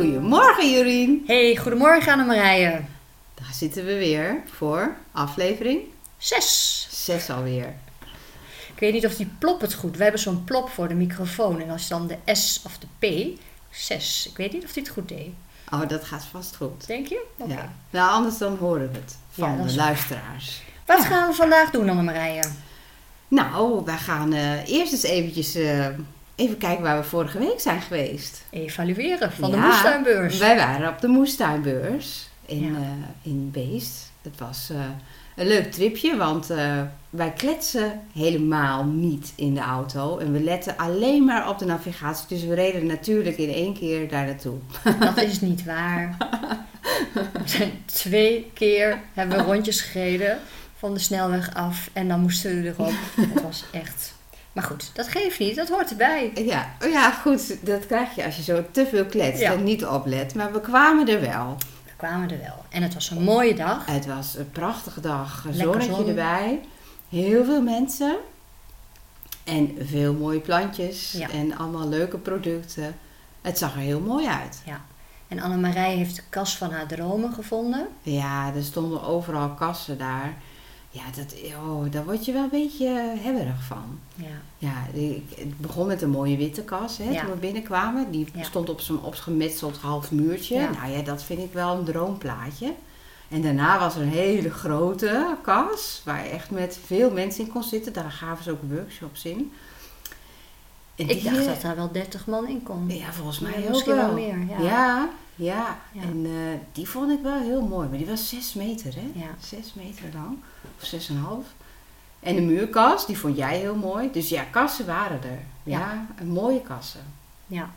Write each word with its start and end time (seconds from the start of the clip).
Goedemorgen 0.00 0.70
Jorien. 0.70 1.22
Hey, 1.26 1.56
goedemorgen 1.56 2.12
Annemarije. 2.12 2.70
Daar 3.34 3.52
zitten 3.52 3.84
we 3.84 3.94
weer 3.94 4.42
voor 4.52 4.96
aflevering 5.12 5.80
Zes. 6.18 6.86
6 6.90 7.30
alweer. 7.30 7.74
Ik 8.74 8.78
weet 8.80 8.92
niet 8.92 9.06
of 9.06 9.14
die 9.16 9.30
plop 9.38 9.60
het 9.60 9.74
goed. 9.74 9.96
We 9.96 10.02
hebben 10.02 10.20
zo'n 10.20 10.44
plop 10.44 10.68
voor 10.68 10.88
de 10.88 10.94
microfoon. 10.94 11.60
En 11.60 11.70
als 11.70 11.88
dan 11.88 12.06
de 12.06 12.34
S 12.34 12.60
of 12.64 12.78
de 12.78 12.86
P, 13.34 13.38
zes. 13.70 14.26
Ik 14.30 14.36
weet 14.36 14.52
niet 14.52 14.64
of 14.64 14.72
die 14.72 14.82
het 14.82 14.92
goed 14.92 15.08
deed. 15.08 15.30
Oh, 15.72 15.88
dat 15.88 16.04
gaat 16.04 16.24
vast 16.30 16.56
goed. 16.56 16.86
Denk 16.86 17.06
je? 17.06 17.24
Oké. 17.38 17.52
Ja. 17.52 17.72
Nou, 17.90 18.10
anders 18.10 18.38
dan 18.38 18.56
horen 18.56 18.92
we 18.92 18.98
het 18.98 19.16
van 19.30 19.50
Ja, 19.56 19.62
de 19.62 19.68
is- 19.68 19.74
luisteraars. 19.74 20.62
Wat 20.86 20.98
Ja. 20.98 21.04
gaan 21.04 21.28
we 21.28 21.34
vandaag 21.34 21.70
doen 21.70 21.88
Annemarije? 21.88 22.44
Nou, 23.28 23.84
wij 23.84 23.96
gaan 23.98 24.32
eh, 24.32 24.68
eerst 24.68 24.92
eens 24.92 25.02
eventjes 25.02 25.54
eh, 25.54 25.86
even 26.36 26.58
kijken 26.58 26.82
waar 26.82 26.98
we 26.98 27.04
vorige 27.04 27.38
week 27.38 27.60
zijn 27.60 27.80
geweest. 27.80 28.42
Evalueren 28.50 29.32
van 29.32 29.50
de 29.50 29.56
moestuinbeurs. 29.56 30.38
Wij 30.38 30.56
waren 30.56 30.88
op 30.88 31.00
de 31.00 31.06
moestuinbeurs 31.08 32.28
in, 32.46 32.62
Ja. 32.72 32.78
eh, 32.78 33.32
in 33.32 33.50
Beest. 33.50 34.12
Het 34.22 34.38
was 34.38 34.70
eh, 34.70 34.76
een 35.36 35.46
leuk 35.46 35.72
tripje, 35.72 36.16
want 36.16 36.50
eh, 36.50 36.80
wij 37.10 37.30
kletsen 37.32 38.00
helemaal 38.14 38.84
niet 38.84 39.32
in 39.36 39.54
de 39.54 39.60
auto. 39.60 40.18
En 40.18 40.32
we 40.32 40.40
letten 40.42 40.76
alleen 40.76 41.24
maar 41.24 41.48
op 41.48 41.58
de 41.58 41.64
navigatie. 41.64 42.26
Dus 42.28 42.44
we 42.44 42.54
reden 42.54 42.86
natuurlijk 42.86 43.36
in 43.36 43.52
één 43.52 43.74
keer 43.74 44.08
daar 44.08 44.24
naartoe. 44.26 44.56
Dat 45.00 45.16
is 45.22 45.40
niet 45.50 45.64
waar. 45.64 46.16
We 47.12 47.22
zijn 47.44 47.70
twee 47.84 48.50
keer 48.54 49.00
hebben 49.14 49.36
we 49.38 49.42
rondjes 49.44 49.80
gereden 49.80 50.38
van 50.78 50.94
de 50.94 51.00
snelweg 51.00 51.54
af. 51.54 51.90
En 51.92 52.08
dan 52.08 52.20
moesten 52.20 52.62
we 52.62 52.68
erop. 52.68 52.92
Het 53.16 53.42
was 53.42 53.64
echt... 53.72 54.14
Maar 54.56 54.64
goed, 54.64 54.90
dat 54.94 55.08
geeft 55.08 55.38
niet. 55.38 55.56
Dat 55.56 55.68
hoort 55.68 55.90
erbij. 55.90 56.32
Ja, 56.34 56.70
oh 56.84 56.90
ja, 56.90 57.10
goed, 57.10 57.66
dat 57.66 57.86
krijg 57.86 58.14
je 58.14 58.24
als 58.24 58.36
je 58.36 58.42
zo 58.42 58.64
te 58.70 58.86
veel 58.86 59.04
kletst 59.06 59.40
Ja. 59.40 59.52
en 59.52 59.64
niet 59.64 59.86
oplet. 59.86 60.34
Maar 60.34 60.52
we 60.52 60.60
kwamen 60.60 61.08
er 61.08 61.20
wel. 61.20 61.56
We 61.84 61.90
kwamen 61.96 62.30
er 62.30 62.38
wel. 62.38 62.64
En 62.68 62.82
het 62.82 62.94
was 62.94 63.10
een 63.10 63.22
mooie 63.22 63.54
dag. 63.54 63.86
Het 63.86 64.06
was 64.06 64.36
een 64.36 64.50
prachtige 64.50 65.00
dag, 65.00 65.44
zonnetje 65.50 65.94
zon. 65.94 66.08
erbij. 66.08 66.60
Heel 67.08 67.44
veel 67.44 67.62
mensen. 67.62 68.16
En 69.44 69.76
veel 69.80 70.12
mooie 70.12 70.40
plantjes. 70.40 71.12
Ja. 71.12 71.30
En 71.30 71.56
allemaal 71.58 71.88
leuke 71.88 72.18
producten. 72.18 72.96
Het 73.42 73.58
zag 73.58 73.72
er 73.74 73.80
heel 73.80 74.00
mooi 74.00 74.26
uit. 74.26 74.62
En 75.28 75.40
Annemarije 75.40 75.96
heeft 75.96 76.16
de 76.16 76.22
kas 76.28 76.56
van 76.56 76.70
haar 76.72 76.86
dromen 76.86 77.32
gevonden. 77.32 77.86
Ja, 78.02 78.52
er 78.56 78.62
stonden 78.64 79.02
overal 79.02 79.48
kassen 79.50 79.98
daar. 79.98 80.34
Ja, 80.90 81.02
dat, 81.16 81.34
oh, 81.66 81.90
daar 81.92 82.04
word 82.04 82.24
je 82.24 82.32
wel 82.32 82.42
een 82.42 82.48
beetje 82.50 82.88
hebberig 83.18 83.62
van. 83.64 83.98
Ja. 84.14 84.26
Ja, 84.58 84.86
ik- 85.00 85.22
het 85.38 85.58
begon 85.60 85.86
met 85.86 86.02
een 86.02 86.10
mooie 86.10 86.36
witte 86.36 86.62
kas 86.62 86.98
hè, 86.98 87.10
Ja. 87.10 87.20
toen 87.20 87.30
we 87.30 87.36
binnenkwamen. 87.36 88.10
Die 88.10 88.28
Ja. 88.34 88.42
stond 88.42 88.68
op 88.68 88.80
zo'n 88.80 89.02
opgemetseld 89.04 89.76
half 89.76 90.10
muurtje. 90.10 90.54
Ja. 90.54 90.70
Nou 90.70 90.90
ja, 90.92 91.02
dat 91.02 91.22
vind 91.22 91.40
ik 91.40 91.52
wel 91.52 91.76
een 91.78 91.84
droomplaatje. 91.84 92.72
En 93.28 93.42
daarna 93.42 93.78
was 93.78 93.94
er 93.94 94.02
een 94.02 94.08
hele 94.08 94.50
grote 94.50 95.36
kas 95.42 96.02
waar 96.04 96.24
je 96.24 96.30
echt 96.30 96.50
met 96.50 96.78
veel 96.84 97.10
mensen 97.10 97.44
in 97.44 97.50
kon 97.52 97.62
zitten. 97.62 97.92
Daar 97.92 98.10
gaven 98.10 98.44
ze 98.44 98.50
ook 98.50 98.62
workshops 98.70 99.24
in. 99.24 99.52
En 100.96 101.08
Ik 101.08 101.24
dacht 101.24 101.36
eh, 101.36 101.44
dat 101.46 101.60
daar 101.62 101.76
wel 101.76 101.92
30 101.92 102.26
man 102.26 102.48
in 102.48 102.62
kon. 102.62 102.84
Ja, 102.88 103.12
volgens 103.12 103.38
mij 103.38 103.52
ook 103.62 103.68
misschien 103.68 103.94
wel 103.94 104.04
wel. 104.06 104.14
meer, 104.14 104.38
ja. 104.48 104.58
ja, 104.60 105.08
ja. 105.34 105.78
Ja. 105.92 106.02
En 106.02 106.24
eh, 106.26 106.32
die 106.72 106.88
vond 106.88 107.10
ik 107.10 107.22
wel 107.22 107.38
heel 107.40 107.62
mooi. 107.62 107.88
Maar 107.88 107.98
die 107.98 108.06
was 108.06 108.28
zes 108.28 108.54
meter, 108.54 108.94
hè? 108.94 109.10
Ja. 109.14 109.26
Zes 109.40 109.74
meter 109.74 110.04
lang. 110.14 110.36
Of 110.80 110.84
zes 110.86 111.08
en 111.08 111.16
een 111.16 111.22
half. 111.22 111.44
En 112.20 112.34
de 112.34 112.40
muurkast, 112.40 113.06
die 113.06 113.18
vond 113.18 113.36
jij 113.36 113.58
heel 113.58 113.74
mooi. 113.74 114.10
Dus 114.12 114.28
ja, 114.28 114.42
kassen 114.42 114.86
waren 114.86 115.22
er. 115.22 115.38
Ja, 115.62 116.06
mooie 116.24 116.60
kassen. 116.62 117.00
Ja. 117.46 117.70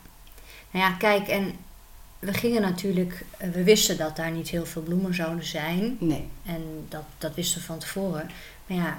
Nou 0.70 0.84
ja, 0.84 0.92
kijk, 0.92 1.28
en 1.28 1.52
we 2.18 2.32
gingen 2.34 2.62
natuurlijk, 2.62 3.24
eh, 3.38 3.50
we 3.50 3.62
wisten 3.64 3.96
dat 3.96 4.16
daar 4.16 4.30
niet 4.30 4.48
heel 4.48 4.66
veel 4.66 4.82
bloemen 4.82 5.14
zouden 5.14 5.44
zijn. 5.44 5.96
Nee. 6.00 6.28
En 6.46 6.86
dat, 6.88 7.02
dat 7.18 7.34
wisten 7.34 7.60
we 7.60 7.66
van 7.66 7.78
tevoren. 7.78 8.30
Maar 8.66 8.76
ja, 8.78 8.98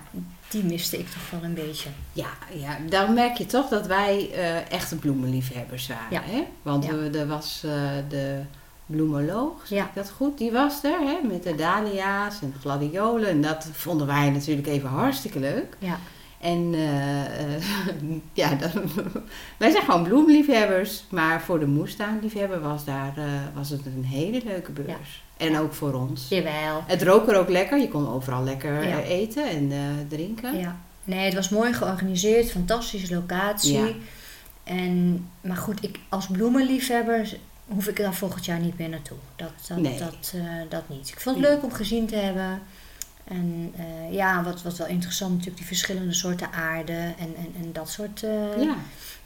die 0.50 0.64
miste 0.64 0.98
ik 1.00 1.08
toch 1.10 1.30
wel 1.30 1.44
een 1.44 1.54
beetje. 1.54 1.90
Ja, 2.14 2.30
ja, 2.54 2.78
dan 2.90 3.14
merk 3.14 3.38
je 3.38 3.46
toch 3.46 3.70
dat 3.70 3.88
wij 3.88 4.32
eh, 4.34 4.72
echte 4.72 4.96
bloemenliefhebbers 4.96 5.88
waren. 5.88 6.12
Ja. 6.12 6.22
Hè? 6.24 6.44
Want 6.62 6.86
Ja. 6.86 6.96
we, 6.96 7.10
er 7.20 7.28
was 7.28 7.62
eh, 7.66 7.72
de 8.10 8.42
bloemoloog, 8.92 9.54
zeg 9.68 9.78
Ja. 9.78 9.84
ik 9.86 9.94
dat 9.94 10.10
goed? 10.18 10.38
Die 10.38 10.52
was 10.52 10.84
er, 10.84 11.00
hè? 11.00 11.28
met 11.28 11.44
de 11.44 11.56
dahlia's 11.56 12.42
en 12.42 12.54
gladiolen. 12.62 13.30
En 13.30 13.42
dat 13.42 13.68
vonden 13.72 14.08
wij 14.08 14.30
natuurlijk 14.30 14.68
even 14.68 14.90
hartstikke 14.90 15.40
leuk. 15.40 15.76
Ja, 15.80 15.98
En 16.40 16.74
eh, 16.74 17.62
ja, 18.34 18.56
dan, 18.56 18.72
wij 19.60 19.72
zijn 19.72 19.84
gewoon 19.84 20.04
bloemliefhebbers. 20.04 21.04
Maar 21.10 21.42
voor 21.42 21.60
de 21.60 21.68
moestuinliefhebber 21.68 22.62
was, 22.62 22.86
daar, 22.86 23.14
eh, 23.18 23.24
was 23.56 23.70
het 23.70 23.86
een 23.86 24.06
hele 24.06 24.42
leuke 24.46 24.72
beurs. 24.72 25.24
En 25.38 25.58
ook 25.58 25.74
voor 25.74 25.94
ons. 25.94 26.26
jawel. 26.30 26.84
Het 26.88 27.04
rook 27.04 27.28
er 27.30 27.38
ook 27.40 27.50
lekker. 27.50 27.80
Je 27.80 27.88
kon 27.90 28.08
overal 28.10 28.44
lekker 28.44 28.88
Ja. 28.88 29.00
eh, 29.02 29.10
eten 29.10 29.50
en 29.50 29.72
drinken. 30.10 30.60
Ja. 30.60 30.76
Nee, 31.04 31.26
het 31.26 31.34
was 31.34 31.50
mooi 31.50 31.74
georganiseerd, 31.74 32.52
fantastische 32.52 33.14
locatie. 33.16 33.78
Ja. 33.78 33.88
En, 34.64 35.28
maar 35.42 35.58
goed, 35.58 35.84
ik, 35.84 36.00
als 36.10 36.28
bloemenliefhebber 36.28 37.34
hoef 37.74 37.88
ik 37.88 37.98
daar 37.98 38.14
volgend 38.14 38.46
jaar 38.46 38.60
niet 38.60 38.78
meer 38.78 38.90
naartoe. 38.90 39.18
Dat, 39.36 39.52
dat, 39.68 39.78
Nee. 39.78 39.98
dat, 40.00 40.34
eh, 40.36 40.42
dat 40.70 40.90
niet. 40.90 41.10
Ik 41.10 41.20
vond 41.20 41.36
het 41.38 41.46
leuk 41.46 41.64
om 41.64 41.72
gezien 41.72 42.08
te 42.08 42.16
hebben. 42.16 42.62
En 43.24 43.74
eh, 43.78 44.14
ja, 44.14 44.44
wat, 44.44 44.62
wat 44.62 44.78
wel 44.78 44.88
interessant 44.88 45.30
natuurlijk, 45.32 45.58
die 45.58 45.66
verschillende 45.68 46.14
soorten 46.14 46.52
aarde 46.52 46.94
en, 46.94 47.36
en, 47.38 47.54
en 47.62 47.70
dat 47.74 47.90
soort 47.90 48.24
eh, 48.24 48.62
Ja. 48.64 48.76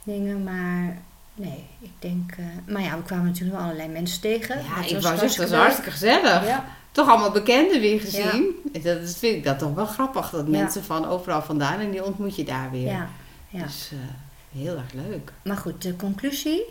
dingen. 0.04 0.42
Maar 0.44 0.98
nee, 1.34 1.64
ik 1.80 1.90
denk... 1.98 2.34
maar 2.68 2.82
ja, 2.82 2.96
we 2.96 3.02
kwamen 3.02 3.26
natuurlijk 3.26 3.56
wel 3.56 3.64
allerlei 3.64 3.88
mensen 3.88 4.20
tegen. 4.20 4.56
Ja, 4.62 4.76
Dat 4.76 4.90
ik 4.90 4.92
was 4.94 5.02
zeggen, 5.02 5.28
het 5.28 5.36
was 5.36 5.48
leuk. 5.50 5.58
hartstikke 5.58 5.90
gezellig. 5.90 6.46
Ja, 6.46 6.64
Toch 6.92 7.08
allemaal 7.08 7.30
bekenden 7.30 7.80
weer 7.80 8.00
gezien. 8.00 8.54
Dat 8.72 8.82
dat 8.82 9.14
vind 9.16 9.36
ik 9.36 9.44
dat 9.44 9.58
toch 9.58 9.74
wel 9.74 9.86
grappig. 9.86 10.30
Dat 10.30 10.44
Ja. 10.46 10.50
mensen 10.50 10.84
van 10.84 11.06
overal 11.06 11.42
vandaan 11.42 11.80
en 11.80 11.90
die 11.90 12.04
ontmoet 12.04 12.36
je 12.36 12.44
daar 12.44 12.70
weer. 12.70 12.86
ja, 12.86 13.08
ja. 13.48 13.62
Dus 13.62 13.90
heel 14.52 14.76
erg 14.76 14.92
leuk. 14.92 15.32
Maar 15.44 15.56
goed, 15.56 15.82
de 15.82 15.96
conclusie... 15.96 16.62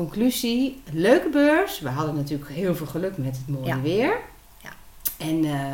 Conclusie, 0.00 0.82
leuke 0.92 1.28
beurs. 1.28 1.80
We 1.80 1.88
hadden 1.88 2.14
natuurlijk 2.14 2.50
heel 2.50 2.74
veel 2.74 2.86
geluk 2.86 3.16
met 3.18 3.36
het 3.36 3.48
mooie 3.48 3.66
Ja. 3.66 3.80
weer. 3.80 4.18
Ja. 4.62 4.70
En 5.16 5.44
eh, 5.44 5.72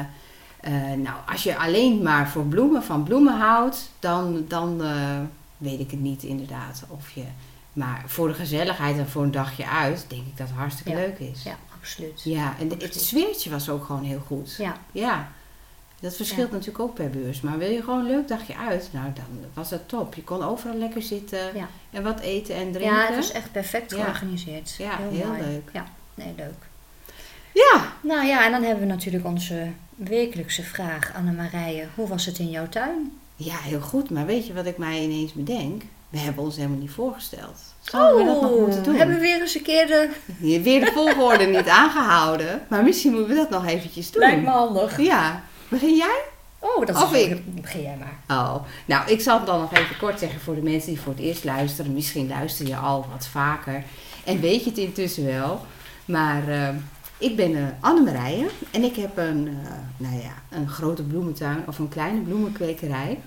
eh, 0.93 0.99
nou, 0.99 1.16
als 1.28 1.43
je 1.43 1.56
alleen 1.56 2.03
maar 2.03 2.28
voor 2.28 2.44
bloemen, 2.44 2.82
van 2.82 3.03
bloemen 3.03 3.38
houdt, 3.38 3.91
dan, 3.99 4.44
dan 4.49 4.82
eh, 4.82 5.19
weet 5.56 5.81
ik 5.81 5.91
het 5.91 6.00
niet 6.00 6.22
inderdaad. 6.22 6.82
Of 6.88 7.11
je, 7.11 7.25
maar 7.72 8.03
voor 8.06 8.28
de 8.28 8.34
gezelligheid 8.34 8.99
en 8.99 9.09
voor 9.09 9.22
een 9.22 9.31
dagje 9.31 9.66
uit, 9.69 10.05
denk 10.09 10.27
ik 10.27 10.37
dat 10.37 10.49
het 10.49 10.56
hartstikke 10.56 10.91
Ja. 10.91 10.97
leuk 10.97 11.19
is. 11.19 11.43
Ja, 11.43 11.56
absoluut. 11.81 12.22
Ja, 12.25 12.55
en 12.59 12.71
het 12.71 13.00
sfeertje 13.00 13.50
was 13.50 13.69
ook 13.69 13.84
gewoon 13.84 14.03
heel 14.05 14.22
goed. 14.27 14.55
Ja, 14.59 14.77
Ja, 14.93 15.28
dat 16.02 16.16
verschilt 16.16 16.48
Ja. 16.48 16.52
natuurlijk 16.54 16.84
ook 16.84 16.94
per 16.94 17.10
beurs. 17.10 17.40
Maar 17.40 17.58
wil 17.58 17.70
je 17.70 17.82
gewoon 17.82 17.98
een 17.98 18.06
leuk 18.10 18.28
dagje 18.28 18.56
uit, 18.56 18.88
nou 18.92 19.06
dan 19.14 19.24
was 19.54 19.68
dat 19.68 19.80
top. 19.88 20.14
Je 20.14 20.22
kon 20.24 20.42
overal 20.42 20.76
lekker 20.76 21.02
zitten 21.02 21.38
Ja. 21.54 21.68
en 21.90 22.02
wat 22.02 22.20
eten 22.20 22.54
en 22.54 22.72
drinken. 22.72 22.96
ja 22.96 23.06
het 23.06 23.16
was 23.16 23.32
echt 23.32 23.52
perfect 23.52 23.94
georganiseerd. 23.94 24.74
Ja, 24.78 24.98
heel 25.10 25.32
leuk. 25.38 25.70
Ja, 25.72 25.84
nee, 26.14 26.32
leuk. 26.36 26.54
Ja, 27.54 27.92
Nou 28.00 28.26
ja, 28.26 28.44
en 28.44 28.50
dan 28.52 28.62
hebben 28.62 28.86
we 28.86 28.92
natuurlijk 28.92 29.24
onze 29.24 29.66
wekelijkse 29.96 30.62
vraag, 30.62 31.12
Annemarije. 31.16 31.86
Hoe 31.94 32.08
was 32.08 32.26
het 32.26 32.38
in 32.38 32.50
jouw 32.50 32.69
tuin? 32.69 33.12
ja, 33.36 33.56
heel 33.56 33.80
goed. 33.80 34.10
Maar 34.10 34.26
weet 34.26 34.46
je 34.46 34.52
wat 34.52 34.66
ik 34.66 34.78
mij 34.78 35.00
ineens 35.02 35.32
bedenk? 35.32 35.82
We 36.08 36.19
hebben 36.19 36.44
ons 36.44 36.56
helemaal 36.56 36.78
niet 36.78 36.90
voorgesteld. 36.90 37.58
Zouden 37.80 38.26
we 38.26 38.32
dat 38.32 38.42
nog 38.42 38.58
moeten 38.60 38.82
doen? 38.82 38.92
Oh, 38.92 38.98
hebben 38.98 39.16
we 39.16 39.22
weer 39.22 39.40
eens 39.40 39.54
een 39.54 39.62
keer 39.62 39.86
de... 39.86 40.10
Weer 40.38 40.80
de 40.84 40.90
volgorde 40.94 41.44
niet 41.44 41.69
aangehouden. 41.69 42.62
Maar 42.69 42.82
misschien 42.84 43.12
moeten 43.12 43.28
we 43.28 43.34
dat 43.34 43.50
nog 43.50 43.66
eventjes 43.66 44.10
doen. 44.10 44.20
Lijkt 44.22 44.42
me 44.42 44.48
handig. 44.48 45.00
Ja, 45.00 45.42
begin 45.72 45.97
jij? 45.97 46.21
Oh, 46.59 46.87
dat 46.87 47.03
Of 47.03 47.15
is... 47.15 47.27
ik. 47.27 47.55
Begin 47.55 47.83
jij 47.83 47.97
maar. 47.99 48.38
Oh, 48.38 48.55
nou, 48.84 49.10
ik 49.10 49.21
zal 49.21 49.37
het 49.37 49.47
dan 49.47 49.60
nog 49.60 49.72
even 49.72 49.97
kort 49.97 50.19
zeggen 50.19 50.41
voor 50.41 50.55
de 50.55 50.62
mensen 50.62 50.91
die 50.91 51.00
voor 51.00 51.12
het 51.12 51.22
eerst 51.22 51.44
luisteren. 51.44 51.93
Misschien 51.93 52.29
luister 52.29 52.67
je 52.67 52.76
al 52.76 53.06
wat 53.12 53.26
vaker 53.26 53.85
en 54.25 54.41
weet 54.41 54.64
je 54.64 54.70
het 54.70 54.79
intussen 54.79 55.25
wel. 55.25 55.61
Maar 56.05 56.49
eh, 56.49 56.69
ik 57.19 57.37
ben 57.37 57.50
uh, 57.50 57.67
Annemarije 57.81 58.49
en 58.70 58.82
ik 58.82 58.96
heb 58.96 59.17
een, 59.17 59.49
eh, 59.49 59.73
nou 59.96 60.14
ja, 60.14 60.35
een 60.50 60.69
grote 60.69 61.02
bloementuin 61.02 61.64
of 61.67 61.79
een 61.79 61.88
kleine 61.88 62.20
bloemenkwekerij. 62.20 63.19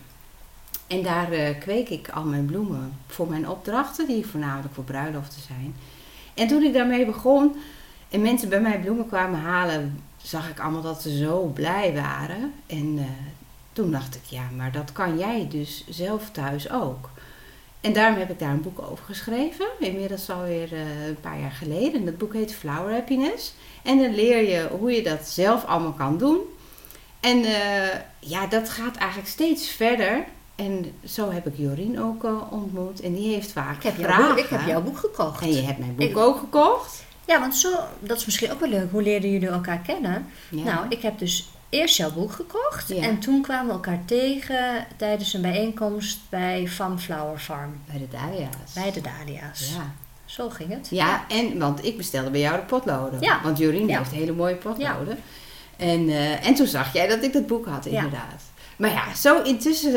En 0.88 1.04
daar 1.04 1.31
eh, 1.31 1.60
kweek 1.60 1.90
ik 1.90 2.10
al 2.10 2.24
mijn 2.24 2.46
bloemen 2.46 2.94
voor 3.08 3.30
mijn 3.30 3.50
opdrachten, 3.50 4.08
die 4.08 4.25
voornamelijk 4.25 4.74
voor 4.74 4.84
bruiloften 4.84 5.42
zijn. 5.42 5.75
En 6.34 6.48
toen 6.48 6.64
ik 6.64 6.74
daarmee 6.74 7.06
begon 7.06 7.56
en 8.10 8.22
mensen 8.22 8.50
bij 8.50 8.62
mij 8.62 8.80
bloemen 8.80 9.08
kwamen 9.08 9.40
halen, 9.40 10.00
zag 10.25 10.50
ik 10.50 10.60
allemaal 10.60 10.81
dat 10.81 11.01
ze 11.01 11.18
zo 11.18 11.42
blij 11.54 11.94
waren. 11.94 12.54
En 12.68 12.95
eh, 12.98 13.06
toen 13.74 13.92
dacht 13.92 14.16
ik, 14.16 14.22
ja, 14.25 14.44
maar 14.56 14.72
dat 14.72 14.92
kan 14.92 15.18
jij 15.18 15.48
dus 15.50 15.83
zelf 15.89 16.30
thuis 16.31 16.72
ook. 16.72 17.10
En 17.81 17.94
daarom 17.94 18.19
heb 18.19 18.30
ik 18.30 18.39
daar 18.39 18.50
een 18.51 18.62
boek 18.62 18.81
over 18.92 19.06
geschreven. 19.06 19.66
Inmiddels 19.80 20.30
alweer 20.30 20.74
uh, 20.74 21.07
een 21.07 21.19
paar 21.22 21.39
jaar 21.39 21.51
geleden. 21.51 21.94
En 21.94 22.06
dat 22.06 22.18
boek 22.18 22.33
heet 22.33 22.54
Flower 22.56 22.92
Happiness. 22.94 23.54
En 23.83 23.98
dan 24.01 24.16
leer 24.16 24.50
je 24.50 24.68
hoe 24.80 24.92
je 24.92 25.04
dat 25.04 25.27
zelf 25.27 25.66
allemaal 25.66 25.92
kan 25.94 26.18
doen. 26.18 26.38
En 27.19 27.38
uh, 27.38 27.88
ja, 28.19 28.48
dat 28.48 28.69
gaat 28.69 28.95
eigenlijk 28.95 29.30
steeds 29.30 29.68
verder 29.69 30.24
En 30.56 30.86
zo 31.06 31.31
heb 31.31 31.48
ik 31.48 31.54
Jorien 31.57 32.01
ook 32.01 32.24
eh, 32.24 32.51
ontmoet. 32.51 33.01
En 33.01 33.13
die 33.13 33.33
heeft 33.33 33.51
vaak 33.51 33.75
Ik 33.75 33.83
heb, 33.83 33.95
vragen. 33.95 34.28
boek, 34.36 34.38
ik 34.38 34.50
heb 34.50 34.68
jouw 34.68 34.81
boek 34.81 34.98
gekocht. 34.98 35.42
En 35.42 35.54
je 35.54 35.62
hebt 35.62 35.80
mijn 35.80 35.95
boek 35.95 36.10
Ik- 36.10 36.18
ook 36.18 36.38
gekocht. 36.39 37.04
Ja, 37.25 37.39
want 37.39 37.56
zo, 37.56 37.69
dat 38.00 38.18
is 38.18 38.25
misschien 38.25 38.51
ook 38.51 38.60
wel 38.60 38.69
leuk. 38.69 38.92
Hoe 38.92 39.01
leerden 39.01 39.31
jullie 39.31 39.48
elkaar 39.48 39.80
kennen? 39.80 40.25
Ja. 40.50 40.63
Nou, 40.63 40.86
ik 40.89 41.01
heb 41.01 41.19
dus 41.19 41.50
eerst 41.69 41.98
jouw 41.98 42.12
boek 42.12 42.31
gekocht. 42.31 42.88
Ja. 42.88 43.01
En 43.01 43.19
toen 43.19 43.42
kwamen 43.42 43.68
we 43.68 43.74
elkaar 43.74 44.06
tegen 44.06 44.88
tijdens 44.95 45.33
een 45.33 45.42
bijeenkomst 45.42 46.19
bij 46.30 46.68
Farm 46.68 47.00
Flower 47.00 47.38
Farm. 47.38 47.81
Bij 47.86 48.00
de 48.00 48.07
Dalia's. 48.07 48.74
Bij 48.74 48.92
de 48.92 49.01
Dahlia's. 49.01 49.74
Ja. 49.75 49.94
Zo 50.25 50.50
ging 50.50 50.69
het. 50.69 50.88
Ja, 50.89 51.25
en 51.27 51.60
want 51.60 51.86
ik 51.86 51.98
bestelde 51.98 52.30
bij 52.30 52.39
jou 52.39 52.56
de 52.56 52.66
potloden. 52.66 53.22
Ja. 53.22 53.42
Want 53.44 53.57
Jorien 53.57 53.89
heeft 53.98 54.12
hele 54.12 54.31
mooie 54.31 54.56
potloden. 54.56 55.18
En, 55.78 56.10
eh, 56.10 56.48
en 56.48 56.54
toen 56.56 56.68
zag 56.68 56.94
jij 56.94 57.07
dat 57.07 57.24
ik 57.24 57.33
dat 57.33 57.48
boek 57.48 57.66
had, 57.66 57.86
inderdaad. 57.86 58.42
Maar 58.78 58.92
ja, 58.92 59.13
zo 59.16 59.42
intussen 59.42 59.95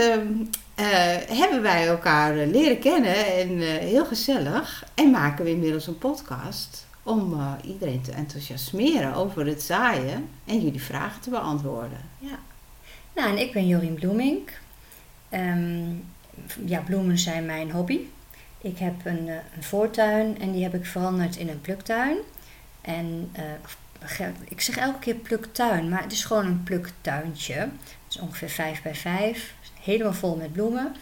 eh, 0.74 0.86
hebben 1.28 1.62
wij 1.62 1.86
elkaar 1.86 2.38
eh, 2.38 2.46
leren 2.50 2.78
kennen 2.78 3.26
en 3.36 3.58
heel 3.78 4.04
gezellig. 4.04 4.84
En 4.94 5.10
maken 5.10 5.44
we 5.44 5.50
inmiddels 5.50 5.86
een 5.86 5.98
podcast 5.98 6.86
om 7.08 7.32
eh, 7.32 7.52
iedereen 7.62 8.00
te 8.00 8.12
enthousiasmeren 8.12 9.14
over 9.14 9.46
het 9.46 9.62
zaaien 9.62 10.28
en 10.44 10.60
jullie 10.60 10.82
vragen 10.82 11.20
te 11.20 11.30
beantwoorden. 11.30 12.00
Ja. 12.18 12.38
Nou, 13.14 13.30
en 13.30 13.38
ik 13.38 13.52
ben 13.52 13.66
Jorien 13.66 13.94
Bloemink. 13.94 14.50
Ehm, 15.28 15.90
ja, 16.64 16.80
bloemen 16.80 17.18
zijn 17.18 17.46
mijn 17.46 17.70
hobby. 17.70 18.00
Ik 18.60 18.78
heb 18.78 18.94
een, 19.04 19.28
eh, 19.28 19.34
een 19.56 19.62
voortuin 19.62 20.40
en 20.40 20.52
die 20.52 20.62
heb 20.62 20.74
ik 20.74 20.86
veranderd 20.86 21.36
in 21.36 21.48
een 21.48 21.60
pluktuin. 21.60 22.16
En 22.80 23.30
eh, 23.32 24.26
ik 24.48 24.60
zeg 24.60 24.76
elke 24.76 24.98
keer 24.98 25.14
pluktuin, 25.14 25.88
maar 25.88 26.02
het 26.02 26.12
is 26.12 26.24
gewoon 26.24 26.46
een 26.46 26.62
pluktuintje. 26.62 27.54
Het 27.54 27.70
is 28.08 28.18
ongeveer 28.18 28.50
5 28.50 28.82
bij 28.82 28.94
5, 28.94 29.54
helemaal 29.80 30.12
vol 30.12 30.36
met 30.36 30.52
bloemen. 30.52 30.94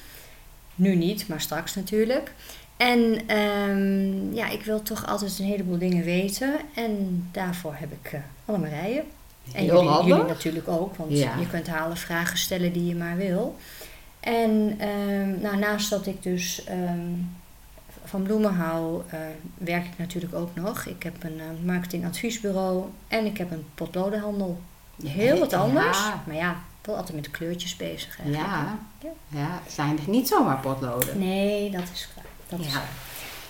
Nu 0.74 0.94
niet, 0.94 1.28
maar 1.28 1.40
straks 1.40 1.74
natuurlijk. 1.74 2.32
En 2.76 3.20
ehm, 3.26 4.34
ja, 4.34 4.48
ik 4.48 4.62
wil 4.64 4.82
toch 4.82 5.06
altijd 5.06 5.38
een 5.38 5.44
heleboel 5.44 5.78
dingen 5.78 6.04
weten. 6.04 6.54
En 6.74 7.24
daarvoor 7.32 7.74
heb 7.76 7.92
ik 8.02 8.12
uh, 8.12 8.20
Annemarijen. 8.44 9.04
En 9.52 9.62
Heel 9.62 10.02
jullie, 10.04 10.22
natuurlijk 10.24 10.68
ook, 10.68 10.96
want 10.96 11.12
Ja. 11.12 11.36
je 11.38 11.48
kunt 11.48 11.66
haar 11.66 11.80
alle 11.80 11.96
vragen 11.96 12.38
stellen 12.38 12.72
die 12.72 12.86
je 12.86 12.94
maar 12.94 13.16
wil. 13.16 13.56
En 14.20 14.74
ehm, 14.78 15.40
nou, 15.40 15.56
naast 15.56 15.90
dat 15.90 16.06
ik 16.06 16.22
dus 16.22 16.64
ehm, 16.64 17.10
van 18.04 18.22
bloemen 18.22 18.54
hou, 18.54 19.02
eh, 19.10 19.18
werk 19.58 19.84
ik 19.84 19.98
natuurlijk 19.98 20.34
ook 20.34 20.54
nog. 20.54 20.84
Ik 20.84 21.02
heb 21.02 21.24
een 21.24 21.38
eh, 21.40 21.64
marketingadviesbureau 21.64 22.84
en 23.08 23.24
ik 23.26 23.38
heb 23.38 23.50
een 23.50 23.64
potlodenhandel. 23.74 24.60
Heel 25.04 25.38
wat 25.38 25.52
anders, 25.52 25.98
Ja, 25.98 26.22
maar 26.26 26.36
ja, 26.36 26.56
wel 26.84 26.96
altijd 26.96 27.14
met 27.14 27.24
de 27.24 27.30
kleurtjes 27.30 27.76
bezig. 27.76 28.18
eigenlijk. 28.20 28.46
ja. 28.48 28.78
Ja. 29.28 29.60
zijn 29.68 29.98
niet 30.06 30.28
zomaar 30.28 30.58
potloden. 30.60 31.18
Nee, 31.18 31.70
dat 31.70 31.82
is 31.92 32.08
waar. 32.16 32.24
Dat 32.48 32.58
Ja. 32.64 32.82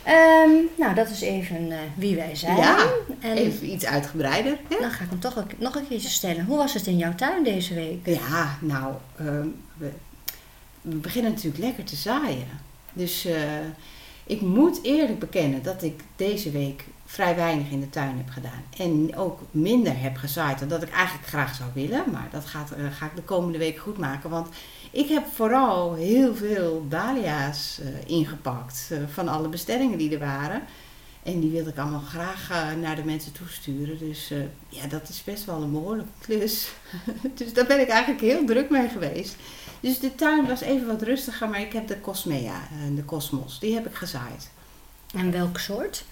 Ehm, 0.03 0.51
nou, 0.77 0.95
dat 0.95 1.09
is 1.11 1.21
even 1.21 1.73
eh, 1.73 1.79
wie 1.97 2.17
wij 2.17 2.35
zijn. 2.37 2.57
Ja, 2.57 2.87
en 3.21 3.37
Even 3.37 3.73
iets 3.73 3.85
uitgebreider. 3.85 4.59
hè? 4.69 4.77
dan 4.81 4.91
ga 4.91 5.05
ik 5.05 5.11
hem 5.11 5.21
toch 5.21 5.39
ook 5.39 5.59
nog 5.59 5.75
een 5.75 5.89
keertje 5.89 6.09
stellen. 6.09 6.45
Hoe 6.45 6.57
was 6.57 6.75
het 6.75 6.87
in 6.87 6.97
jouw 6.97 7.15
tuin 7.15 7.45
deze 7.45 7.75
week? 7.75 8.07
Ja, 8.07 8.59
nou, 8.61 8.95
ehm, 9.19 9.47
we, 9.77 9.91
we 10.81 10.95
beginnen 10.95 11.31
natuurlijk 11.33 11.65
lekker 11.65 11.85
te 11.85 11.97
zaaien. 11.97 12.47
Dus 12.93 13.25
eh, 13.25 13.43
ik 14.25 14.41
moet 14.41 14.79
eerlijk 14.83 15.19
bekennen 15.19 15.63
dat 15.63 15.83
ik 15.83 16.01
deze 16.17 16.51
week 16.51 16.85
vrij 17.07 17.37
weinig 17.37 17.71
in 17.71 17.81
de 17.81 17.91
tuin 17.91 18.17
heb 18.17 18.29
gedaan. 18.29 18.63
En 18.79 19.17
ook 19.17 19.41
minder 19.51 20.01
heb 20.01 20.17
gezaaid 20.17 20.59
dan 20.59 20.69
dat 20.69 20.83
ik 20.83 20.91
eigenlijk 20.91 21.29
graag 21.29 21.55
zou 21.55 21.71
willen. 21.75 22.05
Maar 22.13 22.29
dat 22.31 22.45
gaat, 22.47 22.71
eh, 22.71 22.85
ga 22.99 23.07
ik 23.07 23.17
de 23.17 23.23
komende 23.23 23.59
week 23.59 23.79
goed 23.79 23.99
maken. 23.99 24.31
Want 24.31 24.49
ik 24.91 25.09
heb 25.09 25.27
vooral 25.35 25.95
heel 25.95 26.35
veel 26.35 26.87
dahlia's 26.89 27.79
eh, 27.81 28.17
ingepakt 28.17 28.89
eh, 28.91 28.99
van 29.13 29.29
alle 29.29 29.49
bestellingen 29.49 29.99
die 29.99 30.13
er 30.13 30.19
waren. 30.19 30.63
En 31.23 31.41
die 31.41 31.51
wilde 31.51 31.71
ik 31.71 31.79
allemaal 31.79 32.01
graag 32.01 32.51
eh, 32.51 32.81
naar 32.81 32.97
de 32.97 33.05
mensen 33.05 33.33
toesturen. 33.33 33.99
Dus 33.99 34.33
ja, 34.69 34.87
dat 34.87 35.09
is 35.09 35.25
best 35.25 35.45
wel 35.45 35.63
een 35.63 35.73
behoorlijke 35.73 36.11
klus. 36.21 36.69
dus 37.39 37.53
daar 37.53 37.67
ben 37.67 37.81
ik 37.81 37.89
eigenlijk 37.89 38.21
heel 38.21 38.45
druk 38.45 38.71
mee 38.71 38.89
geweest. 38.89 39.37
Dus 39.81 39.99
de 39.99 40.15
tuin 40.15 40.47
was 40.47 40.61
even 40.61 40.87
wat 40.87 41.03
rustiger, 41.03 41.49
maar 41.49 41.61
ik 41.61 41.73
heb 41.73 41.89
de 41.89 42.01
Cosmea, 42.01 42.69
de 42.95 43.05
Cosmos, 43.05 43.59
die 43.59 43.75
heb 43.75 43.87
ik 43.87 43.95
gezaaid. 43.95 44.51
En 45.15 45.31
welk 45.31 45.59
soort? 45.59 46.05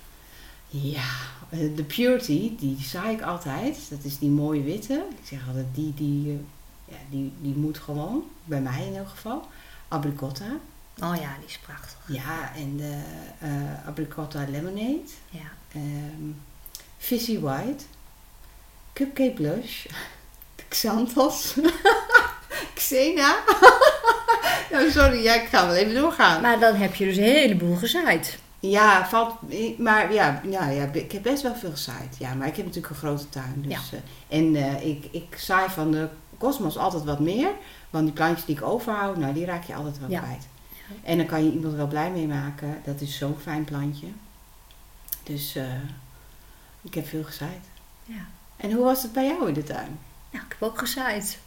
Ja, 0.69 1.11
de 1.51 1.85
Purity, 1.87 2.53
die 2.59 2.77
zaai 2.81 3.15
ik 3.15 3.23
altijd. 3.23 3.79
Dat 3.91 4.05
is 4.05 4.19
die 4.19 4.31
mooie 4.31 4.63
witte. 4.63 5.05
Ik 5.11 5.27
zeg 5.29 5.47
altijd, 5.49 5.67
die, 5.75 5.95
die, 5.95 6.41
ja, 6.85 6.97
die, 7.11 7.33
die 7.41 7.55
moet 7.55 7.79
gewoon, 7.79 8.25
bij 8.45 8.61
mij 8.61 8.87
in 8.87 8.97
elk 8.97 9.09
geval. 9.09 9.49
Abricotta. 9.89 10.45
Oh 11.03 11.15
ja, 11.17 11.35
die 11.39 11.47
is 11.47 11.59
prachtig. 11.59 11.97
Ja, 12.07 12.53
en 12.57 12.77
de 12.77 12.99
eh 13.39 13.87
Abricotta 13.89 14.45
Lemonade. 14.49 15.01
Ja. 15.31 15.41
Ehm 15.73 16.31
Fizzy 16.99 17.41
White. 17.41 17.85
Cupcake 18.93 19.31
Blush. 19.35 19.85
De 20.57 20.63
Xanthos. 20.69 21.55
Xena. 22.75 23.37
oh, 24.73 24.91
sorry, 24.91 25.23
ja, 25.23 25.35
ik 25.35 25.49
ga 25.49 25.67
wel 25.67 25.75
even 25.75 25.95
doorgaan. 25.95 26.41
Maar 26.43 26.59
dan 26.61 26.75
heb 26.75 26.95
je 26.95 27.05
dus 27.05 27.17
een 27.17 27.23
heleboel 27.23 27.77
gezaaid. 27.77 28.39
Ja, 28.61 29.09
valt, 29.09 29.35
maar 29.79 30.13
ja, 30.13 30.41
ja, 30.49 30.69
ja, 30.69 30.85
ik 30.93 31.13
heb 31.13 31.23
best 31.23 31.43
wel 31.43 31.55
veel 31.55 31.71
gezaaid. 31.71 32.17
Ja, 32.19 32.35
maar 32.35 32.47
ik 32.47 32.57
heb 32.57 32.65
natuurlijk 32.67 32.93
een 32.95 32.99
grote 33.01 33.29
tuin. 33.29 33.55
Dus, 33.67 33.73
Ja. 33.91 33.99
eh, 34.29 34.39
en 34.39 34.57
eh, 34.57 34.87
ik, 34.87 35.05
ik 35.11 35.37
zaai 35.39 35.71
van 35.71 35.91
de 35.91 36.09
Cosmos 36.39 36.77
altijd 36.79 37.05
wat 37.05 37.21
meer. 37.21 37.51
Want 37.91 38.05
die 38.05 38.15
plantjes 38.15 38.45
die 38.47 38.57
ik 38.57 38.63
overhoud, 38.63 39.17
nou, 39.17 39.35
die 39.35 39.45
raak 39.45 39.65
je 39.65 39.75
altijd 39.75 39.99
wel 39.99 40.11
Ja. 40.11 40.21
kwijt. 40.21 40.47
En 41.03 41.17
dan 41.17 41.27
kan 41.27 41.45
je 41.45 41.53
iemand 41.53 41.75
wel 41.75 41.87
blij 41.87 42.11
mee 42.11 42.27
maken. 42.27 42.81
Dat 42.85 43.01
is 43.01 43.17
zo'n 43.19 43.37
fijn 43.43 43.65
plantje. 43.65 44.07
Dus 45.23 45.55
eh, 45.57 45.65
ik 46.83 46.95
heb 46.95 47.07
veel 47.07 47.25
gezaaid. 47.25 47.65
Ja. 48.05 48.27
En 48.57 48.73
hoe 48.73 48.85
was 48.85 49.03
het 49.03 49.13
bij 49.13 49.27
jou 49.27 49.49
in 49.49 49.55
de 49.55 49.63
tuin? 49.63 49.99
Nou, 50.31 50.45
ik 50.45 50.51
heb 50.59 50.63
ook 50.69 50.79
gezaaid. 50.79 51.39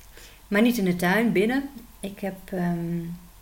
Maar 0.48 0.62
niet 0.62 0.78
in 0.78 0.86
de 0.86 0.96
tuin, 0.96 1.32
binnen. 1.32 1.70
Ik 2.00 2.20
heb, 2.20 2.36
ehm, 2.46 3.00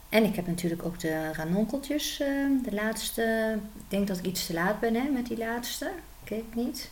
en 0.09 0.23
ik 0.23 0.35
heb 0.35 0.47
natuurlijk 0.47 0.85
ook 0.85 0.99
de 0.99 1.33
ranonkeltjes, 1.33 2.19
ehm, 2.19 2.51
de 2.63 2.73
laatste. 2.73 3.57
Ik 3.75 3.81
denk 3.87 4.07
dat 4.07 4.17
ik 4.17 4.25
iets 4.25 4.45
te 4.45 4.53
laat 4.53 4.79
ben 4.79 4.93
hè, 4.95 5.09
met 5.09 5.25
die 5.25 5.37
laatste. 5.37 5.91
Ik 6.23 6.29
weet 6.29 6.43
het 6.45 6.55
niet. 6.65 6.89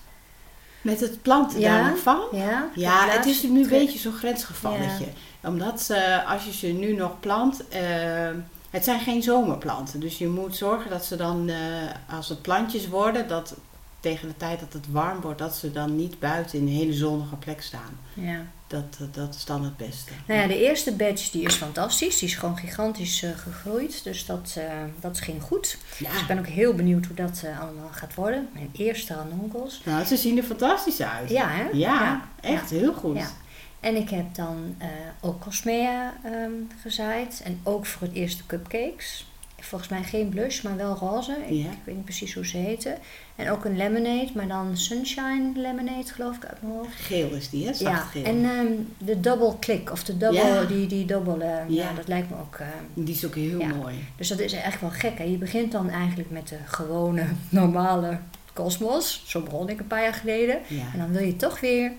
Met 0.83 0.99
het 0.99 1.21
planten 1.21 1.59
Ja. 1.59 1.77
daar 1.81 1.89
nog 1.89 1.99
van? 1.99 2.21
Ja, 2.31 2.69
Ja, 2.75 3.07
het 3.07 3.25
is 3.25 3.43
nu 3.43 3.63
een 3.63 3.69
beetje 3.69 3.99
zo'n 3.99 4.13
grensgevalletje. 4.13 5.05
Omdat 5.43 5.89
eh, 5.89 6.31
als 6.31 6.45
je 6.45 6.53
ze 6.53 6.67
nu 6.67 6.95
nog 6.95 7.19
plant, 7.19 7.67
eh, 7.67 7.81
het 8.69 8.83
zijn 8.83 8.99
geen 8.99 9.23
zomerplanten. 9.23 9.99
Dus 9.99 10.17
je 10.17 10.27
moet 10.27 10.55
zorgen 10.55 10.89
dat 10.89 11.05
ze 11.05 11.15
dan, 11.15 11.49
eh, 11.49 11.55
als 12.15 12.29
het 12.29 12.41
plantjes 12.41 12.87
worden, 12.87 13.27
dat 13.27 13.55
tegen 13.99 14.27
de 14.27 14.37
tijd 14.37 14.59
dat 14.59 14.73
het 14.73 14.91
warm 14.91 15.21
wordt, 15.21 15.39
dat 15.39 15.55
ze 15.55 15.71
dan 15.71 15.95
niet 15.95 16.19
buiten 16.19 16.59
in 16.59 16.67
een 16.67 16.73
hele 16.73 16.93
zonnige 16.93 17.35
plek 17.35 17.61
staan. 17.61 17.99
Ja. 18.13 18.39
Dat, 18.73 19.15
dat 19.15 19.35
is 19.35 19.45
dan 19.45 19.63
het 19.63 19.77
beste. 19.77 20.11
Nou 20.27 20.39
ja, 20.39 20.47
de 20.47 20.59
eerste 20.59 20.91
batch 20.91 21.29
die 21.29 21.45
is 21.45 21.55
fantastisch. 21.55 22.19
Die 22.19 22.27
is 22.27 22.35
gewoon 22.35 22.57
gigantisch 22.57 23.23
eh, 23.23 23.29
gegroeid. 23.37 24.03
Dus 24.03 24.25
dat, 24.25 24.55
eh, 24.57 24.65
dat 24.99 25.19
ging 25.19 25.41
goed. 25.41 25.77
Ja. 25.97 26.11
Dus 26.11 26.21
ik 26.21 26.27
ben 26.27 26.39
ook 26.39 26.47
heel 26.47 26.73
benieuwd 26.73 27.05
hoe 27.05 27.15
dat 27.15 27.41
eh, 27.45 27.61
allemaal 27.61 27.89
gaat 27.91 28.13
worden. 28.13 28.49
Mijn 28.53 28.69
eerste 28.73 29.13
ranonkels. 29.13 29.81
Nou, 29.85 30.05
ze 30.05 30.17
zien 30.17 30.37
er 30.37 30.43
fantastisch 30.43 31.01
uit. 31.01 31.29
Ja, 31.29 31.49
hè? 31.49 31.69
Ja, 31.73 32.29
echt 32.41 32.69
heel 32.69 32.93
goed. 32.93 33.33
En 33.79 33.95
ik 33.95 34.09
heb 34.09 34.35
dan 34.35 34.75
ook 35.21 35.41
Cosmea 35.41 36.13
ehm, 36.23 36.51
gezaaid. 36.81 37.41
En 37.43 37.59
ook 37.63 37.85
voor 37.85 38.07
het 38.07 38.15
eerste 38.15 38.45
cupcakes. 38.45 39.25
Volgens 39.63 39.89
mij 39.89 40.03
geen 40.03 40.29
blush, 40.29 40.61
maar 40.61 40.75
wel 40.75 40.95
roze. 40.95 41.31
Ik, 41.47 41.49
Ja. 41.53 41.71
ik 41.71 41.77
weet 41.83 41.95
niet 41.95 42.03
precies 42.03 42.33
hoe 42.33 42.45
ze 42.47 42.57
heten. 42.57 42.97
En 43.35 43.49
ook 43.49 43.65
een 43.65 43.77
lemonade, 43.77 44.29
maar 44.33 44.47
dan 44.47 44.77
sunshine 44.77 45.51
lemonade 45.55 46.03
geloof 46.13 46.35
ik 46.35 46.45
uit 46.45 46.61
mijn 46.61 46.73
hoofd. 46.73 46.95
Geel 46.95 47.29
is 47.29 47.49
die, 47.49 47.61
hè? 47.65 47.69
Ja, 47.69 47.75
Zachtgeel. 47.75 48.23
en 48.23 48.43
ehm, 48.43 48.65
de 48.97 49.19
double 49.19 49.53
click 49.59 49.91
of 49.91 50.03
de 50.03 50.17
double, 50.17 50.39
Ja. 50.39 50.63
die, 50.63 50.87
die 50.87 51.05
double, 51.05 51.43
eh, 51.43 51.69
ja. 51.69 51.93
Dat 51.93 52.07
lijkt 52.07 52.29
me 52.29 52.35
ook. 52.35 52.55
eh, 52.55 52.67
Die 52.93 53.13
is 53.15 53.25
ook 53.25 53.35
heel 53.35 53.59
mooi. 53.65 53.95
dus 54.17 54.27
dat 54.27 54.39
is 54.39 54.53
echt 54.53 54.81
wel 54.81 54.89
gek. 54.89 55.17
Hè? 55.17 55.23
Je 55.23 55.37
begint 55.37 55.71
dan 55.71 55.89
eigenlijk 55.89 56.29
met 56.29 56.47
de 56.47 56.57
gewone, 56.65 57.25
normale 57.49 58.17
kosmos. 58.53 59.23
Zo 59.25 59.41
begon 59.41 59.69
ik 59.69 59.79
een 59.79 59.87
paar 59.87 60.03
jaar 60.03 60.13
geleden. 60.13 60.55
En 60.93 60.99
dan 60.99 61.11
wil 61.11 61.23
je 61.23 61.35
toch 61.35 61.59
weer 61.59 61.91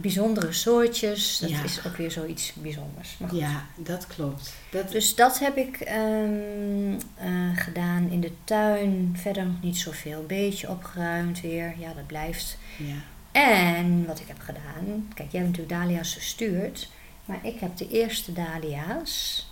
bijzondere 0.00 0.52
soortjes. 0.52 1.38
Dat 1.38 1.50
Ja. 1.50 1.62
is 1.62 1.80
ook 1.86 1.96
weer 1.96 2.10
zoiets 2.10 2.52
bijzonders. 2.54 3.16
Maar 3.18 3.28
goed. 3.28 3.38
ja, 3.38 3.66
dat 3.76 4.06
klopt. 4.06 4.52
Dat, 4.70 4.90
Dus 4.90 5.14
dat 5.14 5.38
heb 5.38 5.56
ik 5.56 5.80
ehm, 5.80 6.92
eh, 7.16 7.28
gedaan 7.54 8.08
in 8.10 8.20
de 8.20 8.32
tuin. 8.44 9.16
Verder 9.20 9.46
nog 9.46 9.62
niet 9.62 9.78
zoveel. 9.78 10.24
Beetje 10.26 10.68
opgeruimd 10.68 11.40
weer. 11.40 11.74
Ja, 11.78 11.92
dat 11.94 12.06
blijft. 12.06 12.58
ja. 12.76 12.94
En 13.32 14.06
wat 14.06 14.20
ik 14.20 14.28
heb 14.28 14.40
gedaan. 14.40 15.08
Kijk, 15.14 15.30
jij 15.32 15.40
hebt 15.40 15.56
natuurlijk 15.56 15.80
dahlia's 15.80 16.14
gestuurd. 16.14 16.88
Maar 17.24 17.38
ik 17.42 17.60
heb 17.60 17.76
de 17.76 17.88
eerste 17.88 18.32
dahlia's 18.32 19.46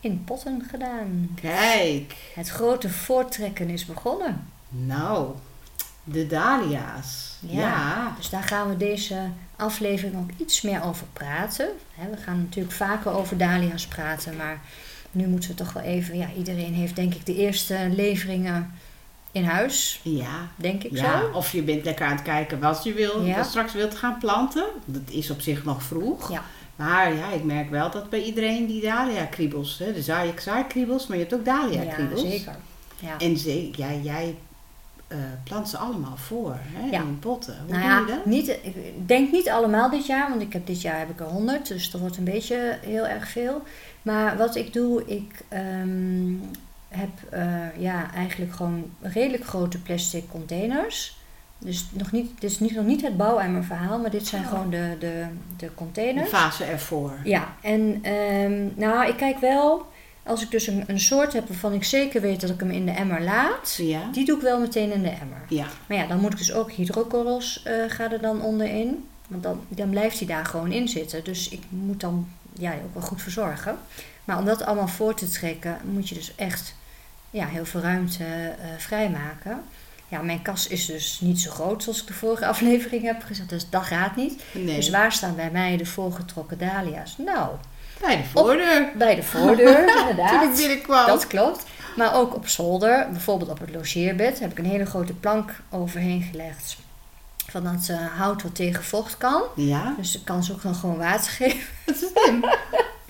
in 0.00 0.24
potten 0.24 0.64
gedaan. 0.70 1.28
Kijk, 1.40 2.14
Het 2.34 2.48
grote 2.48 2.88
voortrekken 2.90 3.68
is 3.70 3.84
begonnen. 3.84 4.46
nou, 4.68 5.34
de 6.04 6.26
dahlia's. 6.26 7.27
Ja. 7.40 7.60
ja. 7.60 8.14
Dus 8.16 8.30
daar 8.30 8.42
gaan 8.42 8.68
we 8.68 8.76
deze 8.76 9.28
aflevering 9.56 10.16
ook 10.16 10.30
iets 10.36 10.60
meer 10.62 10.82
over 10.84 11.06
praten. 11.12 11.68
We 12.10 12.16
gaan 12.16 12.38
natuurlijk 12.38 12.74
vaker 12.74 13.10
over 13.10 13.36
dahlia's 13.38 13.86
praten, 13.86 14.36
maar 14.36 14.60
Nu 15.10 15.26
moeten 15.26 15.48
we 15.50 15.54
toch 15.56 15.72
wel 15.72 15.82
even, 15.82 16.16
ja, 16.16 16.28
iedereen 16.36 16.74
heeft 16.74 16.96
denk 16.96 17.14
ik 17.14 17.26
de 17.26 17.34
eerste 17.36 17.88
leveringen 17.96 18.70
in 19.32 19.44
huis, 19.44 20.00
Ja. 20.02 20.48
denk 20.56 20.82
ik 20.84 20.92
ja. 20.96 21.20
zo. 21.20 21.30
Of 21.32 21.52
je 21.52 21.62
bent 21.62 21.84
lekker 21.84 22.06
aan 22.06 22.12
het 22.12 22.22
kijken 22.22 22.60
wat 22.60 22.84
je 22.84 22.92
wil, 22.92 23.24
Ja. 23.24 23.42
straks 23.42 23.72
wilt 23.72 23.94
gaan 23.94 24.18
planten. 24.18 24.64
Dat 24.84 25.02
is 25.10 25.30
op 25.30 25.40
zich 25.40 25.64
nog 25.64 25.82
vroeg. 25.82 26.30
Ja. 26.32 26.42
Maar 26.76 27.14
ja, 27.14 27.30
ik 27.32 27.44
merk 27.44 27.70
wel 27.70 27.90
dat 27.90 28.10
bij 28.10 28.22
iedereen 28.22 28.66
die 28.66 28.82
dahlia-kriebels, 28.82 29.78
hè, 29.78 29.92
de 29.92 30.02
zaai- 30.02 30.32
zaaikriebels, 30.38 31.06
maar 31.06 31.16
je 31.16 31.22
hebt 31.22 31.34
ook 31.34 31.46
Ja, 31.46 31.60
dahlia-kriebels. 31.60 32.20
zeker. 32.20 32.56
Ja. 32.98 33.18
En 33.18 33.36
ze, 33.36 33.70
ja, 33.76 33.92
jij 34.02 34.34
eh, 35.08 35.16
plant 35.44 35.68
ze 35.68 35.76
allemaal 35.76 36.16
voor 36.16 36.56
hè, 36.62 36.90
Ja. 36.90 37.00
in 37.02 37.18
potten. 37.18 37.56
Hoe 37.66 37.76
Nou 37.78 37.98
doe 38.06 38.06
je 38.10 38.16
dat? 38.16 38.26
niet, 38.26 38.48
ik 38.48 39.08
denk 39.08 39.32
niet 39.32 39.48
allemaal 39.50 39.90
dit 39.90 40.06
jaar, 40.06 40.28
want 40.28 40.40
ik 40.42 40.52
heb 40.52 40.66
dit 40.66 40.80
jaar 40.82 40.98
heb 40.98 41.10
ik 41.10 41.20
er 41.20 41.26
100, 41.26 41.68
dus 41.68 41.90
dat 41.90 42.00
wordt 42.00 42.16
een 42.16 42.24
beetje 42.24 42.78
heel 42.82 43.06
erg 43.06 43.28
veel. 43.28 43.62
Maar 44.02 44.36
wat 44.36 44.56
ik 44.56 44.72
doe, 44.72 45.04
ik 45.06 45.42
ehm, 45.48 46.32
heb 46.88 47.08
eh, 47.30 47.80
ja, 47.80 48.10
eigenlijk 48.14 48.52
gewoon 48.52 48.90
redelijk 49.00 49.44
grote 49.44 49.78
plastic 49.82 50.28
containers. 50.28 51.16
Dus 51.60 51.86
nog 51.92 52.12
niet, 52.12 52.40
dit 52.40 52.50
is 52.50 52.60
niet, 52.60 52.74
nog 52.74 52.84
niet 52.84 53.02
het 53.02 53.16
bouweimerverhaal, 53.16 53.98
maar 53.98 54.10
dit 54.10 54.26
zijn 54.26 54.42
Oh. 54.42 54.48
gewoon 54.48 54.70
de, 54.70 54.96
de, 54.98 55.24
de 55.56 55.74
containers. 55.74 56.28
fase 56.28 56.64
ervoor. 56.64 57.12
Ja, 57.24 57.54
en 57.62 57.98
ehm, 58.02 58.66
nou, 58.74 59.08
ik 59.08 59.16
kijk 59.16 59.38
wel, 59.38 59.86
als 60.28 60.42
ik 60.42 60.50
dus 60.50 60.66
een, 60.66 60.84
een 60.86 61.00
soort 61.00 61.32
heb 61.32 61.48
waarvan 61.48 61.72
ik 61.72 61.84
zeker 61.84 62.20
weet 62.20 62.40
dat 62.40 62.50
ik 62.50 62.60
hem 62.60 62.70
in 62.70 62.86
de 62.86 62.92
emmer 62.92 63.22
laat, 63.22 63.74
Ja. 63.82 64.08
die 64.12 64.24
doe 64.24 64.36
ik 64.36 64.42
wel 64.42 64.60
meteen 64.60 64.92
in 64.92 65.02
de 65.02 65.08
emmer. 65.08 65.42
Ja. 65.48 65.66
Maar 65.86 65.96
ja, 65.96 66.06
dan 66.06 66.20
moet 66.20 66.32
ik 66.32 66.38
dus 66.38 66.52
ook 66.52 66.70
hydrokorrels 66.72 67.62
eh 67.64 67.74
gaat 67.88 68.12
er 68.12 68.20
dan 68.20 68.42
onderin. 68.42 69.04
Want 69.28 69.42
dan, 69.42 69.60
dan 69.68 69.90
blijft 69.90 70.18
hij 70.18 70.26
daar 70.28 70.44
gewoon 70.46 70.72
in 70.72 70.88
zitten. 70.88 71.24
Dus 71.24 71.48
ik 71.48 71.62
moet 71.68 72.00
dan 72.00 72.28
ja, 72.52 72.72
ook 72.72 72.94
wel 72.94 73.02
goed 73.02 73.22
verzorgen. 73.22 73.76
Maar 74.24 74.38
om 74.38 74.44
dat 74.44 74.62
allemaal 74.64 74.88
voor 74.88 75.14
te 75.14 75.28
trekken, 75.28 75.78
moet 75.84 76.08
je 76.08 76.14
dus 76.14 76.34
echt 76.34 76.74
ja, 77.30 77.46
heel 77.46 77.64
veel 77.64 77.80
ruimte 77.80 78.24
eh, 78.24 78.68
vrijmaken. 78.78 79.62
Ja, 80.08 80.22
mijn 80.22 80.42
kas 80.42 80.66
is 80.66 80.86
dus 80.86 81.20
niet 81.20 81.40
zo 81.40 81.50
groot 81.50 81.82
zoals 81.82 82.00
ik 82.00 82.06
de 82.06 82.12
vorige 82.12 82.46
aflevering 82.54 83.02
heb 83.02 83.22
gezegd. 83.22 83.48
Dus 83.48 83.70
dat 83.70 83.82
gaat 83.82 84.16
niet. 84.16 84.42
Nee. 84.52 84.76
Dus 84.76 84.90
waar 84.90 85.12
staan 85.12 85.36
bij 85.36 85.50
mij 85.50 85.76
de 85.76 85.86
voorgetrokken 85.86 86.58
dahlia's? 86.58 87.16
Nou, 87.18 87.48
Bij 88.00 88.16
de 88.16 88.24
voordeur. 88.32 88.88
bij 88.94 89.14
de 89.14 89.22
voordeur, 89.22 89.74
Toen 89.86 89.98
ik 89.98 90.08
inderdaad. 90.10 90.56
binnenkwam. 90.56 91.06
Dat 91.06 91.26
klopt. 91.26 91.64
Maar 91.96 92.14
ook 92.14 92.34
op 92.34 92.48
zolder, 92.48 93.06
bijvoorbeeld 93.12 93.50
op 93.50 93.58
het 93.60 93.74
logeerbed, 93.74 94.38
heb 94.40 94.50
ik 94.50 94.58
een 94.58 94.64
hele 94.64 94.86
grote 94.86 95.12
plank 95.12 95.50
overheen 95.70 96.22
gelegd. 96.30 96.76
Van 97.50 97.64
dat 97.64 97.88
eh, 97.88 97.96
hout 98.18 98.42
wat 98.42 98.54
tegen 98.54 98.84
vocht 98.84 99.16
kan. 99.16 99.42
Ja. 99.56 99.94
Dus 99.98 100.16
ik 100.16 100.24
kan 100.24 100.44
ze 100.44 100.52
ook 100.52 100.62
dan 100.62 100.74
gewoon 100.74 100.96
water 100.98 101.30
geven. 101.30 101.66
Dat 101.84 101.94
is 101.94 102.08
slim. 102.22 102.44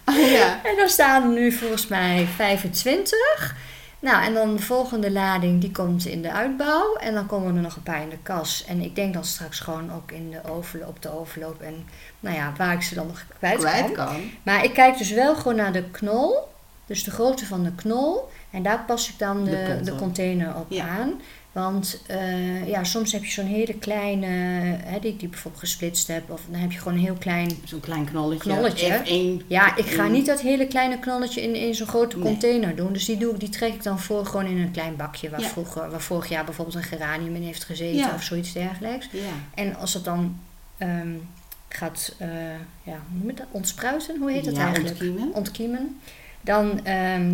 Oh, 0.04 0.30
ja. 0.30 0.60
En 0.64 0.76
dan 0.76 0.88
staan 0.88 1.22
er 1.22 1.28
nu 1.28 1.52
volgens 1.52 1.86
mij 1.86 2.28
25. 2.36 3.56
Nou, 4.00 4.24
en 4.24 4.34
dan 4.34 4.56
de 4.56 4.62
volgende 4.62 5.10
lading, 5.10 5.60
die 5.60 5.70
komt 5.70 6.06
in 6.06 6.22
de 6.22 6.32
uitbouw. 6.32 6.96
En 6.96 7.14
dan 7.14 7.26
komen 7.26 7.56
er 7.56 7.62
nog 7.62 7.76
een 7.76 7.82
paar 7.82 8.02
in 8.02 8.08
de 8.08 8.18
kas. 8.22 8.64
En 8.68 8.80
ik 8.80 8.94
denk 8.94 9.14
dan 9.14 9.24
straks 9.24 9.60
gewoon 9.60 9.92
ook 9.92 10.10
in 10.10 10.30
de 10.30 10.50
overloop, 10.50 10.88
op 10.88 11.02
de 11.02 11.18
overloop. 11.18 11.60
En 11.60 11.86
nou 12.20 12.36
ja, 12.36 12.52
waar 12.56 12.72
ik 12.72 12.82
ze 12.82 12.94
dan 12.94 13.06
nog 13.06 13.24
kwijt, 13.38 13.58
Kwijt 13.58 13.92
kan. 13.92 14.06
kan. 14.06 14.20
Maar 14.42 14.64
ik 14.64 14.72
kijk 14.74 14.98
dus 14.98 15.10
wel 15.10 15.34
gewoon 15.36 15.56
naar 15.56 15.72
de 15.72 15.84
knol. 15.90 16.36
Dus 16.86 17.04
de 17.04 17.10
grootte 17.10 17.46
van 17.46 17.62
de 17.62 17.72
knol. 17.74 18.28
En 18.50 18.62
daar 18.62 18.84
pas 18.86 19.08
ik 19.08 19.18
dan 19.18 19.44
De 19.44 19.80
de, 19.82 19.94
container 19.94 20.54
op 20.56 20.66
Ja. 20.68 20.88
aan. 20.88 21.20
Want 21.58 22.00
eh, 22.06 22.68
ja, 22.68 22.84
soms 22.84 23.12
heb 23.12 23.24
je 23.24 23.30
zo'n 23.30 23.46
hele 23.46 23.74
kleine, 23.74 24.26
hè, 24.84 24.98
die 25.00 25.12
ik 25.12 25.18
die 25.20 25.28
bijvoorbeeld 25.28 25.62
gesplitst 25.62 26.06
heb. 26.08 26.30
Of 26.30 26.40
dan 26.50 26.60
heb 26.60 26.72
je 26.72 26.78
gewoon 26.78 26.94
een 26.98 27.04
heel 27.04 27.14
klein... 27.18 27.50
Zo'n 27.64 27.80
klein 27.80 28.08
één. 29.04 29.42
Ja, 29.46 29.76
ik 29.76 29.84
ga 29.86 30.06
niet 30.06 30.26
dat 30.26 30.40
hele 30.40 30.66
kleine 30.66 30.98
knolletje 30.98 31.42
in, 31.42 31.54
in 31.54 31.74
zo'n 31.74 31.86
grote 31.86 32.16
Nee. 32.18 32.24
container 32.26 32.76
doen. 32.76 32.92
Dus 32.92 33.04
die, 33.04 33.16
doe, 33.16 33.32
ik- 33.32 33.40
die 33.40 33.48
trek 33.48 33.74
ik 33.74 33.82
dan 33.82 33.98
voor 34.00 34.26
gewoon 34.26 34.46
in 34.46 34.58
een 34.58 34.70
klein 34.70 34.96
bakje. 34.96 35.30
Waar, 35.30 35.40
Ja. 35.40 35.48
vroeger, 35.48 35.90
waar 35.90 36.00
vorig 36.00 36.28
jaar 36.28 36.44
bijvoorbeeld 36.44 36.76
een 36.76 36.82
geranium 36.82 37.34
in 37.34 37.42
heeft 37.42 37.64
gezeten. 37.64 37.96
Ja. 37.96 38.14
Of 38.14 38.22
zoiets 38.22 38.52
dergelijks. 38.52 39.08
Ja. 39.12 39.20
En 39.54 39.76
als 39.76 39.94
het 39.94 40.04
dan 40.04 40.36
ehm, 40.78 41.08
gaat 41.68 42.14
eh, 42.18 42.28
ja, 42.82 42.92
hoe 43.10 43.18
noem 43.18 43.26
je 43.28 43.34
dat? 43.34 43.46
ontspruiten, 43.50 44.18
hoe 44.18 44.30
heet 44.32 44.44
dat 44.44 44.56
ja, 44.56 44.62
eigenlijk? 44.64 44.90
ontkiemen. 45.00 45.34
ontkiemen. 45.34 46.00
Dan, 46.40 46.84
ehm, 46.84 47.30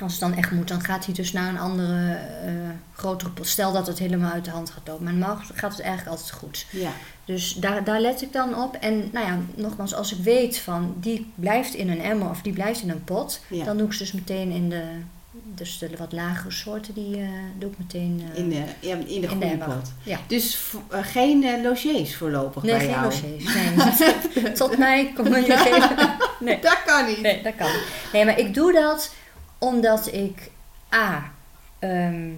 als 0.00 0.12
het 0.12 0.20
dan 0.20 0.34
echt 0.34 0.50
moet, 0.50 0.68
dan 0.68 0.84
gaat 0.84 1.04
hij 1.04 1.14
dus 1.14 1.32
naar 1.32 1.48
een 1.48 1.58
andere, 1.58 2.14
eh, 2.44 2.52
grotere 2.94 3.30
pot. 3.30 3.46
Stel 3.48 3.72
dat 3.72 3.86
het 3.86 3.98
helemaal 3.98 4.32
uit 4.32 4.44
de 4.44 4.50
hand 4.50 4.70
gaat 4.70 4.88
lopen. 4.88 5.04
Maar 5.04 5.12
normaal 5.12 5.38
gaat 5.54 5.72
het 5.72 5.80
eigenlijk 5.80 6.10
altijd 6.16 6.30
goed. 6.38 6.66
Ja. 6.70 6.90
Dus 7.24 7.52
daar, 7.54 7.84
daar 7.84 8.00
let 8.00 8.22
ik 8.22 8.32
dan 8.32 8.56
op. 8.62 8.74
En 8.80 9.08
nou 9.12 9.26
ja, 9.26 9.38
nogmaals, 9.54 9.94
als 9.94 10.12
ik 10.12 10.18
weet 10.24 10.58
van 10.58 10.94
die 11.00 11.32
blijft 11.34 11.74
in 11.74 11.90
een 11.90 12.00
emmer 12.00 12.28
of 12.30 12.42
die 12.42 12.52
blijft 12.52 12.82
in 12.82 12.90
een 12.90 13.04
pot, 13.04 13.40
Ja. 13.48 13.64
dan 13.64 13.76
doe 13.76 13.86
ik 13.86 13.92
ze 13.92 13.98
dus 14.02 14.12
meteen 14.12 14.50
in 14.50 14.68
de, 14.68 14.82
dus 15.54 15.78
de 15.78 15.90
wat 15.98 16.12
lagere 16.12 16.50
soorten, 16.50 16.94
die 16.94 17.16
eh, 17.16 17.28
doe 17.58 17.70
ik 17.70 17.78
meteen 17.78 18.22
eh, 18.32 18.38
In 18.38 18.48
de, 18.48 18.62
ja, 18.80 18.94
in 18.96 19.20
de 19.20 19.26
in 19.26 19.38
de 19.38 19.56
pot. 19.58 19.92
Ja. 20.02 20.18
Dus 20.26 20.58
geen 20.90 21.62
logiers 21.62 22.16
voorlopig 22.16 22.62
Nee, 22.62 22.72
bij 22.76 22.80
geen 22.80 22.90
jou. 22.90 23.04
logiers. 23.04 23.54
Nee. 23.54 24.52
Tot 24.62 24.78
mij 24.78 25.12
kom 25.16 25.26
je 25.34 25.56
geen... 25.56 26.08
Nee. 26.40 26.60
Dat 26.60 26.82
kan 26.86 27.06
niet. 27.06 27.20
Nee, 27.20 27.42
dat 27.42 27.54
kan 27.56 27.66
niet. 27.66 27.84
Nee, 28.12 28.24
maar 28.24 28.38
ik 28.38 28.54
doe 28.54 28.72
dat 28.72 29.14
omdat 29.58 30.12
ik 30.12 30.50
A. 30.94 31.32
ehm, 31.78 32.30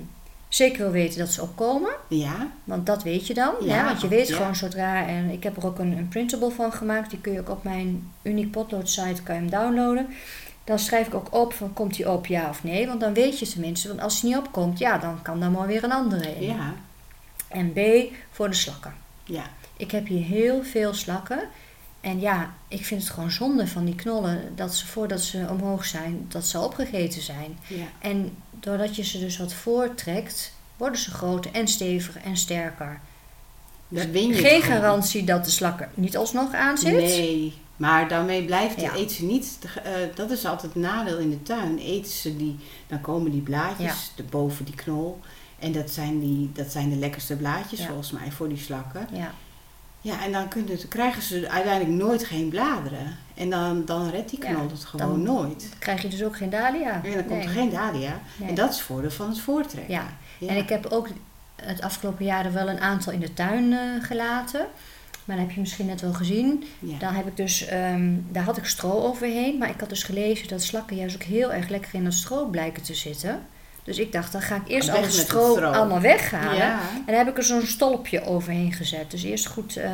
zeker 0.48 0.78
wil 0.78 0.90
weten 0.90 1.18
dat 1.18 1.28
ze 1.28 1.42
opkomen. 1.42 1.90
Ja. 2.08 2.48
Want 2.64 2.86
dat 2.86 3.02
weet 3.02 3.26
je 3.26 3.34
dan. 3.34 3.54
Ja, 3.60 3.74
hè? 3.74 3.84
Want 3.84 4.00
je 4.00 4.08
weet 4.08 4.28
ja. 4.28 4.36
gewoon 4.36 4.56
zodra. 4.56 5.06
En 5.06 5.30
ik 5.30 5.42
heb 5.42 5.56
er 5.56 5.66
ook 5.66 5.78
een, 5.78 5.96
een 5.96 6.08
printable 6.08 6.50
van 6.50 6.72
gemaakt. 6.72 7.10
Die 7.10 7.20
kun 7.20 7.32
je 7.32 7.40
ook 7.40 7.50
op 7.50 7.64
mijn 7.64 8.12
Unique 8.22 8.50
Potlood 8.50 8.90
site 8.90 9.22
kan 9.22 9.34
je 9.34 9.40
hem 9.40 9.50
downloaden. 9.50 10.06
Dan 10.64 10.78
schrijf 10.78 11.06
ik 11.06 11.14
ook 11.14 11.34
op 11.34 11.52
van 11.52 11.72
komt 11.72 11.96
die 11.96 12.10
op 12.10 12.26
ja 12.26 12.48
of 12.48 12.64
nee. 12.64 12.86
Want 12.86 13.00
dan 13.00 13.14
weet 13.14 13.38
je 13.38 13.46
tenminste. 13.46 13.88
Want 13.88 14.00
als 14.00 14.20
die 14.20 14.30
niet 14.30 14.38
opkomt, 14.38 14.78
ja, 14.78 14.98
dan 14.98 15.22
kan 15.22 15.40
daar 15.40 15.50
maar 15.50 15.66
weer 15.66 15.84
een 15.84 15.92
andere 15.92 16.36
in. 16.36 16.46
Ja. 16.46 16.74
En 17.48 17.72
B 17.72 17.78
voor 18.30 18.48
de 18.48 18.54
slakken. 18.54 18.94
Ja. 19.24 19.44
Ik 19.76 19.90
heb 19.90 20.06
hier 20.06 20.24
heel 20.24 20.62
veel 20.62 20.94
slakken. 20.94 21.40
En 22.06 22.20
ja, 22.20 22.54
ik 22.68 22.84
vind 22.86 23.02
het 23.02 23.10
gewoon 23.10 23.30
zonde 23.30 23.66
van 23.66 23.84
die 23.84 23.94
knollen 23.94 24.52
dat 24.54 24.74
ze 24.74 24.86
voordat 24.86 25.20
ze 25.20 25.46
omhoog 25.50 25.84
zijn, 25.84 26.24
dat 26.28 26.46
ze 26.46 26.60
opgegeten 26.60 27.22
zijn. 27.22 27.58
Ja. 27.66 27.84
En 27.98 28.36
doordat 28.50 28.96
je 28.96 29.02
ze 29.04 29.18
dus 29.18 29.36
wat 29.38 29.52
voortrekt, 29.52 30.52
worden 30.76 31.00
ze 31.00 31.10
groter 31.10 31.50
en 31.52 31.68
steviger 31.68 32.20
en 32.24 32.36
sterker. 32.36 33.00
Dus 33.88 34.06
win 34.06 34.28
je 34.28 34.34
Geen 34.34 34.62
gewoon. 34.62 34.76
garantie 34.80 35.24
dat 35.24 35.44
de 35.44 35.50
slakker 35.50 35.88
niet 35.94 36.16
alsnog 36.16 36.54
aan 36.54 36.78
zit. 36.78 36.92
Nee, 36.92 37.54
maar 37.76 38.08
daarmee 38.08 38.44
blijft 38.44 38.80
Ja. 38.80 38.94
eet 38.94 39.12
ze 39.12 39.24
niet. 39.24 39.58
eh, 39.84 39.92
dat 40.14 40.30
is 40.30 40.44
altijd 40.44 40.74
het 40.74 40.82
nadeel 40.82 41.18
in 41.18 41.30
de 41.30 41.42
tuin. 41.42 41.78
Eten 41.78 42.12
ze 42.12 42.36
die, 42.36 42.56
dan 42.86 43.00
komen 43.00 43.30
die 43.30 43.40
blaadjes 43.40 44.12
Ja. 44.16 44.24
boven 44.30 44.64
die 44.64 44.74
knol. 44.74 45.20
En 45.58 45.72
dat 45.72 45.90
zijn, 45.90 46.20
die, 46.20 46.50
dat 46.52 46.72
zijn 46.72 46.90
de 46.90 46.96
lekkerste 46.96 47.36
blaadjes 47.36 47.86
volgens 47.86 48.10
mij 48.10 48.30
voor 48.30 48.48
die 48.48 48.58
slakken. 48.58 49.08
Ja, 49.12 49.34
Ja, 50.06 50.24
en 50.24 50.32
dan 50.32 50.48
kunnen, 50.48 50.88
krijgen 50.88 51.22
ze 51.22 51.48
uiteindelijk 51.48 51.96
nooit 52.02 52.24
geen 52.24 52.48
bladeren. 52.48 53.16
En 53.34 53.50
dan, 53.50 53.84
dan 53.84 54.10
redt 54.10 54.30
die 54.30 54.42
Ja, 54.42 54.52
knol 54.52 54.68
het 54.70 54.84
gewoon 54.84 55.22
nooit. 55.22 55.60
dan 55.70 55.78
krijg 55.78 56.02
je 56.02 56.08
dus 56.08 56.24
ook 56.24 56.36
geen 56.36 56.50
dahlia. 56.50 57.00
En 57.04 57.12
dan 57.12 57.24
komt 57.24 57.44
er 57.44 57.50
geen 57.50 57.70
dahlia. 57.70 58.20
Nee. 58.36 58.48
En 58.48 58.54
dat 58.54 58.70
is 58.70 58.76
het 58.76 58.84
voordeel 58.84 59.10
van 59.10 59.28
het 59.28 59.40
voortrekken. 59.40 59.94
Ja. 59.94 60.04
Ja. 60.38 60.48
En 60.48 60.56
ik 60.56 60.68
heb 60.68 60.86
ook 60.86 61.08
het 61.62 61.80
afgelopen 61.80 62.24
jaar 62.24 62.44
er 62.44 62.52
wel 62.52 62.68
een 62.68 62.80
aantal 62.80 63.12
in 63.12 63.20
de 63.20 63.34
tuin 63.34 63.72
eh, 63.72 63.78
gelaten. 64.00 64.66
Maar 65.24 65.36
dat 65.36 65.44
heb 65.46 65.54
je 65.54 65.60
misschien 65.60 65.86
net 65.86 66.00
wel 66.00 66.12
gezien. 66.12 66.64
Ja. 66.78 66.98
Dan 66.98 67.14
heb 67.14 67.26
ik 67.26 67.36
dus, 67.36 67.66
ehm, 67.66 68.14
daar 68.30 68.44
had 68.44 68.56
ik 68.56 68.64
stro 68.64 68.90
overheen. 69.02 69.58
Maar 69.58 69.70
ik 69.70 69.80
had 69.80 69.88
dus 69.88 70.02
gelezen 70.02 70.48
dat 70.48 70.62
slakken 70.62 70.96
juist 70.96 71.14
ook 71.14 71.22
heel 71.22 71.52
erg 71.52 71.68
lekker 71.68 71.94
in 71.94 72.04
dat 72.04 72.12
stro 72.12 72.44
blijken 72.46 72.82
te 72.82 72.94
zitten. 72.94 73.46
Dus 73.86 73.98
ik 73.98 74.12
dacht, 74.12 74.32
dan 74.32 74.40
ga 74.40 74.54
ik 74.54 74.62
eerst 74.66 74.88
al 74.90 75.02
het 75.02 75.12
stro, 75.12 75.60
allemaal 75.60 76.00
weghalen. 76.00 76.56
Ja. 76.56 76.78
En 76.94 77.02
dan 77.06 77.14
heb 77.14 77.28
ik 77.28 77.36
er 77.36 77.44
zo'n 77.44 77.66
stolpje 77.66 78.24
overheen 78.24 78.72
gezet. 78.72 79.10
Dus 79.10 79.22
eerst 79.22 79.46
goed 79.46 79.76
eh, 79.76 79.90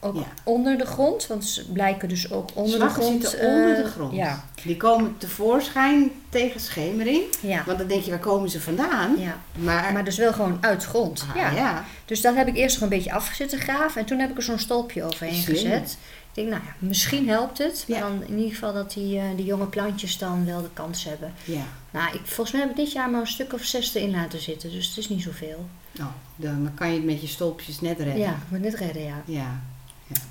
ook 0.00 0.14
Ja. 0.16 0.22
onder 0.44 0.78
de 0.78 0.86
grond. 0.86 1.26
Want 1.26 1.44
ze 1.44 1.72
blijken 1.72 2.08
dus 2.08 2.30
ook 2.32 2.48
onder 2.54 2.78
de 2.78 2.88
grond. 2.88 3.22
zitten 3.28 3.48
onder 3.48 3.76
eh, 3.76 3.84
de 3.84 3.90
grond. 3.90 4.14
Ja, 4.14 4.44
Die 4.64 4.76
komen 4.76 5.14
tevoorschijn 5.18 6.10
tegen 6.28 6.60
schemering. 6.60 7.22
Want 7.66 7.78
dan 7.78 7.86
denk 7.86 8.02
je, 8.02 8.10
waar 8.10 8.18
komen 8.20 8.48
ze 8.50 8.60
vandaan? 8.60 9.16
Maar, 9.52 9.92
Maar 9.92 10.04
dus 10.04 10.16
wel 10.16 10.32
gewoon 10.32 10.58
uit 10.60 10.84
grond. 10.84 11.24
Ah, 11.30 11.36
ja. 11.36 11.50
ja. 11.50 11.84
Dus 12.04 12.20
dat 12.20 12.34
heb 12.34 12.46
ik 12.48 12.56
eerst 12.56 12.74
nog 12.80 12.90
een 12.90 12.96
beetje 12.96 13.12
afgezitten 13.12 13.58
graven. 13.58 14.00
En 14.00 14.06
toen 14.06 14.18
heb 14.18 14.30
ik 14.30 14.36
er 14.36 14.42
zo'n 14.42 14.58
stolpje 14.58 15.02
overheen 15.04 15.34
Slim. 15.34 15.54
gezet. 15.54 15.98
Ik 16.38 16.44
denk, 16.44 16.56
nou 16.56 16.62
ja, 16.80 16.86
misschien 16.88 17.28
helpt 17.28 17.58
het. 17.58 17.84
Maar 17.88 17.98
Ja. 17.98 18.08
dan 18.08 18.22
in 18.26 18.36
ieder 18.36 18.52
geval 18.52 18.72
dat 18.72 18.92
die, 18.92 19.20
die 19.36 19.44
jonge 19.44 19.66
plantjes 19.66 20.18
dan 20.18 20.44
wel 20.46 20.62
de 20.62 20.70
kans 20.72 21.04
hebben. 21.04 21.32
ja. 21.44 21.62
Nou, 21.90 22.14
ik, 22.14 22.20
volgens 22.24 22.50
mij 22.52 22.60
heb 22.60 22.70
ik 22.70 22.76
dit 22.76 22.92
jaar 22.92 23.10
maar 23.10 23.20
een 23.20 23.26
stuk 23.26 23.52
of 23.52 23.62
zes 23.64 23.94
erin 23.94 24.10
laten 24.10 24.40
zitten. 24.42 24.70
Dus 24.70 24.88
het 24.88 24.96
is 24.96 25.08
niet 25.08 25.22
zoveel. 25.22 25.68
Nou, 25.92 26.10
dan 26.36 26.70
kan 26.74 26.88
je 26.88 26.94
het 26.94 27.04
met 27.04 27.20
je 27.20 27.26
stolpjes 27.26 27.80
net 27.80 27.98
redden. 27.98 28.18
Ja, 28.18 28.38
moet 28.48 28.60
net 28.60 28.74
redden, 28.74 29.02
ja. 29.02 29.22
Ja. 29.24 29.60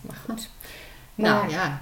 Maar 0.01 0.15
goed. 0.25 0.49
Maar, 1.15 1.29
Nou 1.31 1.49
ja, 1.51 1.81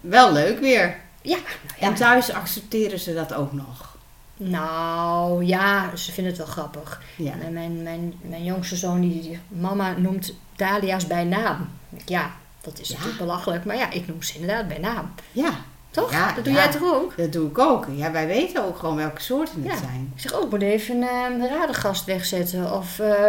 wel 0.00 0.32
leuk 0.32 0.58
weer. 0.60 1.00
ja, 1.22 1.36
En 1.78 1.90
ja. 1.90 1.94
thuis 1.96 2.30
accepteren 2.32 2.98
ze 3.00 3.14
dat 3.14 3.34
ook 3.34 3.52
nog. 3.52 3.96
Nou, 4.36 5.44
ja, 5.44 5.96
ze 5.96 6.12
vinden 6.12 6.32
het 6.32 6.42
wel 6.42 6.50
grappig. 6.52 7.02
Ja. 7.16 7.32
En 7.40 7.52
mijn, 7.52 7.82
mijn, 7.82 8.14
mijn 8.20 8.44
jongste 8.44 8.76
zoon, 8.76 9.00
die, 9.00 9.20
die 9.22 9.38
mama 9.48 9.92
noemt 9.92 10.34
dahlia's 10.56 11.06
bij 11.06 11.24
naam. 11.24 11.68
Ja, 12.04 12.30
dat 12.62 12.78
is 12.80 12.88
Ja. 12.88 12.94
natuurlijk 12.94 13.20
belachelijk. 13.20 13.64
Maar 13.64 13.76
ja, 13.76 13.90
ik 13.90 14.06
noem 14.06 14.22
ze 14.22 14.34
inderdaad 14.34 14.68
bij 14.68 14.78
naam. 14.78 15.10
Ja. 15.32 15.50
Toch? 15.90 16.10
Ja, 16.10 16.32
dat 16.34 16.44
doe 16.44 16.52
ja. 16.52 16.62
jij 16.62 16.72
toch 16.72 16.92
ook? 16.94 17.16
Dat 17.16 17.32
doe 17.32 17.48
ik 17.48 17.58
ook. 17.58 17.86
Ja, 17.94 18.12
wij 18.12 18.26
weten 18.26 18.64
ook 18.64 18.78
gewoon 18.78 18.96
welke 18.96 19.20
soorten 19.22 19.62
het 19.62 19.72
Ja. 19.72 19.78
zijn. 19.78 20.12
Ik 20.14 20.20
zeg 20.20 20.32
ook, 20.32 20.50
moet 20.50 20.62
even 20.62 21.02
een 21.02 21.40
uh, 21.40 21.46
radegast 21.50 22.04
wegzetten. 22.04 22.72
Of 22.76 22.98
uh, 22.98 23.24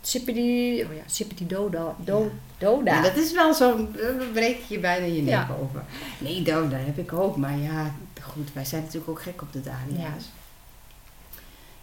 sippity, 0.00 0.84
oh 0.88 0.94
ja, 0.94 1.02
sippity 1.06 1.46
doda. 1.46 1.94
Do, 2.04 2.22
Ja. 2.22 2.28
doda. 2.66 2.94
Ja, 2.94 3.02
dat 3.02 3.16
is 3.16 3.32
wel 3.32 3.54
zo'n, 3.54 3.88
dan 3.96 4.32
breek 4.32 4.60
je 4.68 4.78
bijna 4.78 5.04
je 5.06 5.20
nek 5.22 5.28
Ja. 5.32 5.48
over. 5.62 5.82
Nee, 6.18 6.42
dat 6.42 6.64
heb 6.70 6.98
ik 6.98 7.12
ook. 7.12 7.36
Maar 7.36 7.58
ja, 7.58 7.94
goed, 8.22 8.52
wij 8.52 8.64
zijn 8.64 8.82
natuurlijk 8.82 9.10
ook 9.10 9.22
gek 9.22 9.42
op 9.42 9.52
de 9.52 9.60
dahlia's. 9.60 10.24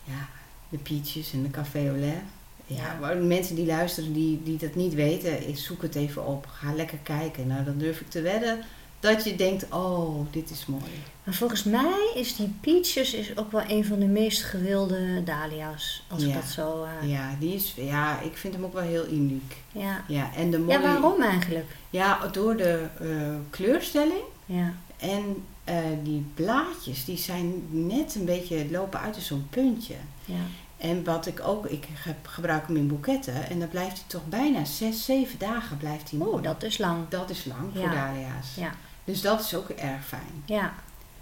Ja, 0.04 0.28
de 0.70 0.78
peaches 0.78 1.34
en 1.34 1.44
de 1.44 1.50
café 1.50 1.88
au 1.88 2.00
lait. 2.00 2.22
Ja, 2.68 2.98
maar 3.02 3.18
mensen 3.18 3.56
die 3.56 3.66
luisteren 3.66 4.14
die, 4.14 4.42
die 4.44 4.58
dat 4.58 4.76
niet 4.76 4.94
weten, 4.94 5.58
zoek 5.58 5.82
het 5.82 5.96
even 5.96 6.26
op. 6.26 6.46
Ga 6.52 6.74
lekker 6.74 6.98
kijken. 7.04 7.48
Nou, 7.48 7.64
dan 7.64 7.78
durf 7.78 8.00
ik 8.02 8.10
te 8.10 8.22
wedden 8.22 8.60
dat 9.00 9.24
je 9.24 9.36
denkt, 9.36 9.66
oh, 9.74 10.26
dit 10.32 10.50
is 10.50 10.66
mooi. 10.66 10.84
Maar 11.24 11.34
volgens 11.34 11.64
mij 11.64 12.12
is 12.16 12.36
die 12.36 12.54
peaches 12.62 13.14
is 13.14 13.38
ook 13.38 13.52
wel 13.52 13.64
een 13.68 13.86
van 13.86 14.00
de 14.00 14.06
meest 14.06 14.44
gewilde 14.44 15.24
dahlia's. 15.24 16.04
Als 16.10 16.24
ik 16.24 16.34
dat 16.34 16.44
zo... 16.44 16.84
eh, 17.02 17.10
Ja, 17.12 17.36
die 17.40 17.54
is, 17.54 17.74
ja, 17.78 18.22
ik 18.22 18.38
vind 18.38 18.54
hem 18.54 18.64
ook 18.66 18.74
wel 18.74 18.84
heel 18.84 19.08
uniek. 19.08 19.56
ja. 19.72 20.04
Ja, 20.08 20.34
en 20.36 20.52
de 20.52 20.60
mooie, 20.60 20.72
ja, 20.80 20.82
waarom 20.82 21.22
eigenlijk? 21.22 21.66
Ja, 21.90 22.28
door 22.28 22.58
de 22.58 22.86
eh, 23.00 23.08
kleurstelling 23.50 24.24
Ja. 24.46 24.74
en 24.98 25.44
eh, 25.64 25.76
die 26.04 26.26
blaadjes, 26.34 27.06
die 27.06 27.18
zijn 27.18 27.64
net 27.70 28.16
een 28.16 28.26
beetje 28.26 28.66
lopen 28.72 29.00
uit 29.00 29.16
als 29.16 29.26
zo'n 29.28 29.48
puntje. 29.50 29.96
ja. 30.26 30.36
En 30.78 31.04
wat 31.04 31.26
ik 31.26 31.42
ook, 31.48 31.66
ik 31.66 31.88
heb, 31.94 32.28
gebruik 32.28 32.68
hem 32.68 32.76
in 32.78 32.88
boeketten 32.88 33.50
en 33.50 33.60
dan 33.60 33.70
blijft 33.70 33.94
hij 33.96 34.04
toch 34.08 34.26
bijna 34.26 34.66
zes, 34.66 35.06
zeven 35.06 35.40
dagen 35.40 35.78
blijft 35.78 36.10
hij 36.12 36.20
Oeh, 36.20 36.30
mooi. 36.32 36.44
dat 36.44 36.64
is 36.64 36.78
lang. 36.78 37.08
Dat 37.10 37.30
is 37.30 37.46
lang 37.46 37.70
Ja. 37.74 37.80
voor 37.82 37.90
dahlia's. 37.90 38.56
Ja. 38.56 38.72
Dus 39.04 39.22
dat 39.22 39.40
is 39.42 39.56
ook 39.56 39.70
erg 39.70 40.06
fijn. 40.06 40.44
Ja. 40.46 40.74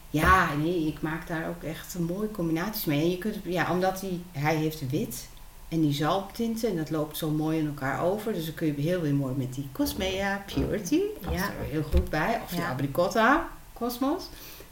Ja, 0.10 0.54
nee, 0.56 0.88
ik 0.88 1.02
maak 1.02 1.28
daar 1.28 1.48
ook 1.50 1.64
echt 1.64 2.00
mooie 2.00 2.32
combinaties 2.32 2.86
mee. 2.86 3.02
En 3.02 3.10
je 3.10 3.18
kunt, 3.18 3.36
ja, 3.44 3.72
omdat 3.72 4.02
hij, 4.02 4.20
hij 4.32 4.56
heeft 4.56 4.90
wit 4.90 5.28
en 5.70 5.82
die 5.82 5.94
zalmtinten 5.94 6.70
en 6.70 6.76
dat 6.76 6.90
loopt 6.90 7.18
zo 7.18 7.30
mooi 7.30 7.58
in 7.60 7.68
elkaar 7.68 8.02
over. 8.04 8.34
Dus 8.34 8.46
dan 8.46 8.54
kun 8.54 8.68
je 8.68 8.82
heel 8.82 9.02
weer 9.02 9.14
mooi 9.16 9.34
met 9.36 9.54
die 9.54 9.68
Cosmea 9.72 10.44
Purity, 10.54 11.00
past 11.22 11.36
Ja. 11.36 11.44
er 11.46 11.66
heel 11.70 11.84
goed 11.84 12.10
bij. 12.10 12.42
Of 12.44 12.50
die. 12.50 12.62
Abricotta 12.62 13.48
Cosmos, 13.74 14.24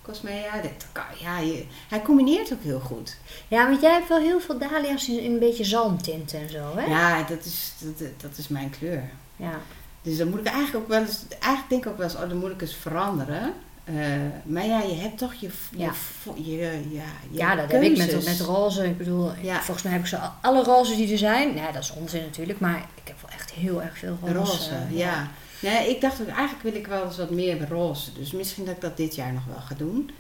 Cosmea, 0.02 0.62
dat 0.62 0.86
kan, 0.92 1.04
ja, 1.20 1.40
je, 1.40 1.66
hij 1.90 2.02
combineert 2.02 2.54
ook 2.54 2.64
heel 2.64 2.80
goed. 2.80 3.18
Ja, 3.48 3.70
want 3.70 3.82
jij 3.82 3.92
hebt 3.92 4.08
wel 4.08 4.20
heel 4.20 4.40
veel 4.40 4.58
dahlia's 4.58 5.08
in, 5.10 5.20
in 5.22 5.32
een 5.34 5.40
beetje 5.40 5.64
zalmtinten 5.64 6.40
en 6.40 6.50
zo, 6.50 6.72
hè? 6.76 6.86
Ja, 6.86 7.24
dat 7.24 7.46
is, 7.46 7.74
dat, 7.80 8.08
dat 8.22 8.38
is 8.38 8.48
mijn 8.48 8.70
kleur. 8.70 9.10
Ja. 9.36 9.60
Dus 10.02 10.18
dan 10.18 10.30
moet 10.30 10.40
ik 10.40 10.46
eigenlijk 10.46 10.76
ook 10.84 10.88
wel 10.90 11.00
eens, 11.02 11.20
eigenlijk 11.30 11.70
denk 11.70 11.86
ik 11.86 11.92
ook 11.92 11.98
wel 11.98 12.06
eens, 12.08 12.16
oh, 12.16 12.30
dan 12.30 12.38
moet 12.38 12.52
ik 12.52 12.62
eens 12.62 12.76
veranderen. 12.76 13.54
Eh, 13.84 13.96
maar 14.44 14.66
ja, 14.66 14.82
je 14.82 14.94
hebt 14.96 15.18
toch 15.18 15.34
je, 15.34 15.50
je, 15.72 15.78
Ja. 15.78 15.92
je, 16.36 16.58
ja, 16.90 17.04
je 17.32 17.38
Ja, 17.38 17.56
dat 17.56 17.72
heb 17.72 17.82
ik 17.82 17.98
met, 17.98 18.26
met 18.26 18.40
roze. 18.40 18.86
Ik 18.86 18.98
bedoel, 18.98 19.32
Ja. 19.42 19.56
volgens 19.62 19.84
mij 19.84 19.92
heb 19.94 20.02
ik 20.02 20.08
zo 20.08 20.16
al- 20.18 20.34
alle 20.42 20.64
rozen 20.64 20.98
die 20.98 21.12
er 21.12 21.18
zijn. 21.18 21.54
Nee, 21.54 21.72
dat 21.74 21.84
is 21.84 21.92
onzin 21.94 22.22
natuurlijk. 22.22 22.60
Maar 22.60 22.78
ik 22.78 23.08
heb 23.08 23.16
wel 23.22 23.32
echt 23.32 23.52
heel 23.52 23.82
erg 23.82 23.98
veel 23.98 24.18
roze. 24.22 24.34
Roze, 24.34 24.72
ja. 24.90 25.28
Nee, 25.62 25.90
ik 25.90 26.02
dacht 26.02 26.22
ook, 26.22 26.28
eigenlijk 26.28 26.62
wil 26.64 26.76
ik 26.76 26.88
wel 26.88 27.06
eens 27.06 27.18
wat 27.18 27.30
meer 27.30 27.68
roze. 27.70 28.14
Dus 28.14 28.32
misschien 28.32 28.66
dat 28.66 28.76
ik 28.76 28.82
dat 28.82 28.98
dit 28.98 29.16
jaar 29.16 29.34
nog 29.34 29.46
wel 29.46 29.60
ga 29.62 29.76
doen. 29.76 30.12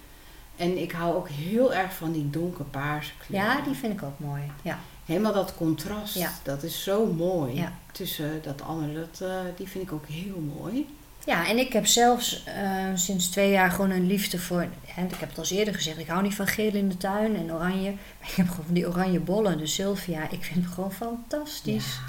En 0.55 0.77
ik 0.81 0.91
hou 0.91 1.15
ook 1.15 1.29
heel 1.29 1.73
erg 1.73 1.93
van 1.93 2.11
die 2.11 2.29
donkerpaarse 2.29 3.11
kleur. 3.25 3.41
Ja, 3.41 3.61
die 3.61 3.75
vind 3.75 3.93
ik 3.93 4.03
ook 4.03 4.19
mooi. 4.19 4.41
Ja. 4.61 4.79
Helemaal 5.05 5.33
dat 5.33 5.55
contrast, 5.55 6.13
Ja. 6.15 6.31
dat 6.43 6.63
is 6.63 6.83
zo 6.83 7.05
mooi. 7.05 7.55
Ja. 7.55 7.71
Tussen 7.91 8.39
dat 8.43 8.61
andere, 8.61 8.93
dat, 8.93 9.29
eh, 9.29 9.35
die 9.57 9.67
vind 9.67 9.83
ik 9.83 9.91
ook 9.91 10.07
heel 10.07 10.39
mooi. 10.59 10.87
ja, 11.25 11.47
en 11.47 11.57
ik 11.57 11.73
heb 11.73 11.85
zelfs 11.85 12.43
eh, 12.43 12.85
sinds 12.95 13.27
twee 13.29 13.51
jaar 13.51 13.71
gewoon 13.71 13.89
een 13.89 14.07
liefde 14.07 14.39
voor... 14.39 14.61
En 14.95 15.05
ik 15.05 15.15
heb 15.19 15.29
het 15.35 15.37
al 15.37 15.57
eerder 15.57 15.73
gezegd. 15.73 15.97
Ik 15.97 16.07
hou 16.07 16.21
niet 16.23 16.35
van 16.35 16.47
geel 16.47 16.73
in 16.73 16.89
de 16.89 16.97
tuin 16.97 17.35
en 17.35 17.53
oranje. 17.53 17.91
Maar 18.19 18.29
ik 18.29 18.35
heb 18.35 18.49
gewoon 18.49 18.65
van 18.65 18.73
die 18.73 18.87
oranje 18.87 19.19
bollen. 19.19 19.57
De 19.57 19.67
Sylvia. 19.67 20.29
Ik 20.29 20.43
vind 20.43 20.63
hem 20.63 20.73
gewoon 20.73 20.91
fantastisch. 20.93 21.99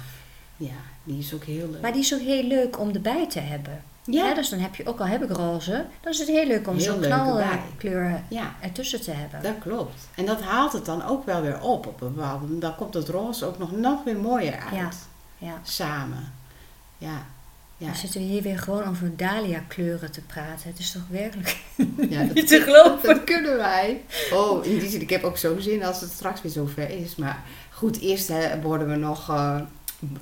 Ja, 0.57 0.67
ja, 0.67 0.73
die 1.03 1.19
is 1.19 1.33
ook 1.33 1.43
heel 1.43 1.69
leuk. 1.69 1.81
Maar 1.81 1.91
die 1.91 2.01
is 2.01 2.13
ook 2.13 2.19
heel 2.19 2.43
leuk 2.43 2.79
om 2.79 2.89
erbij 2.93 3.29
te 3.29 3.39
hebben. 3.39 3.83
ja, 4.03 4.25
Ja, 4.25 4.33
dus 4.33 4.49
dan 4.49 4.59
heb 4.59 4.75
je, 4.75 4.85
ook 4.85 4.99
al 4.99 5.05
heb 5.05 5.23
ik 5.23 5.29
roze, 5.29 5.85
dan 6.01 6.11
is 6.11 6.19
het 6.19 6.27
heel 6.27 6.47
leuk 6.47 6.67
om 6.67 6.79
zo'n 6.79 6.99
knalkleur 6.99 8.23
ja, 8.29 8.55
ertussen 8.61 9.01
te 9.01 9.11
hebben. 9.11 9.41
dat 9.41 9.59
klopt. 9.59 10.07
En 10.15 10.25
dat 10.25 10.41
haalt 10.41 10.73
het 10.73 10.85
dan 10.85 11.05
ook 11.05 11.25
wel 11.25 11.41
weer 11.41 11.61
op. 11.61 11.87
op 11.87 12.01
een 12.01 12.13
bepaalde 12.13 12.41
moment. 12.43 12.61
Dan 12.61 12.75
komt 12.75 12.93
het 12.93 13.09
roze 13.09 13.45
ook 13.45 13.57
nog, 13.57 13.71
nog 13.71 14.03
weer 14.03 14.17
mooier 14.17 14.59
uit. 14.59 14.73
Ja. 14.73 14.89
Ja. 15.37 15.59
Samen. 15.63 16.33
Ja. 16.97 17.25
Ja. 17.77 17.85
Dan 17.85 17.95
zitten 17.95 18.21
we 18.21 18.27
hier 18.27 18.41
weer 18.41 18.59
gewoon 18.59 18.83
over 18.83 19.17
dahlia 19.17 19.63
kleuren 19.67 20.11
te 20.11 20.21
praten. 20.21 20.69
Het 20.69 20.79
is 20.79 20.91
toch 20.91 21.01
werkelijk 21.09 21.57
ja, 22.09 22.23
dat 22.23 22.33
niet 22.33 22.47
te 22.47 22.61
geloven. 22.61 23.09
Dat 23.09 23.23
kunnen 23.23 23.57
wij. 23.57 24.01
Oh, 24.31 24.65
in 24.65 24.79
die 24.79 24.89
zin, 24.89 25.01
ik 25.01 25.09
heb 25.09 25.23
ook 25.23 25.37
zo 25.37 25.59
zin 25.59 25.83
als 25.83 26.01
het 26.01 26.11
straks 26.11 26.41
weer 26.41 26.51
zover 26.51 26.89
is. 26.89 27.15
Maar 27.15 27.43
goed, 27.69 27.99
eerst 27.99 28.27
hè, 28.27 28.61
worden 28.61 28.89
we 28.89 28.95
nog 28.95 29.29
eh, 29.29 29.61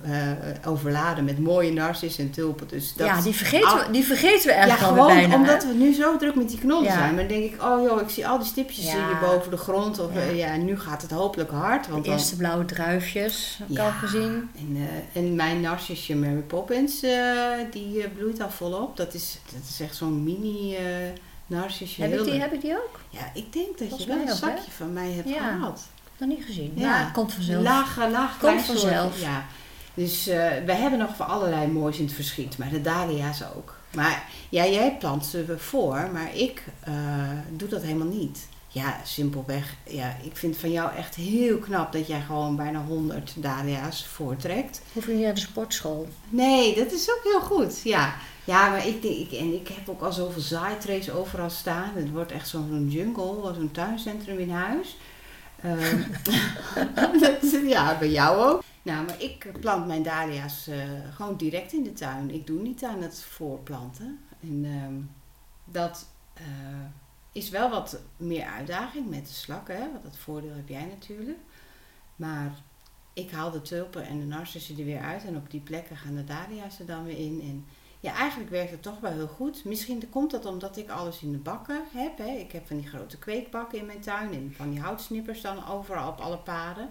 eh, 0.01 0.21
overladen 0.65 1.23
met 1.25 1.39
mooie 1.39 1.71
narcissen 1.73 2.23
en 2.23 2.31
tulpen. 2.31 2.67
Dus 2.67 2.93
dat, 2.93 3.07
ja, 3.07 3.21
die 3.21 3.33
vergeten, 3.33 3.77
we, 3.77 3.91
die 3.91 4.03
vergeten 4.03 4.45
we 4.47 4.51
ja, 4.51 4.57
eigenlijk 4.57 4.87
gewoon 4.93 5.07
bijna. 5.07 5.35
omdat 5.35 5.63
hè? 5.63 5.67
we 5.69 5.73
nu 5.77 5.93
zo 5.93 6.17
druk 6.17 6.35
met 6.35 6.49
die 6.49 6.59
knollen 6.59 6.83
Ja. 6.83 6.93
zijn. 6.97 7.15
Maar 7.15 7.27
dan 7.27 7.39
denk 7.39 7.53
ik, 7.53 7.63
oh 7.63 7.81
joh, 7.83 8.01
ik 8.01 8.09
zie 8.09 8.27
al 8.27 8.37
die 8.37 8.47
stipjes 8.47 8.85
Ja. 8.85 8.91
hier 9.07 9.17
boven 9.29 9.51
de 9.51 9.57
grond. 9.57 9.99
Of, 9.99 10.13
Ja. 10.13 10.21
ja, 10.21 10.55
nu 10.55 10.79
gaat 10.79 11.01
het 11.01 11.11
hopelijk 11.11 11.49
hard. 11.51 11.87
Want 11.87 12.03
De 12.03 12.09
dan- 12.09 12.17
eerste 12.19 12.35
blauwe 12.35 12.65
druifjes, 12.65 13.55
heb 13.59 13.69
ik 13.69 13.75
Ja. 13.77 13.85
al 13.85 13.91
gezien. 13.91 14.49
En, 14.57 14.77
eh, 15.13 15.21
en 15.21 15.35
mijn 15.35 15.61
narcisje 15.61 16.15
Mary 16.15 16.41
Poppins, 16.47 17.01
eh, 17.03 17.11
die 17.71 18.07
bloeit 18.09 18.41
al 18.41 18.49
volop. 18.49 18.97
Dat 18.97 19.13
is, 19.13 19.39
dat 19.53 19.61
is 19.69 19.79
echt 19.79 19.95
zo'n 19.95 20.23
mini 20.23 20.75
narcisje. 21.47 22.01
Heb 22.01 22.13
ik, 22.19 22.23
die, 22.23 22.39
heb 22.39 22.53
ik 22.53 22.61
die 22.61 22.71
ook? 22.73 22.99
Ja, 23.09 23.19
ik 23.33 23.53
denk 23.53 23.77
dat 23.77 23.87
Volgens 23.87 24.03
je 24.03 24.07
wel 24.07 24.17
een 24.17 24.23
ook, 24.23 24.27
hè? 24.27 24.35
zakje 24.35 24.71
van 24.71 24.93
mij 24.93 25.11
hebt 25.11 25.29
Ja. 25.29 25.51
gehad. 25.57 25.81
Nog 26.17 26.29
niet 26.29 26.43
gezien. 26.45 26.71
Ja. 26.75 26.99
Ja, 26.99 27.09
komt 27.13 27.33
vanzelf. 27.33 27.63
Laag, 27.63 27.97
laag 28.11 28.37
Komt 28.39 28.61
vanzelf. 28.61 29.21
Ja. 29.21 29.45
Dus 30.01 30.27
eh, 30.27 30.49
we 30.65 30.73
hebben 30.73 30.99
nog 30.99 31.15
voor 31.15 31.25
allerlei 31.25 31.67
moois 31.67 31.97
in 31.97 32.05
het 32.05 32.13
verschiet. 32.13 32.57
Maar 32.57 32.69
de 32.69 32.81
dahlia's 32.81 33.41
ook. 33.55 33.75
Maar 33.95 34.23
ja, 34.49 34.65
jij 34.67 34.95
plant 34.99 35.25
ze 35.25 35.55
voor. 35.57 36.09
Maar 36.13 36.35
ik 36.35 36.63
eh, 36.79 36.93
doe 37.49 37.69
dat 37.69 37.81
helemaal 37.81 38.07
niet. 38.07 38.47
Ja, 38.67 38.97
simpelweg. 39.03 39.75
Ja, 39.87 40.17
ik 40.23 40.37
vind 40.37 40.57
van 40.57 40.71
jou 40.71 40.95
echt 40.95 41.15
heel 41.15 41.57
knap 41.57 41.91
dat 41.91 42.07
jij 42.07 42.21
gewoon 42.21 42.55
bijna 42.55 42.83
100 42.83 43.33
dahlia's 43.35 44.05
voortrekt. 44.05 44.81
Niet 45.07 45.19
naar 45.21 45.33
de 45.33 45.39
sportschool. 45.39 46.07
Nee, 46.29 46.75
dat 46.75 46.91
is 46.91 47.09
ook 47.11 47.21
heel 47.23 47.41
goed. 47.41 47.81
Ja, 47.83 48.13
ja 48.43 48.69
maar 48.69 48.87
ik, 48.87 49.01
denk- 49.01 49.15
ik, 49.15 49.31
en 49.31 49.53
ik 49.53 49.67
heb 49.67 49.89
ook 49.89 50.01
al 50.01 50.11
zoveel 50.11 50.41
zaaitrays 50.41 51.11
overal 51.11 51.49
staan. 51.49 51.91
Het 51.95 52.11
wordt 52.11 52.31
echt 52.31 52.47
zo'n 52.47 52.87
jungle, 52.89 53.53
zo'n 53.53 53.71
tuincentrum 53.71 54.39
in 54.39 54.51
huis. 54.51 54.97
Ehm, 55.61 56.01
ja, 57.75 57.97
bij 57.97 58.09
jou 58.09 58.51
ook. 58.51 58.63
Nou, 58.83 59.05
maar 59.05 59.21
ik 59.21 59.51
plant 59.59 59.87
mijn 59.87 60.03
dahlia's 60.03 60.67
eh, 60.67 60.77
gewoon 61.11 61.37
direct 61.37 61.73
in 61.73 61.83
de 61.83 61.93
tuin. 61.93 62.31
Ik 62.31 62.47
doe 62.47 62.61
niet 62.61 62.83
aan 62.83 63.01
het 63.01 63.23
voorplanten. 63.23 64.19
En 64.39 64.65
ehm, 64.65 64.93
dat 65.65 66.07
eh, 66.33 66.45
is 67.31 67.49
wel 67.49 67.69
wat 67.69 68.01
meer 68.17 68.45
uitdaging 68.45 69.09
met 69.09 69.27
de 69.27 69.33
slakken. 69.33 69.91
Want 69.91 70.03
dat 70.03 70.17
voordeel 70.17 70.55
heb 70.55 70.69
jij 70.69 70.85
natuurlijk. 70.85 71.39
Maar 72.15 72.51
ik 73.13 73.31
haal 73.31 73.51
de 73.51 73.61
tulpen 73.61 74.07
en 74.07 74.19
de 74.19 74.25
narcissen 74.25 74.77
er 74.77 74.85
weer 74.85 75.01
uit. 75.01 75.25
En 75.25 75.35
op 75.35 75.51
die 75.51 75.61
plekken 75.61 75.97
gaan 75.97 76.15
de 76.15 76.23
dahlia's 76.23 76.79
er 76.79 76.85
dan 76.85 77.03
weer 77.03 77.17
in. 77.17 77.41
En 77.41 77.65
ja, 78.01 78.15
eigenlijk 78.15 78.49
werkt 78.49 78.71
het 78.71 78.81
toch 78.81 78.99
wel 78.99 79.11
heel 79.11 79.27
goed. 79.27 79.65
Misschien 79.65 80.09
komt 80.09 80.31
dat 80.31 80.45
omdat 80.45 80.77
ik 80.77 80.89
alles 80.89 81.21
in 81.21 81.31
de 81.31 81.37
bakken 81.37 81.83
heb. 81.93 82.17
Hè. 82.17 82.29
Ik 82.31 82.51
heb 82.51 82.67
van 82.67 82.77
die 82.77 82.87
grote 82.87 83.17
kweekbakken 83.17 83.79
in 83.79 83.85
mijn 83.85 83.99
tuin. 83.99 84.33
En 84.33 84.53
van 84.55 84.69
die 84.69 84.79
houtsnippers 84.79 85.41
dan 85.41 85.67
overal 85.67 86.09
op 86.09 86.19
alle 86.19 86.37
paden. 86.37 86.89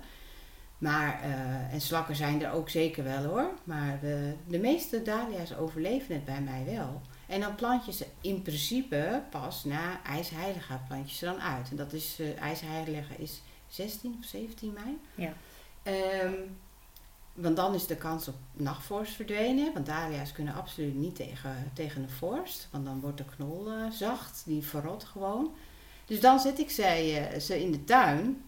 Maar, 0.79 1.21
eh, 1.23 1.73
en 1.73 1.81
slakken 1.81 2.17
zijn 2.17 2.43
er 2.43 2.53
ook 2.53 2.69
zeker 2.69 3.05
wel 3.05 3.25
hoor. 3.25 3.51
Maar 3.65 4.01
de, 4.01 4.35
de 4.47 4.59
meeste 4.59 5.03
dahlia's 5.03 5.55
overleven 5.55 6.15
het 6.15 6.25
bij 6.25 6.41
mij 6.41 6.65
wel. 6.65 7.01
En 7.27 7.41
dan 7.41 7.55
plant 7.55 7.87
je 7.87 7.93
ze 7.93 8.07
in 8.21 8.43
principe 8.43 9.23
pas 9.31 9.65
na 9.65 10.03
ijsheilige 10.05 10.81
plant 10.89 11.11
je 11.11 11.17
ze 11.17 11.25
dan 11.25 11.41
uit. 11.41 11.71
En 11.71 11.77
dat 11.77 11.93
is, 11.93 12.17
eh 12.21 12.43
ijsheilige 12.43 13.15
is 13.17 13.43
16 13.67 14.17
of 14.19 14.25
17 14.25 14.73
mei. 14.73 14.99
Ja. 15.15 15.33
Ehm, 15.83 16.35
want 17.41 17.57
dan 17.57 17.75
is 17.75 17.87
de 17.87 17.97
kans 17.97 18.29
op 18.29 18.35
nachtvorst 18.53 19.13
verdwenen. 19.15 19.73
Want 19.73 19.87
dahlia's 19.87 20.33
kunnen 20.33 20.55
absoluut 20.55 20.95
niet 20.95 21.15
tegen, 21.17 21.71
tegen 21.75 22.03
de 22.03 22.09
vorst. 22.09 22.69
Want 22.71 22.85
dan 22.85 23.01
wordt 23.01 23.19
de 23.19 23.25
knol 23.37 23.71
eh, 23.71 23.91
zacht. 23.91 24.43
Die 24.47 24.63
verrot 24.63 25.05
gewoon. 25.05 25.55
Dus 26.07 26.21
dan 26.21 26.39
zet 26.41 26.59
ik 26.59 26.71
ze, 26.71 26.83
eh, 26.83 27.41
ze 27.41 27.63
in 27.63 27.73
de 27.73 27.85
tuin. 27.85 28.43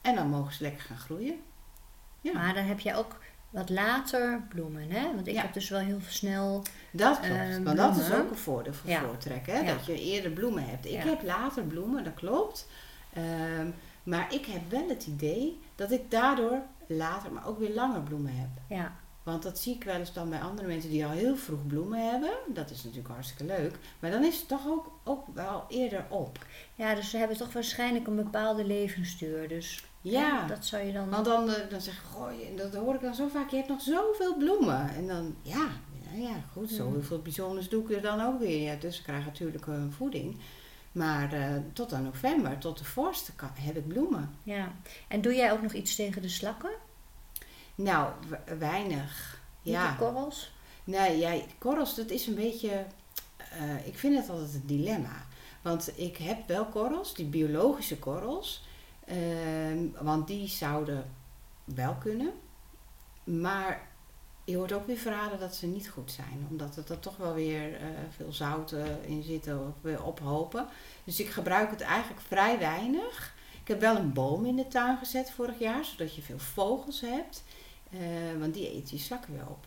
En 0.00 0.14
dan 0.14 0.28
mogen 0.28 0.52
ze 0.52 0.62
lekker 0.62 0.80
gaan 0.82 0.98
groeien. 0.98 1.34
Ja. 2.20 2.32
Maar 2.32 2.54
dan 2.54 2.64
heb 2.64 2.80
je 2.80 2.94
ook 2.94 3.18
wat 3.50 3.70
later 3.70 4.42
bloemen, 4.48 4.90
hè? 4.90 5.14
Want 5.14 5.26
ik 5.26 5.34
Ja. 5.34 5.42
heb 5.42 5.52
dus 5.52 5.68
wel 5.68 5.80
heel 5.80 6.00
snel... 6.08 6.62
Dat 6.90 7.20
klopt. 7.20 7.34
Eh, 7.34 7.58
want 7.64 7.76
dat 7.76 7.96
is 7.96 8.12
ook 8.12 8.30
een 8.30 8.36
voordeel 8.36 8.72
van 8.74 8.90
Ja. 8.90 9.02
Hè? 9.42 9.64
Dat 9.64 9.86
je 9.86 10.00
eerder 10.00 10.30
bloemen 10.30 10.64
hebt. 10.68 10.86
Ik 10.86 11.02
heb 11.02 11.22
later 11.22 11.62
bloemen, 11.62 12.04
dat 12.04 12.14
klopt. 12.14 12.68
Ehm, 13.12 13.70
maar 14.02 14.34
ik 14.34 14.46
heb 14.46 14.70
wel 14.70 14.88
het 14.88 15.06
idee 15.06 15.58
dat 15.76 15.90
ik 15.90 16.10
daardoor 16.10 16.62
later, 16.88 17.32
maar 17.32 17.46
ook 17.46 17.58
weer 17.58 17.74
langer 17.74 18.00
bloemen 18.02 18.32
heb. 18.36 18.48
Ja, 18.68 18.92
Want 19.22 19.42
dat 19.42 19.58
zie 19.58 19.74
ik 19.74 19.84
wel 19.84 19.94
eens 19.94 20.12
dan 20.12 20.28
bij 20.30 20.40
andere 20.40 20.66
mensen 20.68 20.90
die 20.90 21.04
al 21.04 21.10
heel 21.10 21.36
vroeg 21.36 21.66
bloemen 21.66 22.10
hebben. 22.10 22.30
Dat 22.48 22.70
is 22.70 22.82
natuurlijk 22.84 23.14
hartstikke 23.14 23.44
leuk. 23.44 23.78
Maar 24.00 24.10
dan 24.10 24.24
is 24.24 24.38
het 24.38 24.48
toch 24.48 24.66
ook, 24.66 24.90
ook 25.04 25.24
wel 25.34 25.64
eerder 25.68 26.04
op. 26.08 26.38
Ja, 26.74 26.94
dus 26.94 27.10
ze 27.10 27.16
hebben 27.16 27.36
toch 27.36 27.52
waarschijnlijk 27.52 28.06
een 28.06 28.16
bepaalde 28.16 28.64
levensduur. 28.64 29.48
Dus 29.48 29.84
Ja. 30.00 30.46
dat 30.46 30.66
zou 30.66 30.82
je 30.84 30.92
dan... 30.92 31.10
Want 31.10 31.24
dan, 31.24 31.50
eh, 31.50 31.70
dan 31.70 31.80
zeg 31.80 31.94
ik, 31.94 32.00
goh, 32.12 32.30
je- 32.32 32.54
dat 32.56 32.74
hoor 32.74 32.94
ik 32.94 33.00
dan 33.00 33.14
zo 33.14 33.28
vaak, 33.28 33.50
je 33.50 33.56
hebt 33.56 33.68
nog 33.68 33.80
zoveel 33.80 34.36
bloemen. 34.36 34.88
En 34.94 35.06
dan, 35.06 35.34
ja, 35.42 35.68
ja, 36.12 36.20
ja 36.28 36.34
goed, 36.52 36.70
zo 36.70 36.86
Mm. 36.86 36.92
heel 36.92 37.02
veel 37.02 37.22
bijzonders 37.22 37.68
doe 37.68 37.82
ik 37.82 37.90
er 37.96 38.02
dan 38.02 38.20
ook 38.20 38.38
weer. 38.38 38.62
Ja, 38.62 38.74
dus 38.80 38.98
ik 38.98 39.02
krijg 39.04 39.24
natuurlijk 39.24 39.66
een 39.66 39.92
voeding. 39.92 40.36
Maar 40.96 41.32
eh, 41.32 41.54
tot 41.72 41.92
aan 41.92 42.02
november, 42.02 42.58
tot 42.58 42.78
de 42.78 42.84
vorst, 42.84 43.32
kan- 43.36 43.50
heb 43.54 43.76
ik 43.76 43.88
bloemen. 43.88 44.34
Ja. 44.42 44.72
En 45.08 45.20
doe 45.20 45.34
jij 45.34 45.52
ook 45.52 45.62
nog 45.62 45.72
iets 45.72 45.94
tegen 45.96 46.22
de 46.22 46.28
slakken? 46.28 46.70
Nou, 47.74 48.12
we- 48.28 48.56
weinig. 48.58 49.40
Niet 49.62 49.74
Ja. 49.74 49.90
de 49.90 49.96
korrels? 49.96 50.52
Nee, 50.84 51.18
ja, 51.18 51.40
korrels, 51.58 51.94
dat 51.94 52.10
is 52.10 52.26
een 52.26 52.34
beetje. 52.34 52.84
eh, 53.36 53.86
ik 53.86 53.98
vind 53.98 54.16
het 54.16 54.28
altijd 54.28 54.54
een 54.54 54.66
dilemma. 54.66 55.26
Want 55.62 55.92
ik 55.98 56.16
heb 56.16 56.48
wel 56.48 56.66
korrels, 56.66 57.14
die 57.14 57.26
biologische 57.26 57.98
korrels. 57.98 58.64
ehm, 59.06 59.78
want 60.00 60.26
die 60.26 60.48
zouden 60.48 61.10
wel 61.64 61.94
kunnen. 61.94 62.32
Maar 63.24 63.88
je 64.46 64.56
hoort 64.56 64.72
ook 64.72 64.86
weer 64.86 64.96
verhalen 64.96 65.38
dat 65.38 65.54
ze 65.54 65.66
niet 65.66 65.88
goed 65.88 66.12
zijn. 66.12 66.46
Omdat 66.50 66.76
er 66.76 66.84
dan 66.86 67.00
toch 67.00 67.16
wel 67.16 67.34
weer 67.34 67.74
eh, 67.74 67.86
veel 68.16 68.32
zouten 68.32 69.04
in 69.06 69.22
zitten 69.22 69.66
of 69.66 69.74
weer 69.80 70.02
ophopen. 70.02 70.66
Dus 71.04 71.20
ik 71.20 71.28
gebruik 71.28 71.70
het 71.70 71.80
eigenlijk 71.80 72.20
vrij 72.26 72.58
weinig. 72.58 73.34
Ik 73.62 73.68
heb 73.68 73.80
wel 73.80 73.96
een 73.96 74.12
boom 74.12 74.44
in 74.46 74.56
de 74.56 74.68
tuin 74.68 74.98
gezet 74.98 75.30
vorig 75.30 75.58
jaar, 75.58 75.84
zodat 75.84 76.14
je 76.14 76.22
veel 76.22 76.38
vogels 76.38 77.00
hebt. 77.00 77.44
Eh, 77.90 77.98
want 78.38 78.54
die 78.54 78.70
eten 78.70 78.96
je 78.96 79.02
slakken 79.02 79.32
weer 79.32 79.46
op. 79.48 79.66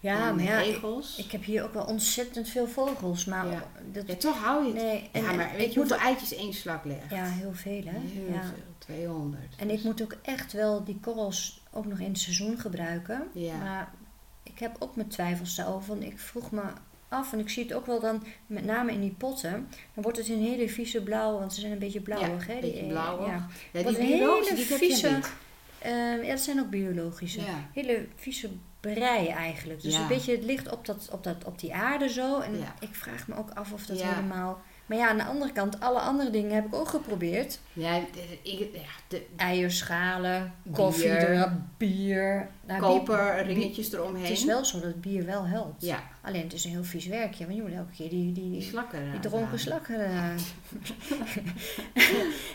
Ja, 0.00 0.28
En 0.28 0.34
maar 0.34 0.44
ja, 0.44 0.58
ik, 0.60 0.82
ik 1.16 1.30
heb 1.32 1.44
hier 1.44 1.64
ook 1.64 1.72
wel 1.74 1.84
ontzettend 1.84 2.48
veel 2.48 2.66
vogels. 2.68 3.24
Maar 3.24 3.46
Ja. 3.46 3.62
dat, 3.92 4.06
ja, 4.06 4.14
toch 4.14 4.36
hou 4.38 4.66
je 4.66 4.72
het. 4.72 4.82
nee, 4.82 5.08
en, 5.12 5.22
ja, 5.22 5.32
maar 5.32 5.50
en 5.50 5.56
weet 5.56 5.66
ik 5.66 5.72
je 5.72 5.78
moet 5.80 5.88
hoeveel 5.90 6.06
eitjes 6.06 6.34
één 6.34 6.52
slak 6.52 6.84
legt? 6.84 7.10
Ja, 7.10 7.24
heel 7.24 7.52
veel 7.54 7.82
hè. 7.84 7.98
Heel 7.98 8.32
ja. 8.32 8.42
veel, 8.42 8.62
200. 8.78 9.42
En 9.56 9.70
ik 9.70 9.82
moet 9.84 10.02
ook 10.02 10.16
echt 10.22 10.52
wel 10.52 10.84
die 10.84 10.98
korrels 11.00 11.60
ook 11.72 11.86
nog 11.86 11.98
in 11.98 12.08
het 12.08 12.18
seizoen 12.18 12.58
gebruiken. 12.58 13.28
Ja. 13.32 13.56
Maar 13.56 13.92
ik 14.48 14.58
heb 14.58 14.76
ook 14.78 14.96
mijn 14.96 15.08
twijfels 15.08 15.54
daarover. 15.54 15.88
Want 15.88 16.02
ik 16.02 16.18
vroeg 16.18 16.50
me 16.50 16.62
af, 17.08 17.32
en 17.32 17.38
ik 17.38 17.48
zie 17.48 17.62
het 17.62 17.72
ook 17.72 17.86
wel 17.86 18.00
dan, 18.00 18.22
met 18.46 18.64
name 18.64 18.92
in 18.92 19.00
die 19.00 19.14
potten, 19.18 19.68
dan 19.94 20.02
wordt 20.02 20.18
het 20.18 20.28
een 20.28 20.42
hele 20.42 20.68
vieze 20.68 21.02
blauw, 21.02 21.38
want 21.38 21.54
ze 21.54 21.60
zijn 21.60 21.72
een 21.72 21.78
beetje 21.78 22.00
blauwig. 22.00 22.46
Ja, 22.46 22.52
hè? 22.54 22.60
die, 22.60 22.86
blauwig. 22.86 23.26
Ja. 23.26 23.46
Die 23.72 23.96
biologische, 23.98 24.54
hele 24.54 24.78
vieze-. 24.78 25.20
Ehm, 25.78 26.22
ja, 26.22 26.30
dat 26.30 26.40
zijn 26.40 26.60
ook 26.60 26.70
biologische. 26.70 27.40
Ja. 27.40 27.68
Hele 27.72 28.06
vieze 28.14 28.48
brei 28.80 29.26
eigenlijk. 29.26 29.82
Dus 29.82 29.94
Ja. 29.94 30.00
een 30.00 30.08
beetje 30.08 30.32
het 30.32 30.44
ligt 30.44 30.70
op, 30.70 30.86
dat, 30.86 31.08
op, 31.12 31.24
dat, 31.24 31.44
op 31.44 31.58
die 31.58 31.74
aarde 31.74 32.08
zo. 32.08 32.40
En 32.40 32.52
ik 32.80 32.94
vraag 32.94 33.28
me 33.28 33.36
ook 33.36 33.50
af 33.50 33.72
of 33.72 33.86
dat 33.86 34.02
helemaal... 34.02 34.62
Maar 34.88 34.98
ja, 34.98 35.08
aan 35.08 35.16
de 35.16 35.24
andere 35.24 35.52
kant, 35.52 35.80
alle 35.80 35.98
andere 35.98 36.30
dingen 36.30 36.54
heb 36.54 36.66
ik 36.66 36.74
ook 36.74 36.88
geprobeerd. 36.88 37.58
Ja, 37.72 37.94
ik- 38.42 38.68
ja, 38.72 38.80
de 39.08 39.26
Eierschalen, 39.36 40.52
koffie, 40.72 41.02
Bier. 41.08 41.16
er, 41.28 41.52
bier. 41.76 42.48
Nou, 42.66 42.80
koper, 42.80 43.34
bier- 43.34 43.44
ringetjes 43.44 43.92
eromheen. 43.92 44.22
Het 44.22 44.32
is 44.32 44.44
wel 44.44 44.64
zo 44.64 44.80
dat 44.80 45.00
bier 45.00 45.24
wel 45.26 45.44
helpt. 45.46 45.84
Ja, 45.84 46.02
Alleen 46.22 46.42
het 46.42 46.52
is 46.52 46.64
een 46.64 46.70
heel 46.70 46.84
vies 46.84 47.06
werkje. 47.06 47.44
Want 47.44 47.56
je 47.56 47.62
moet 47.62 47.72
elke 47.72 47.92
keer 47.96 48.08
die, 48.08 48.32
die, 48.32 48.42
die 48.42 48.50
die, 48.50 48.62
slakken 48.62 48.98
die 48.98 49.06
eruit 49.08 49.22
dronken 49.22 49.58
slakken 49.58 50.00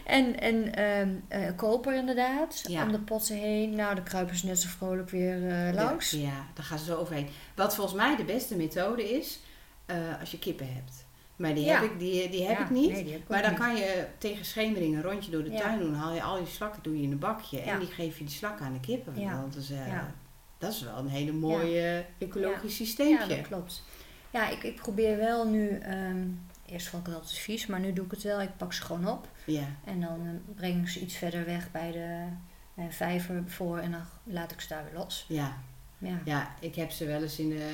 en 0.06 0.40
en 0.40 0.74
ehm, 0.76 1.10
eh, 1.28 1.56
koper 1.56 1.96
inderdaad. 1.96 2.64
Ja. 2.68 2.84
Om 2.84 2.92
de 2.92 3.00
potten 3.00 3.36
heen. 3.38 3.76
Nou, 3.76 3.96
de 3.96 4.04
kruipen 4.04 4.36
ze 4.36 4.46
net 4.46 4.60
zo 4.60 4.68
vrolijk 4.70 5.10
weer 5.10 5.50
eh, 5.50 5.74
langs. 5.74 6.12
Ja, 6.12 6.20
ja, 6.20 6.46
daar 6.54 6.66
gaan 6.66 6.80
ze 6.80 6.86
zo 6.86 6.96
overheen. 6.98 7.28
Wat 7.56 7.76
volgens 7.76 7.96
mij 7.98 8.16
de 8.16 8.24
beste 8.24 8.56
methode 8.56 9.12
is, 9.18 9.40
eh, 9.86 9.96
als 10.20 10.32
je 10.32 10.40
kippen 10.40 10.74
hebt. 10.74 11.06
Maar 11.44 11.54
die 11.56 11.64
Ja. 11.66 11.82
heb 11.82 11.92
ik, 11.92 12.00
die, 12.00 12.30
die 12.30 12.48
heb 12.48 12.58
Ja, 12.58 12.64
ik 12.64 12.70
niet. 12.70 12.92
nee, 12.92 13.04
die 13.04 13.12
heb 13.14 13.22
ik 13.22 13.28
maar 13.28 13.42
dan 13.42 13.50
niet. 13.52 13.60
kan 13.60 13.76
je 13.76 14.06
tegen 14.18 14.46
schemering 14.46 14.96
een 14.96 15.02
rondje 15.02 15.32
door 15.32 15.44
de 15.44 15.52
Ja. 15.52 15.60
tuin 15.60 15.80
doen. 15.80 15.94
Haal 15.94 16.14
je 16.14 16.22
al 16.24 16.40
je 16.40 16.46
slakken 16.46 16.84
doe 16.84 16.98
je 16.98 17.04
in 17.04 17.12
een 17.12 17.20
bakje. 17.20 17.58
Ja. 17.58 17.64
En 17.74 17.80
die 17.80 17.88
geef 17.88 18.18
je 18.18 18.24
die 18.24 18.34
slakken 18.34 18.66
aan 18.66 18.74
de 18.74 18.80
kippen. 18.80 19.20
Ja. 19.20 19.36
Want 19.42 19.54
dat 19.54 19.64
is, 19.64 19.70
Ja. 19.70 20.14
dat 20.58 20.74
is 20.74 20.82
wel 20.84 20.98
een 20.98 21.08
hele 21.08 21.32
mooie 21.32 22.06
ecologisch 22.18 22.78
Ja, 22.78 22.86
systeempje. 22.86 23.28
dat 23.36 23.48
klopt. 23.48 23.84
Ja, 24.30 24.50
ik, 24.50 24.64
ik 24.64 24.76
probeer 24.76 25.18
wel 25.18 25.48
nu... 25.48 25.78
ehm, 25.78 26.26
eerst 26.66 26.88
vond 26.88 27.02
ik 27.08 27.14
het 27.14 27.22
altijd 27.22 27.38
vies, 27.40 27.66
maar 27.66 27.80
nu 27.80 27.94
doe 27.94 28.06
ik 28.06 28.12
het 28.12 28.24
wel. 28.24 28.42
Ik 28.42 28.58
pak 28.58 28.74
ze 28.74 28.82
gewoon 28.82 29.08
op. 29.08 29.28
Ja. 29.46 29.66
En 29.84 30.02
dan 30.02 30.20
eh, 30.26 30.56
breng 30.56 30.82
ik 30.82 30.88
ze 30.90 31.00
iets 31.00 31.16
verder 31.16 31.46
weg 31.46 31.72
bij 31.72 31.92
de 31.92 32.26
bij 32.74 32.86
een 32.86 32.92
vijver 32.94 33.44
voor. 33.48 33.78
En 33.78 33.92
dan 33.92 34.02
laat 34.24 34.52
ik 34.52 34.62
ze 34.62 34.68
daar 34.68 34.84
weer 34.84 34.94
los. 35.00 35.26
Ja. 35.28 35.58
Ja. 35.98 36.20
Ja, 36.26 36.56
ik 36.60 36.76
heb 36.76 36.92
ze 36.92 37.06
wel 37.06 37.22
eens 37.22 37.40
in 37.40 37.50
de, 37.50 37.70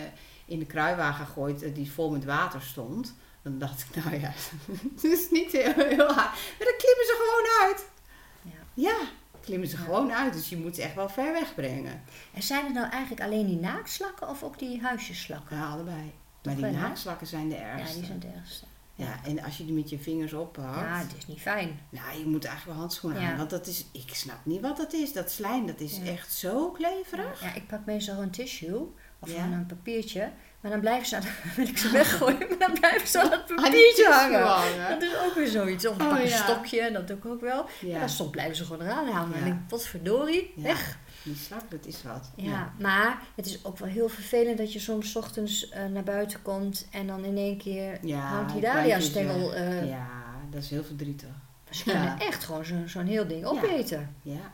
in 0.46 0.60
de 0.60 0.66
kruiwagen 0.66 1.26
gegooid 1.26 1.64
eh, 1.64 1.74
die 1.76 1.92
vol 1.92 2.10
met 2.12 2.26
water 2.26 2.62
stond. 2.62 3.16
Dan 3.42 3.60
dacht 3.60 3.82
ik, 3.82 3.96
nou 4.04 4.20
ja, 4.20 4.32
het 4.96 5.04
is 5.04 5.30
niet 5.32 5.52
heel, 5.52 5.74
heel 5.74 5.98
hard. 6.14 6.16
Maar 6.58 6.58
dan 6.68 6.78
klimmen 6.78 7.06
ze 7.06 7.16
gewoon 7.20 7.68
uit. 7.70 7.86
Ja. 8.42 8.90
Ja, 8.90 8.98
klimmen 9.42 9.68
ze 9.68 9.78
Ja. 9.78 9.84
gewoon 9.84 10.12
uit. 10.14 10.34
Dus 10.34 10.50
je 10.50 10.58
moet 10.58 10.76
ze 10.76 10.82
echt 10.82 10.96
wel 10.96 11.10
ver 11.10 11.32
wegbrengen. 11.34 12.02
En 12.34 12.44
zijn 12.44 12.66
het 12.66 12.74
nou 12.74 12.90
eigenlijk 12.90 13.22
alleen 13.24 13.46
die 13.46 13.60
naaktslakken 13.60 14.28
of 14.30 14.44
ook 14.44 14.60
die 14.60 14.82
huisjeslakken? 14.82 15.58
Ja, 15.58 15.70
allebei. 15.70 15.96
Maar 15.96 16.14
Toch 16.42 16.54
die 16.54 16.64
wel, 16.64 16.74
hè? 16.74 16.80
naakslakken 16.88 17.28
zijn 17.28 17.50
de 17.50 17.56
Ja, 17.56 17.62
ergste. 17.62 17.98
die 17.98 18.06
zijn 18.06 18.22
het 18.26 18.36
ergste. 18.36 18.66
Ja, 18.96 19.20
en 19.26 19.44
als 19.44 19.58
je 19.58 19.66
die 19.66 19.74
met 19.74 19.90
je 19.90 20.00
vingers 20.00 20.34
oppakt. 20.34 20.76
Ja, 20.76 20.98
het 20.98 21.18
is 21.18 21.28
niet 21.28 21.42
fijn. 21.42 21.80
Nou, 21.90 22.18
je 22.20 22.26
moet 22.26 22.46
eigenlijk 22.46 22.66
wel 22.66 22.76
handschoenen 22.88 23.22
Ja. 23.22 23.32
aan. 23.32 23.38
Want 23.38 23.50
dat 23.50 23.68
is, 23.68 23.86
ik 23.92 24.14
snap 24.14 24.38
niet 24.46 24.62
wat 24.62 24.78
dat 24.78 24.94
is. 24.94 25.14
Dat 25.14 25.32
slijm, 25.32 25.66
dat 25.68 25.80
is 25.80 25.98
Ja. 25.98 26.04
echt 26.06 26.34
zo 26.34 26.70
kleverig. 26.72 27.42
Ja, 27.42 27.54
ik 27.54 27.68
pak 27.68 27.86
meestal 27.86 28.22
een 28.22 28.30
tissue 28.32 28.94
of 29.20 29.32
Ja. 29.32 29.42
gewoon 29.44 29.52
een 29.58 29.66
papiertje. 29.66 30.32
Maar 30.62 30.72
dan 30.72 30.80
blijven 30.80 31.08
ze, 31.08 31.16
aan, 31.16 31.24
wil 31.56 31.68
ik 31.68 31.78
ze 31.78 31.90
weggooien, 31.92 32.38
maar 32.50 32.58
dan 32.60 32.74
blijven 32.80 33.08
ze 33.08 33.22
aan 33.22 33.32
het 33.32 33.46
papiertje 33.46 34.08
hangen. 34.12 34.42
hangen. 34.44 34.90
Dat 34.90 35.02
is 35.02 35.16
ook 35.26 35.34
weer 35.34 35.48
zoiets. 35.48 35.88
Of 35.88 35.96
ik 35.96 36.02
Oh, 36.02 36.10
pak 36.10 36.18
een 36.20 36.28
ja. 36.28 36.44
stokje, 36.44 36.92
dat 36.92 37.08
doe 37.08 37.18
ik 37.18 37.26
ook 37.26 37.42
wel. 37.42 37.66
Ja. 37.80 37.94
En 37.94 38.00
dan 38.00 38.10
soms 38.10 38.30
blijven 38.30 38.56
ze 38.56 38.66
gewoon 38.66 38.82
eraan 38.82 39.08
hangen. 39.08 39.34
En 39.34 39.40
ik 39.40 39.46
denk, 39.46 39.68
potverdorie, 39.68 40.54
weg. 40.56 40.98
Die 41.24 41.36
slak, 41.36 41.62
dat 41.70 41.86
is 41.86 42.04
wat. 42.04 42.32
Ja, 42.36 42.74
maar 42.80 43.22
het 43.36 43.46
is 43.46 43.66
ook 43.66 43.78
wel 43.78 43.88
heel 43.90 44.10
vervelend 44.10 44.58
dat 44.58 44.74
je 44.74 44.80
soms 44.80 45.12
's 45.12 45.16
ochtends 45.16 45.70
eh, 45.70 45.86
naar 45.86 46.04
buiten 46.04 46.42
komt 46.42 46.88
en 46.92 47.08
dan 47.08 47.24
in 47.26 47.38
één 47.38 47.58
keer 47.58 48.00
hangt 48.16 48.54
die 48.54 48.62
dahlia-stengel. 48.62 49.36
plantje 49.50 49.60
is, 49.60 49.82
eh 49.82 49.90
Ja, 49.90 50.08
dat 50.50 50.64
is 50.64 50.70
heel 50.70 50.84
verdrietig. 50.84 51.30
Ze 51.70 51.84
kunnen 51.84 52.20
echt 52.20 52.44
gewoon 52.44 52.66
zo- 52.66 52.88
zo'n 52.88 53.06
heel 53.06 53.28
ding 53.28 53.46
opeten. 53.46 54.16
Ja. 54.22 54.52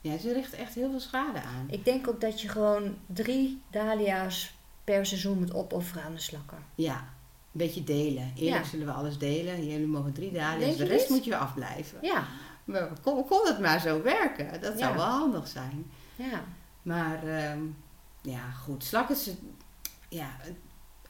Ja, 0.00 0.18
ze 0.18 0.32
richten 0.32 0.58
echt 0.58 0.74
heel 0.74 0.90
veel 0.90 1.00
schade 1.00 1.38
aan. 1.38 1.66
Ik 1.70 1.84
denk 1.84 2.08
ook 2.08 2.20
dat 2.20 2.40
je 2.40 2.48
gewoon 2.48 2.96
drie 3.06 3.62
dahlia's 3.70 4.56
per 4.94 5.06
seizoen 5.06 5.38
moet 5.38 5.54
opofferen 5.54 6.02
aan 6.02 6.14
de 6.14 6.20
slakken. 6.20 6.58
Ja, 6.74 6.94
een 6.96 7.04
beetje 7.52 7.84
delen. 7.84 8.32
Eerlijk 8.36 8.62
Ja. 8.64 8.68
zullen 8.70 8.86
we 8.86 8.92
alles 8.92 9.18
delen. 9.18 9.66
Jullie 9.66 9.86
mogen 9.86 10.12
drie 10.12 10.32
dagen, 10.32 10.58
Denk 10.58 10.70
dus 10.76 10.78
de 10.88 10.94
rest 10.94 11.08
niet? 11.08 11.16
moet 11.16 11.24
je 11.24 11.36
afblijven. 11.36 11.98
Ja, 12.02 12.24
Maar 12.64 12.88
kon, 13.02 13.24
kon 13.26 13.46
het 13.46 13.58
maar 13.60 13.80
zo 13.80 14.02
werken. 14.02 14.60
Dat 14.60 14.78
zou 14.78 14.90
Ja. 14.92 14.94
wel 14.96 15.04
handig 15.06 15.48
zijn. 15.48 15.90
ja. 16.16 16.44
Maar 16.82 17.26
ehm, 17.26 17.60
ja, 18.22 18.50
goed. 18.50 18.84
Slakken 18.84 19.16
ze... 19.16 19.34
Ja, 20.08 20.36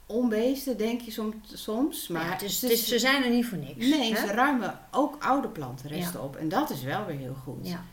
onbeesten 0.05 0.77
denk 0.77 1.01
je 1.01 1.11
soms. 1.11 1.35
soms 1.53 2.07
maar 2.07 2.21
Maar 2.23 2.31
het 2.31 2.41
is, 2.41 2.61
het 2.61 2.69
het 2.71 2.79
is- 2.79 2.87
ze 2.87 2.99
zijn 2.99 3.23
er 3.23 3.29
niet 3.29 3.45
voor 3.45 3.57
niks. 3.57 3.85
Nee, 3.87 4.13
hè? 4.13 4.19
ze 4.27 4.33
ruimen 4.33 4.79
ook 4.91 5.23
oude 5.23 5.47
plantenresten 5.47 6.23
op. 6.23 6.35
En 6.35 6.49
dat 6.49 6.69
is 6.69 6.83
wel 6.83 7.05
weer 7.05 7.17
heel 7.17 7.35
goed. 7.43 7.67
Ja. 7.67 7.83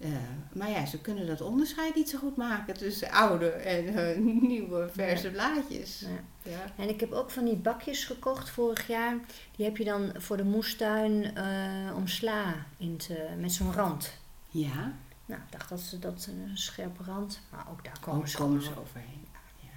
Eh, 0.00 0.08
maar 0.52 0.70
ja, 0.70 0.86
ze 0.86 1.00
kunnen 1.00 1.26
dat 1.26 1.40
onderscheid 1.40 1.94
niet 1.94 2.10
zo 2.10 2.18
goed 2.18 2.36
maken 2.36 2.74
tussen 2.74 3.10
oude 3.10 3.48
en 3.50 3.86
eh, 3.96 4.18
nieuwe 4.50 4.88
verse 4.92 5.30
blaadjes. 5.30 6.00
Ja. 6.00 6.50
Ja. 6.50 6.64
En 6.76 6.88
ik 6.88 7.00
heb 7.00 7.12
ook 7.12 7.30
van 7.30 7.44
die 7.44 7.56
bakjes 7.56 8.04
gekocht 8.04 8.50
vorig 8.50 8.86
jaar. 8.86 9.14
Die 9.56 9.64
heb 9.66 9.76
je 9.76 9.84
dan 9.84 10.12
voor 10.16 10.36
de 10.36 10.44
moestuin 10.44 11.34
eh, 11.36 11.96
om 11.96 12.06
sla 12.06 12.54
in 12.76 12.96
te, 12.96 13.28
met 13.38 13.52
zo'n 13.52 13.72
rand. 13.72 14.12
ja. 14.48 14.92
Nou, 15.26 15.42
ik 15.42 15.52
dacht 15.52 15.68
dat 15.68 15.80
ze 15.80 15.98
dat 15.98 16.28
een 16.30 16.56
scherpe 16.58 17.02
rand, 17.02 17.40
maar 17.50 17.66
ook 17.70 17.84
daar 17.84 18.00
komen 18.00 18.28
ze 18.28 18.36
komen 18.36 18.62
ze 18.62 18.70
overheen. 18.80 19.26
Ja. 19.60 19.68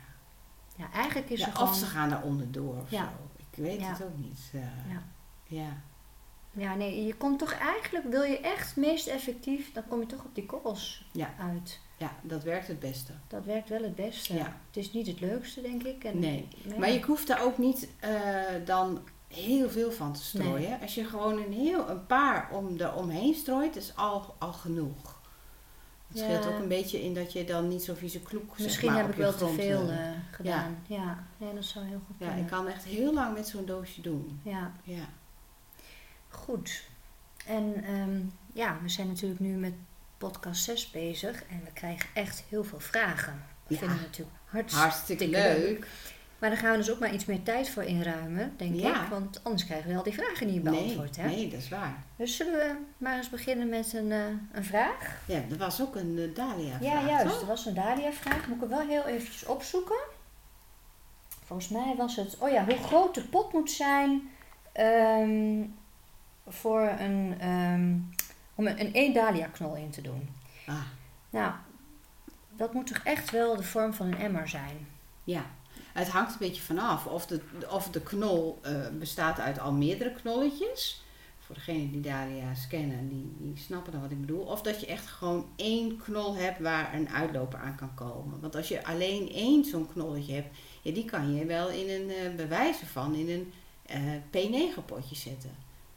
Ja, 0.75 0.91
eigenlijk 0.91 1.29
is 1.29 1.39
Ja, 1.39 1.45
er 1.45 1.51
of 1.51 1.57
gewoon... 1.59 1.75
ze 1.75 1.85
gaan 1.85 2.11
er 2.11 2.21
onderdoor 2.21 2.81
of 2.81 2.91
Ja. 2.91 3.03
zo. 3.03 3.43
Ik 3.51 3.63
weet 3.63 3.87
het 3.87 4.03
ook 4.03 4.17
niet. 4.17 4.51
Ja. 5.47 5.77
Ja. 6.53 6.61
Ja, 6.63 6.75
nee, 6.75 7.05
je 7.05 7.15
komt 7.15 7.39
toch 7.39 7.53
eigenlijk, 7.53 8.05
wil 8.09 8.23
je 8.23 8.39
echt 8.39 8.75
meest 8.75 9.07
effectief, 9.07 9.71
dan 9.71 9.83
kom 9.87 9.99
je 9.99 10.05
toch 10.05 10.23
op 10.25 10.35
die 10.35 10.45
korrels 10.45 11.05
Ja. 11.11 11.33
uit. 11.39 11.79
ja, 11.97 12.15
dat 12.21 12.43
werkt 12.43 12.67
het 12.67 12.79
beste. 12.79 13.11
Dat 13.27 13.45
werkt 13.45 13.69
wel 13.69 13.83
het 13.83 13.95
beste. 13.95 14.33
Ja. 14.33 14.57
Het 14.67 14.77
is 14.77 14.91
niet 14.93 15.07
het 15.07 15.19
leukste, 15.19 15.61
denk 15.61 15.83
ik. 15.83 16.03
En, 16.03 16.19
Nee. 16.19 16.47
Maar 16.77 16.91
je 16.91 17.01
hoeft 17.01 17.27
daar 17.27 17.41
ook 17.43 17.57
niet 17.57 17.87
eh, 17.99 18.11
dan 18.65 18.99
heel 19.27 19.69
veel 19.69 19.91
van 19.91 20.13
te 20.13 20.23
strooien. 20.23 20.79
Als 20.81 20.95
je 20.95 21.03
gewoon 21.05 21.37
een, 21.43 21.53
heel, 21.53 21.89
een 21.89 22.05
paar 22.05 22.49
om 22.51 22.77
er 22.79 22.93
omheen 22.93 23.33
strooit, 23.35 23.75
is 23.75 23.95
al, 23.95 24.35
al 24.39 24.53
genoeg. 24.53 25.21
Het 26.07 26.17
Ja. 26.19 26.23
scheelt 26.23 26.45
ook 26.53 26.59
een 26.61 26.67
beetje 26.67 27.03
in 27.03 27.13
dat 27.13 27.33
je 27.33 27.43
dan 27.45 27.67
niet 27.67 27.83
zo'n 27.83 27.95
vieze 27.95 28.19
kloek 28.19 28.53
zeg 28.55 28.65
Misschien 28.65 28.91
maar, 28.91 29.01
heb 29.01 29.09
ik 29.11 29.15
wel 29.15 29.35
te 29.35 29.47
veel 29.47 29.89
eh, 29.89 30.09
eh, 30.09 30.15
gedaan. 30.31 30.77
Ja. 30.87 31.23
Ja. 31.37 31.51
dat 31.53 31.65
zou 31.65 31.85
heel 31.85 32.01
goed 32.07 32.15
Ja, 32.19 32.25
kunnen. 32.25 32.43
ik 32.43 32.49
kan 32.51 32.67
echt 32.67 32.83
heel 32.83 33.13
lang 33.13 33.33
met 33.33 33.47
zo'n 33.47 33.65
doosje 33.65 34.01
doen. 34.01 34.39
Ja, 34.43 34.71
Ja. 34.83 35.03
Goed. 36.35 36.83
En 37.45 37.83
ehm, 37.83 38.19
ja, 38.53 38.77
we 38.81 38.89
zijn 38.89 39.07
natuurlijk 39.07 39.39
nu 39.39 39.49
met 39.55 39.73
podcast 40.17 40.63
6 40.63 40.91
bezig 40.91 41.43
en 41.49 41.61
we 41.65 41.71
krijgen 41.73 42.09
echt 42.13 42.43
heel 42.49 42.63
veel 42.63 42.79
vragen. 42.79 43.43
Dat 43.67 43.71
Ja. 43.73 43.77
vinden 43.77 43.97
we 43.97 44.03
natuurlijk 44.03 44.37
hartstikke, 44.45 44.85
Hartstikke 44.87 45.27
leuk. 45.27 45.87
Maar 46.39 46.49
daar 46.51 46.59
gaan 46.61 46.71
we 46.71 46.77
dus 46.77 46.91
ook 46.91 46.99
maar 46.99 47.13
iets 47.13 47.25
meer 47.25 47.43
tijd 47.43 47.69
voor 47.69 47.83
inruimen, 47.83 48.53
denk 48.57 48.75
Ja. 48.75 49.03
ik. 49.03 49.09
Want 49.09 49.39
anders 49.43 49.65
krijgen 49.65 49.89
we 49.91 49.97
al 49.97 50.03
die 50.03 50.13
vragen 50.13 50.47
niet 50.47 50.63
Nee, 50.63 50.73
beantwoord. 50.73 51.15
hè? 51.15 51.27
nee, 51.27 51.49
dat 51.49 51.59
is 51.59 51.69
waar. 51.69 52.03
Dus 52.15 52.35
zullen 52.35 52.53
we 52.53 52.75
maar 52.97 53.17
eens 53.17 53.29
beginnen 53.29 53.69
met 53.69 53.93
een, 53.93 54.11
eh, 54.11 54.25
een 54.51 54.63
vraag? 54.65 55.21
Ja, 55.25 55.41
er 55.49 55.57
was 55.57 55.81
ook 55.81 55.95
een 55.95 56.17
uh, 56.17 56.35
Dalia 56.35 56.77
Ja, 56.81 57.05
juist. 57.07 57.25
toch? 57.31 57.41
Er 57.41 57.47
was 57.47 57.65
een 57.65 57.73
Dalia-vraag. 57.73 58.47
Moet 58.47 58.55
ik 58.55 58.61
hem 58.61 58.69
wel 58.69 58.87
heel 58.87 59.05
eventjes 59.05 59.45
opzoeken. 59.45 59.99
Volgens 61.45 61.69
mij 61.69 61.93
was 61.97 62.15
het... 62.15 62.37
Oh 62.39 62.49
ja, 62.49 62.65
hoe 62.65 62.77
groot 62.77 63.15
de 63.15 63.23
pot 63.23 63.53
moet 63.53 63.71
zijn 63.71 64.29
ehm, 64.71 65.61
voor 66.47 66.81
een... 66.99 67.35
ehm, 67.39 67.95
om 68.55 68.67
een, 68.67 68.79
een 68.79 68.93
één 68.93 69.13
Dalia-knol 69.13 69.75
in 69.75 69.89
te 69.89 70.01
doen. 70.01 70.29
Ah, 70.67 70.81
Nou, 71.29 71.53
dat 72.55 72.73
moet 72.73 72.87
toch 72.87 73.01
echt 73.03 73.31
wel 73.31 73.55
de 73.55 73.63
vorm 73.63 73.93
van 73.93 74.07
een 74.07 74.17
emmer 74.17 74.47
zijn? 74.47 74.87
ja. 75.23 75.45
Het 75.93 76.07
hangt 76.07 76.31
een 76.31 76.37
beetje 76.39 76.61
vanaf 76.61 77.05
of 77.05 77.25
de, 77.25 77.41
of 77.69 77.89
de 77.89 78.01
knol 78.01 78.59
eh, 78.61 78.87
bestaat 78.99 79.39
uit 79.39 79.59
al 79.59 79.71
meerdere 79.71 80.11
knolletjes. 80.11 81.03
Voor 81.39 81.55
degenen 81.55 81.91
die 81.91 82.01
Dalia's 82.01 82.67
kennen, 82.67 83.09
die, 83.09 83.33
die 83.37 83.63
snappen 83.63 83.91
dan 83.91 84.01
wat 84.01 84.11
ik 84.11 84.21
bedoel. 84.21 84.43
Of 84.43 84.61
dat 84.61 84.79
je 84.79 84.85
echt 84.85 85.07
gewoon 85.07 85.47
één 85.55 85.97
knol 85.97 86.35
hebt 86.35 86.59
waar 86.59 86.93
een 86.93 87.09
uitloper 87.09 87.59
aan 87.59 87.75
kan 87.75 87.93
komen. 87.93 88.39
Want 88.39 88.55
als 88.55 88.67
je 88.67 88.85
alleen 88.85 89.31
één 89.31 89.65
zo'n 89.65 89.87
knolletje 89.91 90.33
hebt, 90.33 90.57
ja, 90.81 90.91
die 90.91 91.05
kan 91.05 91.35
je 91.35 91.45
wel 91.45 91.69
in 91.69 91.89
een 91.89 92.09
uh, 92.09 92.35
bewijzen 92.35 92.87
van 92.87 93.15
in 93.15 93.29
een 93.29 93.53
uh, 94.33 94.71
P9 94.73 94.85
potje 94.85 95.15
zetten. 95.15 95.51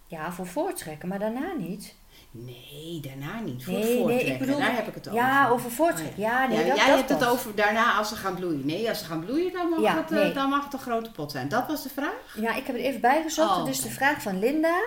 Ja, 0.07 0.33
voor 0.33 0.47
voortrekken, 0.47 1.09
maar 1.09 1.19
daarna 1.19 1.53
niet. 1.59 1.95
Nee, 2.31 3.01
daarna 3.03 3.40
niet. 3.40 3.64
Voor 3.64 3.73
Nee, 3.73 3.83
nee, 3.85 3.97
voortrekken, 3.99 4.33
ik 4.33 4.38
bedoel- 4.38 4.59
daar 4.59 4.75
heb 4.75 4.87
ik 4.88 4.95
het 4.95 5.09
over. 5.09 5.21
Ja, 5.21 5.49
over 5.49 5.71
voortrekken. 5.71 6.23
Ja, 6.23 6.47
nee, 6.47 6.59
Ja, 6.59 6.66
dat, 6.66 6.77
jij 6.77 6.87
dat 6.87 6.97
hebt 6.97 7.09
het 7.09 7.25
over 7.27 7.55
daarna 7.55 7.95
als 7.97 8.09
ze 8.09 8.14
gaan 8.16 8.35
bloeien. 8.35 8.66
Nee, 8.66 8.88
als 8.88 8.99
ze 8.99 9.05
gaan 9.05 9.25
bloeien, 9.25 9.53
dan 9.53 9.69
mag, 9.69 9.81
Ja, 9.81 9.97
het, 9.97 10.11
eh, 10.11 10.19
nee. 10.19 10.33
dan 10.33 10.49
mag 10.49 10.64
het 10.64 10.73
een 10.73 10.79
grote 10.79 11.11
pot 11.11 11.31
zijn. 11.31 11.49
Dat 11.49 11.66
was 11.66 11.83
de 11.83 11.88
vraag? 11.88 12.37
Ja, 12.40 12.55
ik 12.55 12.66
heb 12.66 12.77
het 12.77 12.85
even 12.85 13.01
bijgezocht. 13.01 13.51
Oh, 13.51 13.59
Het 13.59 13.69
is 13.69 13.79
oké. 13.79 13.88
de 13.88 13.95
vraag 13.95 14.23
van 14.23 14.38
Linda. 14.38 14.83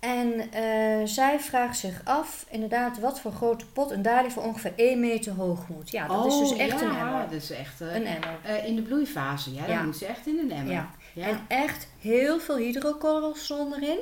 En 0.00 0.52
eh, 0.52 1.06
zij 1.06 1.40
vraagt 1.40 1.78
zich 1.78 2.00
af, 2.04 2.46
inderdaad, 2.50 2.98
wat 2.98 3.20
voor 3.20 3.32
grote 3.32 3.66
pot 3.66 3.90
een 3.90 4.02
dalie 4.02 4.30
voor 4.30 4.42
ongeveer 4.42 4.72
1 4.76 5.00
meter 5.00 5.32
hoog 5.32 5.68
moet. 5.68 5.90
Ja, 5.90 6.06
dat 6.06 6.26
is 6.26 6.38
dus 6.38 6.56
echt 6.56 6.72
Oh, 6.74 6.80
ja, 6.80 6.86
een 6.88 6.96
emmer. 6.98 7.20
dat 7.22 7.32
is 7.32 7.50
echt 7.50 7.80
eh, 7.80 7.94
Een 7.94 8.06
emmer. 8.06 8.64
in 8.64 8.74
de 8.76 8.82
bloeifase. 8.82 9.54
Ja, 9.54 9.66
dan 9.66 9.84
moet 9.84 9.96
ze 9.96 10.06
echt 10.06 10.26
in 10.26 10.38
een 10.38 10.52
emmer. 10.52 10.72
Ja. 10.72 11.26
En 11.26 11.40
echt 11.48 11.88
heel 11.98 12.40
veel 12.40 12.56
hydrocortisol 12.56 13.74
erin. 13.76 13.98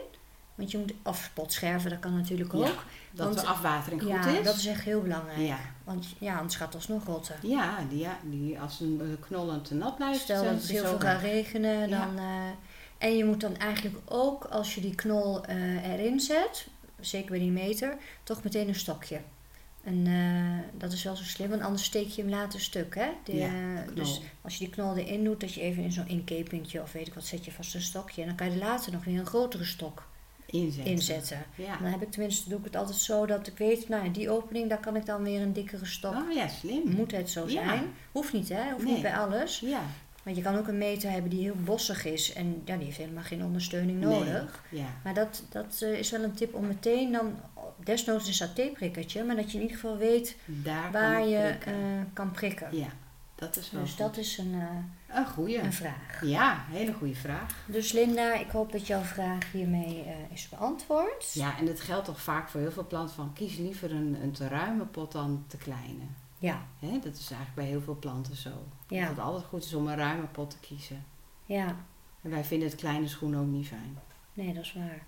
Want 0.59 0.71
je 0.71 0.79
moet, 0.79 0.93
of 1.03 1.31
potscherven, 1.35 1.91
dat 1.91 1.99
kan 1.99 2.17
natuurlijk 2.17 2.53
Ja, 2.53 2.59
ook. 2.59 2.85
dat 3.11 3.27
want- 3.27 3.41
de 3.41 3.47
afwatering 3.47 4.01
goed 4.03 4.11
ja, 4.11 4.27
is. 4.27 4.45
dat 4.45 4.57
is 4.57 4.67
echt 4.67 4.83
heel 4.85 5.03
belangrijk. 5.03 5.39
Ja, 5.39 5.59
Want 5.85 6.07
ja, 6.19 6.37
anders 6.37 6.57
gaat 6.57 6.67
het 6.67 6.75
alsnog 6.75 7.05
rotten. 7.05 7.37
ja, 7.43 7.79
die, 7.89 7.99
ja 7.99 8.19
die, 8.25 8.61
als 8.61 8.81
een 8.81 9.01
eh, 9.01 9.27
knol 9.27 9.61
te 9.61 9.75
nat 9.75 9.97
blijft, 9.97 10.21
Stel 10.21 10.43
dat 10.45 10.53
het 10.53 10.63
ze 10.63 10.73
heel 10.73 10.85
veel 10.85 10.99
gaat 11.01 11.21
regenen, 11.21 11.89
Ja. 11.89 11.99
dan... 12.07 12.19
eh, 12.19 12.25
en 12.99 13.17
je 13.17 13.25
moet 13.25 13.41
dan 13.41 13.57
eigenlijk 13.57 13.97
ook, 14.05 14.45
als 14.45 14.75
je 14.75 14.81
die 14.81 14.95
knol 14.95 15.45
eh, 15.45 15.91
erin 15.93 16.21
zet, 16.21 16.67
zeker 17.01 17.31
bij 17.31 17.39
die 17.39 17.51
meter, 17.51 17.97
toch 18.23 18.43
meteen 18.43 18.69
een 18.69 18.75
stokje. 18.75 19.21
En 19.85 20.07
eh, 20.07 20.79
dat 20.79 20.93
is 20.93 21.03
wel 21.03 21.17
zo 21.17 21.25
slim, 21.25 21.49
want 21.51 21.63
anders 21.63 21.85
steek 21.85 22.09
je 22.09 22.23
hem 22.23 22.31
later 22.31 22.61
stuk, 22.61 22.95
hè? 22.95 23.09
De, 23.25 23.37
Ja, 23.37 23.51
dus 23.95 24.21
als 24.43 24.53
je 24.57 24.65
die 24.65 24.75
knol 24.75 24.97
erin 24.97 25.25
doet, 25.25 25.41
dat 25.41 25.55
je 25.55 25.61
even 25.61 25.83
in 25.83 25.93
zo'n 25.93 26.09
inkepingje 26.09 26.83
of 26.83 26.93
weet 26.93 27.07
ik 27.07 27.15
wat, 27.15 27.25
zet 27.25 27.45
je 27.45 27.53
vast 27.53 27.75
een 27.75 27.81
stokje. 27.83 28.21
En 28.23 28.27
dan 28.29 28.37
kan 28.37 28.47
je 28.47 28.53
er 28.53 28.59
later 28.59 28.93
nog 28.93 29.05
weer 29.05 29.19
een 29.19 29.27
grotere 29.27 29.65
stok 29.65 30.08
inzetten. 30.51 30.93
inzetten. 30.93 31.45
Ja. 31.55 31.77
En 31.77 31.83
dan 31.83 31.91
heb 31.93 32.03
ik 32.03 32.11
tenminste, 32.11 32.49
doe 32.49 32.59
ik 32.59 32.65
het 32.65 32.77
altijd 32.77 32.97
zo 32.97 33.27
dat 33.27 33.47
ik 33.47 33.59
weet, 33.59 33.89
nou, 33.89 34.11
die 34.11 34.31
opening, 34.31 34.69
daar 34.69 34.81
kan 34.81 34.97
ik 34.97 35.07
dan 35.07 35.23
weer 35.23 35.41
een 35.41 35.53
dikkere 35.53 35.87
stok. 35.87 36.15
Oh 36.15 36.33
ja, 36.33 36.49
slim. 36.49 36.83
Moet 36.91 37.13
het 37.13 37.31
zo 37.31 37.41
Ja. 37.49 37.49
zijn? 37.69 37.83
Hoeft 38.13 38.33
niet, 38.33 38.49
hè? 38.49 38.71
Hoeft 38.73 38.85
Nee. 38.85 38.93
niet 38.93 39.03
bij 39.03 39.17
alles. 39.17 39.61
Ja, 39.61 39.81
Want 40.23 40.37
je 40.37 40.43
kan 40.43 40.57
ook 40.57 40.69
een 40.69 40.79
meter 40.79 41.11
hebben 41.11 41.31
die 41.31 41.41
heel 41.43 41.55
bossig 41.65 42.05
is 42.05 42.33
en 42.33 42.63
ja, 42.65 42.77
die 42.77 42.85
heeft 42.85 42.97
helemaal 42.99 43.23
geen 43.23 43.45
ondersteuning 43.45 44.01
Nee. 44.05 44.19
nodig. 44.19 44.63
ja. 44.71 44.87
Maar 45.05 45.15
dat, 45.15 45.43
dat 45.49 45.79
eh, 45.83 45.99
is 45.99 46.11
wel 46.11 46.23
een 46.23 46.35
tip 46.35 46.55
om 46.55 46.67
meteen 46.67 47.13
dan, 47.13 47.33
desnoods 47.85 48.27
een 48.27 48.35
satéprikkertje, 48.35 49.25
maar 49.25 49.37
dat 49.37 49.51
je 49.51 49.57
in 49.57 49.63
ieder 49.63 49.77
geval 49.79 49.97
weet 49.97 50.37
Daar 50.45 50.93
waar 50.93 51.13
kan 51.15 51.29
je 51.29 51.39
prikken. 51.49 51.73
eh, 51.73 51.79
kan 52.13 52.31
prikken. 52.31 52.69
Ja, 52.77 52.87
dat 53.39 53.57
is 53.57 53.71
wel 53.71 53.81
dus 53.81 53.91
goed. 53.91 53.99
dat 53.99 54.17
is 54.17 54.39
een, 54.39 54.55
eh, 54.55 55.17
Een 55.19 55.27
goeie. 55.27 55.59
een 55.59 55.73
vraag. 55.73 56.21
Ja, 56.25 56.65
hele 56.71 56.93
goede 56.93 57.15
vraag. 57.15 57.55
Dus 57.67 57.93
Linda, 57.93 58.35
ik 58.35 58.51
hoop 58.51 58.73
dat 58.73 58.87
jouw 58.87 59.01
vraag 59.03 59.53
hiermee 59.53 60.03
eh, 60.03 60.33
is 60.33 60.49
beantwoord. 60.49 61.33
Ja, 61.33 61.59
en 61.59 61.67
het 61.67 61.81
geldt 61.81 62.05
toch 62.05 62.21
vaak 62.21 62.49
voor 62.49 62.61
heel 62.61 62.73
veel 62.73 62.87
planten 62.87 63.15
van 63.15 63.33
kies 63.33 63.57
liever 63.57 63.91
een, 63.93 64.17
een 64.23 64.33
te 64.33 64.49
ruime 64.49 64.85
pot 64.85 65.13
dan 65.13 65.45
te 65.47 65.57
kleine. 65.57 66.05
Ja, 66.39 66.63
Hè? 66.79 66.91
Dat 66.99 67.13
is 67.17 67.31
eigenlijk 67.31 67.55
bij 67.55 67.65
heel 67.67 67.81
veel 67.81 67.97
planten 67.99 68.37
zo. 68.37 68.51
Ja. 68.89 69.01
Dat 69.01 69.09
het 69.17 69.19
altijd 69.25 69.45
goed 69.45 69.65
is 69.65 69.75
om 69.75 69.87
een 69.89 69.97
ruime 69.97 70.27
pot 70.27 70.51
te 70.51 70.59
kiezen. 70.61 71.05
ja, 71.45 71.77
En 72.23 72.31
wij 72.31 72.45
vinden 72.45 72.69
het 72.69 72.77
kleine 72.79 73.09
schoen 73.09 73.37
ook 73.37 73.47
niet 73.47 73.67
fijn. 73.67 73.99
nee, 74.33 74.55
dat 74.55 74.63
is 74.65 74.73
waar. 74.73 75.03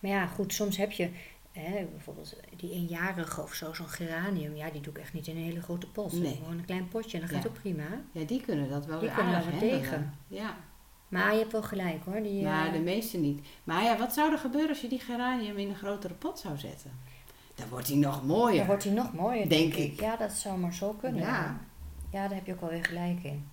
Maar 0.00 0.10
ja, 0.10 0.26
goed, 0.26 0.52
soms 0.52 0.76
heb 0.76 0.90
je 0.92 1.10
hè, 1.60 1.84
bijvoorbeeld 1.90 2.36
die 2.56 2.70
eenjarige 2.72 3.42
of 3.42 3.52
zo, 3.54 3.72
zo'n 3.72 3.88
geranium. 3.88 4.56
Ja, 4.56 4.70
die 4.70 4.80
doe 4.80 4.92
ik 4.92 4.98
echt 4.98 5.12
niet 5.12 5.26
in 5.26 5.36
een 5.36 5.42
hele 5.42 5.62
grote 5.62 5.86
pot. 5.90 6.12
Nee. 6.12 6.34
Gewoon 6.42 6.58
een 6.58 6.64
klein 6.64 6.88
potje 6.88 7.16
en 7.16 7.20
dat 7.22 7.30
Ja. 7.32 7.36
gaat 7.40 7.48
ook 7.48 7.54
prima. 7.60 7.86
Ja, 8.12 8.24
die 8.24 8.40
kunnen 8.40 8.68
dat 8.68 8.86
wel 8.86 8.98
Die 8.98 9.08
weer 9.08 9.16
kunnen 9.16 9.34
aardig 9.34 9.50
wel 9.50 9.60
tegen. 9.60 10.14
Ja, 10.28 10.56
Maar 11.08 11.32
je 11.32 11.38
hebt 11.38 11.52
wel 11.52 11.62
gelijk 11.62 12.04
hoor. 12.04 12.22
Die, 12.22 12.42
maar 12.44 12.66
eh, 12.66 12.72
de 12.72 12.78
meeste 12.80 13.18
niet. 13.18 13.46
Maar 13.64 13.82
ja, 13.82 13.98
wat 13.98 14.12
zou 14.12 14.32
er 14.32 14.38
gebeuren 14.38 14.68
als 14.68 14.80
je 14.80 14.88
die 14.88 15.00
geranium 15.00 15.56
in 15.56 15.68
een 15.68 15.74
grotere 15.76 16.14
pot 16.14 16.38
zou 16.38 16.56
zetten? 16.58 16.90
Dan 17.54 17.68
wordt 17.68 17.86
hij 17.86 17.96
nog 17.96 18.24
mooier. 18.24 18.56
Dan 18.58 18.66
wordt 18.66 18.84
hij 18.84 18.92
nog 18.92 19.12
mooier, 19.12 19.48
Denk 19.48 19.72
denk, 19.72 19.74
ik. 19.74 19.92
ik. 19.92 20.00
Ja, 20.00 20.16
dat 20.16 20.32
zou 20.32 20.58
maar 20.58 20.74
zo 20.74 20.92
kunnen. 20.92 21.20
Ja. 21.20 21.60
Ja, 22.10 22.26
daar 22.28 22.36
heb 22.36 22.46
je 22.46 22.52
ook 22.52 22.60
wel 22.60 22.70
weer 22.70 22.84
gelijk 22.84 23.22
in. 23.22 23.48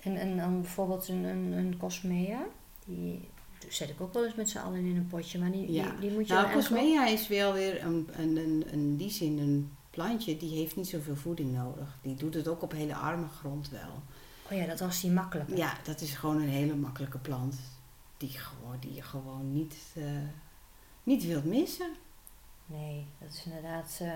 En, 0.00 0.16
en 0.16 0.36
dan 0.36 0.60
bijvoorbeeld 0.60 1.08
een, 1.08 1.24
een, 1.24 1.52
een 1.52 1.76
Cosmea. 1.78 2.40
Die 2.86 3.28
zet 3.68 3.88
ik 3.88 4.00
ook 4.00 4.12
wel 4.12 4.24
eens 4.24 4.34
met 4.34 4.48
z'n 4.48 4.58
allen 4.58 4.84
in 4.84 4.96
een 4.96 5.06
potje. 5.06 5.38
Maar 5.38 5.50
die, 5.50 5.72
Ja. 5.72 5.90
die, 5.90 5.98
die 5.98 6.10
moet 6.10 6.28
je 6.28 6.34
Nou, 6.34 6.52
Cosmea 6.52 7.06
is 7.06 7.28
wel 7.28 7.52
weer 7.52 7.82
een, 7.84 8.08
een, 8.12 8.36
een, 8.36 8.36
een, 8.36 8.72
in 8.72 8.96
die 8.96 9.10
zin 9.10 9.38
een 9.38 9.72
plantje. 9.90 10.36
Die 10.36 10.56
heeft 10.58 10.76
niet 10.76 10.88
zoveel 10.88 11.16
voeding 11.16 11.52
nodig. 11.52 11.98
Die 12.02 12.14
doet 12.14 12.34
het 12.34 12.48
ook 12.48 12.62
op 12.62 12.72
hele 12.72 12.94
arme 12.94 13.26
grond 13.38 13.68
wel. 13.70 14.02
Oh 14.50 14.56
ja, 14.56 14.66
dat 14.66 14.80
was 14.80 15.00
die 15.00 15.10
makkelijke. 15.10 15.56
Ja, 15.56 15.72
dat 15.84 16.00
is 16.00 16.14
gewoon 16.14 16.36
een 16.42 16.48
hele 16.48 16.74
makkelijke 16.76 17.18
plant. 17.18 17.56
Die, 18.16 18.30
gewoon, 18.30 18.76
die 18.80 18.94
je 18.94 19.02
gewoon 19.02 19.52
niet, 19.52 19.74
eh, 19.94 20.04
niet 21.02 21.24
wilt 21.26 21.44
missen. 21.44 21.90
Nee, 22.66 23.06
dat 23.20 23.28
is 23.32 23.44
inderdaad... 23.44 23.98
eh, 24.00 24.12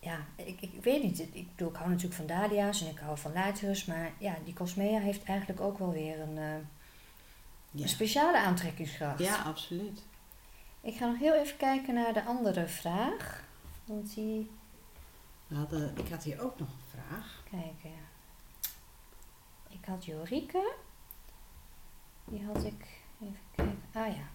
ja, 0.00 0.18
ik, 0.36 0.60
ik 0.60 0.82
weet 0.82 1.02
niet. 1.02 1.18
Ik, 1.32 1.46
bedoel, 1.56 1.68
ik 1.72 1.76
hou 1.76 1.88
natuurlijk 1.88 2.14
van 2.16 2.26
dahlia's 2.26 2.80
en 2.82 2.90
ik 2.90 2.98
hou 2.98 3.18
van 3.18 3.32
laterus. 3.32 3.84
Maar 3.84 4.12
ja, 4.18 4.36
die 4.44 4.54
Cosmea 4.54 5.00
heeft 5.00 5.24
eigenlijk 5.24 5.60
ook 5.60 5.78
wel 5.78 5.92
weer 5.92 6.20
een, 6.20 6.38
eh, 6.38 6.54
Ja, 7.74 7.82
een 7.82 7.88
speciale 7.88 8.38
aantrekkingskracht. 8.38 9.18
ja 9.18 9.42
absoluut. 9.42 10.02
Ik 10.80 10.96
ga 10.96 11.06
nog 11.06 11.18
heel 11.18 11.34
even 11.34 11.56
kijken 11.56 11.94
naar 11.94 12.12
de 12.12 12.24
andere 12.24 12.66
vraag. 12.66 13.44
Want 13.84 14.14
die... 14.14 14.50
We 15.46 15.56
hadden, 15.56 15.96
ik 15.96 16.08
had 16.08 16.22
hier 16.22 16.40
ook 16.40 16.58
nog 16.58 16.68
een 16.68 17.00
vraag. 17.00 17.42
Kijken. 17.50 17.98
Ik 19.68 19.84
had 19.86 20.04
Jorike. 20.04 20.72
Die 22.24 22.44
had 22.44 22.64
ik. 22.64 22.86
Even 23.22 23.38
kijken. 23.54 23.82
Ah 23.92 24.16
ja. 24.16 24.28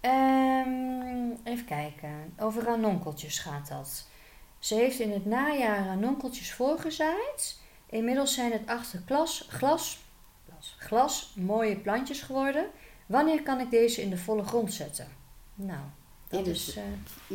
Ehm, 0.00 1.30
even 1.44 1.64
kijken. 1.64 2.34
Over 2.38 2.62
ranonkeltjes 2.62 3.38
gaat 3.38 3.68
dat. 3.68 4.06
Ze 4.58 4.74
heeft 4.74 5.00
in 5.00 5.12
het 5.12 5.24
najaar 5.24 5.86
ranonkeltjes 5.86 6.52
voorgezaaid. 6.52 7.60
Inmiddels 7.86 8.34
zijn 8.34 8.52
het 8.52 8.66
achter 8.66 9.02
glas, 9.48 10.00
glas, 10.78 11.32
mooie 11.36 11.76
plantjes 11.76 12.20
geworden. 12.22 12.66
Wanneer 13.06 13.42
kan 13.42 13.60
ik 13.60 13.70
deze 13.70 14.02
in 14.02 14.10
de 14.10 14.16
volle 14.18 14.44
grond 14.44 14.72
zetten? 14.72 15.06
Nou, 15.54 15.80
dat 16.28 16.38
het- 16.46 16.56
is. 16.56 16.76
eh, 16.76 16.82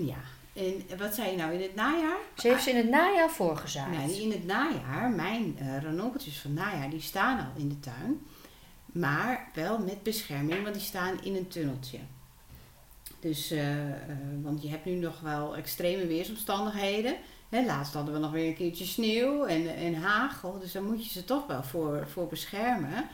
Ja, 0.08 0.18
en 0.54 0.98
wat 0.98 1.16
zei 1.16 1.32
je 1.32 1.38
nou 1.38 1.54
in 1.54 1.62
het 1.62 1.76
najaar? 1.76 2.18
ze 2.38 2.48
heeft 2.48 2.64
ze 2.64 2.70
in 2.70 2.76
het 2.78 2.90
najaar 2.90 3.30
voorgezaaid. 3.30 4.08
Die 4.10 4.22
in 4.22 4.32
het 4.32 4.46
najaar, 4.46 5.10
mijn 5.10 5.58
uh, 5.62 6.32
van 6.42 6.54
najaar, 6.54 6.90
die 6.90 7.02
staan 7.02 7.40
al 7.40 7.62
in 7.62 7.70
de 7.70 7.80
tuin. 7.80 8.22
Maar 8.86 9.50
wel 9.54 9.80
met 9.80 10.04
bescherming, 10.04 10.64
want 10.64 10.74
die 10.76 10.84
staan 10.84 11.24
in 11.24 11.36
een 11.36 11.48
tunneltje. 11.48 12.00
Dus, 13.20 13.52
eh, 13.52 13.68
want 14.42 14.62
je 14.62 14.70
hebt 14.70 14.86
nu 14.86 14.92
nog 14.96 15.20
wel 15.20 15.56
extreme 15.56 16.08
weersomstandigheden. 16.08 17.16
Hè, 17.50 17.66
laatst 17.66 17.94
hadden 17.94 18.14
we 18.14 18.20
nog 18.20 18.32
weer 18.32 18.48
een 18.48 18.56
keertje 18.56 18.86
sneeuw 18.86 19.46
en, 19.46 19.76
en 19.76 19.94
hagel. 19.96 20.60
Dus 20.60 20.72
daar 20.72 20.84
moet 20.84 21.06
je 21.06 21.12
ze 21.12 21.26
toch 21.26 21.48
wel 21.48 21.64
voor, 21.64 22.08
voor 22.08 22.28
beschermen. 22.28 23.08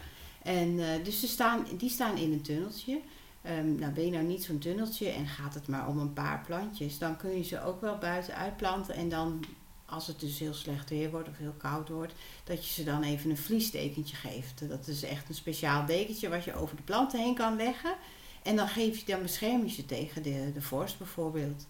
En, 0.49 0.79
eh, 0.79 1.03
dus 1.03 1.19
ze 1.19 1.27
staan, 1.27 1.65
die 1.77 1.89
staan 1.89 2.17
in 2.17 2.31
een 2.31 2.41
tunneltje. 2.41 3.01
Ehm, 3.41 3.75
nou, 3.75 3.93
ben 3.93 4.05
je 4.05 4.11
nou 4.11 4.23
niet 4.23 4.43
zo'n 4.43 4.59
tunneltje 4.59 5.09
en 5.09 5.27
gaat 5.27 5.53
het 5.53 5.67
maar 5.67 5.87
om 5.87 5.99
een 5.99 6.13
paar 6.13 6.43
plantjes, 6.45 6.97
dan 6.97 7.17
kun 7.17 7.37
je 7.37 7.43
ze 7.43 7.63
ook 7.63 7.81
wel 7.81 7.97
buiten 7.97 8.35
uitplanten. 8.35 8.95
En 8.95 9.09
dan, 9.09 9.43
als 9.85 10.07
het 10.07 10.19
dus 10.19 10.39
heel 10.39 10.53
slecht 10.53 10.89
weer 10.89 11.11
wordt 11.11 11.29
of 11.29 11.37
heel 11.37 11.55
koud 11.57 11.89
wordt, 11.89 12.13
dat 12.43 12.65
je 12.65 12.73
ze 12.73 12.83
dan 12.83 13.03
even 13.03 13.29
een 13.29 13.37
vliesdekentje 13.37 14.15
geeft. 14.15 14.69
Dat 14.69 14.87
is 14.87 15.03
echt 15.03 15.29
een 15.29 15.35
speciaal 15.35 15.85
dekentje 15.85 16.29
wat 16.29 16.43
je 16.43 16.55
over 16.55 16.75
de 16.75 16.83
planten 16.83 17.19
heen 17.19 17.35
kan 17.35 17.55
leggen. 17.55 17.95
En 18.43 18.55
dan, 18.55 18.67
geef 18.67 18.97
je, 18.97 19.05
dan 19.05 19.21
bescherm 19.21 19.67
ze 19.67 19.85
tegen 19.85 20.23
de, 20.23 20.51
de 20.53 20.61
vorst 20.61 20.97
bijvoorbeeld. 20.97 21.67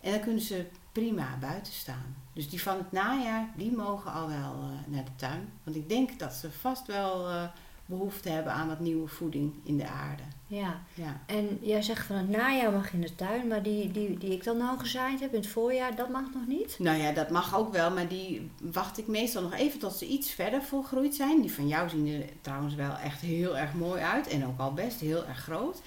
En 0.00 0.10
dan 0.10 0.20
kunnen 0.20 0.42
ze 0.42 0.66
prima 0.92 1.36
buiten 1.40 1.72
staan. 1.72 2.16
Dus 2.32 2.48
die 2.48 2.62
van 2.62 2.76
het 2.76 2.92
najaar, 2.92 3.48
die 3.56 3.72
mogen 3.72 4.12
al 4.12 4.28
wel 4.28 4.54
eh, 4.62 4.92
naar 4.92 5.04
de 5.04 5.16
tuin. 5.16 5.52
Want 5.64 5.76
ik 5.76 5.88
denk 5.88 6.18
dat 6.18 6.32
ze 6.32 6.50
vast 6.50 6.86
wel 6.86 7.28
eh, 7.28 7.44
behoefte 7.90 8.28
hebben 8.28 8.52
aan 8.52 8.68
wat 8.68 8.80
nieuwe 8.80 9.08
voeding 9.08 9.52
in 9.64 9.76
de 9.76 9.86
aarde. 9.88 10.22
Ja, 10.46 10.82
Ja. 10.94 11.20
en 11.26 11.58
jij 11.60 11.82
zegt 11.82 12.06
van 12.06 12.16
het 12.16 12.28
najaar 12.28 12.72
mag 12.72 12.92
in 12.92 13.00
de 13.00 13.14
tuin, 13.14 13.48
maar 13.48 13.62
die, 13.62 13.90
die, 13.90 14.18
die 14.18 14.30
ik 14.32 14.44
dan 14.44 14.56
nou 14.56 14.78
gezaaid 14.78 15.20
heb 15.20 15.32
in 15.32 15.40
het 15.40 15.48
voorjaar, 15.48 15.94
dat 15.96 16.08
mag 16.08 16.22
nog 16.34 16.46
niet? 16.46 16.76
Nou 16.78 16.98
ja, 16.98 17.12
dat 17.12 17.30
mag 17.30 17.56
ook 17.56 17.72
wel, 17.72 17.90
maar 17.90 18.08
die 18.08 18.50
wacht 18.62 18.98
ik 18.98 19.06
meestal 19.06 19.42
nog 19.42 19.54
even 19.54 19.78
tot 19.78 19.92
ze 19.94 20.06
iets 20.06 20.30
verder 20.30 20.62
volgroeid 20.62 21.14
zijn. 21.14 21.40
Die 21.40 21.52
van 21.52 21.68
jou 21.68 21.88
zien 21.88 22.06
er 22.06 22.24
trouwens 22.40 22.74
wel 22.74 22.96
echt 22.96 23.20
heel 23.20 23.58
erg 23.58 23.74
mooi 23.74 24.00
uit 24.02 24.28
en 24.28 24.46
ook 24.46 24.58
al 24.58 24.72
best 24.74 25.00
heel 25.00 25.26
erg 25.26 25.38
groot. 25.38 25.80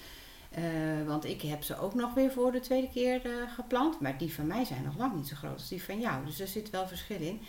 Eh, 0.50 0.62
want 1.06 1.24
ik 1.24 1.42
heb 1.42 1.62
ze 1.62 1.78
ook 1.78 1.94
nog 1.94 2.14
weer 2.14 2.32
voor 2.32 2.52
de 2.52 2.60
tweede 2.60 2.88
keer 2.88 3.26
eh, 3.26 3.32
geplant. 3.54 4.00
Maar 4.00 4.18
die 4.18 4.34
van 4.34 4.46
mij 4.46 4.64
zijn 4.64 4.82
nog 4.84 4.96
lang 4.98 5.14
niet 5.14 5.28
zo 5.28 5.36
groot 5.36 5.52
als 5.52 5.68
die 5.68 5.82
van 5.82 6.00
jou. 6.00 6.24
Dus 6.24 6.40
er 6.40 6.48
zit 6.48 6.70
wel 6.70 6.86
verschil 6.88 7.20
in. 7.20 7.40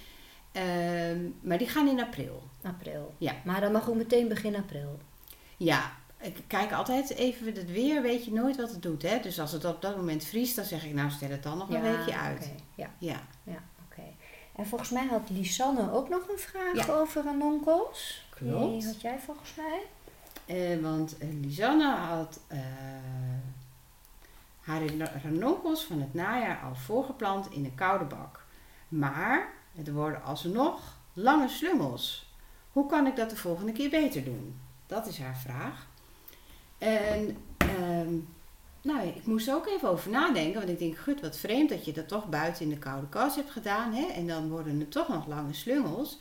Ehm, 0.55 1.19
maar 1.41 1.57
die 1.57 1.67
gaan 1.69 1.87
in 1.87 1.99
april. 2.01 2.43
April. 2.63 3.15
Ja. 3.17 3.33
Maar 3.45 3.61
dan 3.61 3.71
mag 3.71 3.89
ook 3.89 3.95
meteen 3.95 4.27
begin 4.27 4.55
april. 4.55 4.99
Ja, 5.57 5.91
ik 6.21 6.37
kijk 6.47 6.71
altijd 6.73 7.09
even 7.13 7.45
het 7.55 7.71
weer. 7.71 8.01
Weet 8.01 8.25
je 8.25 8.31
nooit 8.33 8.55
wat 8.57 8.71
het 8.71 8.81
doet. 8.81 9.01
Hè? 9.01 9.19
Dus 9.19 9.39
als 9.39 9.51
het 9.51 9.65
op 9.65 9.81
dat 9.81 9.95
moment 9.95 10.23
vriest, 10.23 10.55
dan 10.55 10.65
zeg 10.65 10.85
ik 10.85 10.93
nou 10.93 11.09
stel 11.09 11.29
het 11.29 11.43
dan 11.43 11.57
nog 11.57 11.69
een 11.69 11.81
weekje 11.81 12.17
uit. 12.17 12.43
oké. 12.43 12.55
Ja, 12.75 12.89
Ja. 12.97 13.19
ja, 13.43 13.63
oké. 13.85 14.01
En 14.55 14.65
volgens 14.67 14.89
mij 14.89 15.05
had 15.05 15.29
Lisanne 15.29 15.91
ook 15.91 16.09
nog 16.09 16.29
een 16.29 16.39
vraag 16.39 16.85
Ja. 16.87 16.93
over 16.93 17.23
ranonkels. 17.23 18.25
Klopt. 18.29 18.71
Die 18.79 18.85
had 18.85 19.01
jij 19.01 19.19
volgens 19.25 19.53
mij. 19.55 19.81
Eh, 20.45 20.81
want 20.81 21.17
eh, 21.17 21.27
Lisanne 21.41 21.95
had 21.95 22.39
eh, 22.47 22.59
haar 24.61 24.81
ranonkels 25.23 25.83
van 25.83 26.01
het 26.01 26.13
najaar 26.13 26.59
al 26.63 26.75
voorgeplant 26.75 27.51
in 27.51 27.65
een 27.65 27.75
koude 27.75 28.05
bak. 28.05 28.45
Maar 28.87 29.53
er 29.83 29.93
worden 29.93 30.23
alsnog 30.23 30.97
lange 31.13 31.49
slungels. 31.49 32.33
Hoe 32.71 32.89
kan 32.89 33.07
ik 33.07 33.15
dat 33.15 33.29
de 33.29 33.35
volgende 33.35 33.71
keer 33.71 33.89
beter 33.89 34.23
doen? 34.23 34.59
Dat 34.87 35.07
is 35.07 35.19
haar 35.19 35.37
vraag. 35.37 35.87
En 36.77 37.37
ehm, 37.57 38.13
nou, 38.81 39.07
ik 39.07 39.25
moest 39.25 39.47
er 39.47 39.55
ook 39.55 39.67
even 39.67 39.89
over 39.89 40.11
nadenken. 40.11 40.59
Want 40.59 40.69
ik 40.69 40.79
denk, 40.79 40.97
gut, 40.97 41.21
wat 41.21 41.37
vreemd 41.37 41.69
dat 41.69 41.85
je 41.85 41.91
dat 41.91 42.07
toch 42.07 42.29
buiten 42.29 42.63
in 42.63 42.69
de 42.69 42.77
koude 42.77 43.09
kast 43.09 43.35
hebt 43.35 43.51
gedaan. 43.51 43.93
Hè? 43.93 44.05
En 44.05 44.27
dan 44.27 44.49
worden 44.49 44.79
er 44.79 44.89
toch 44.89 45.07
nog 45.07 45.27
lange 45.27 45.53
slungels. 45.53 46.19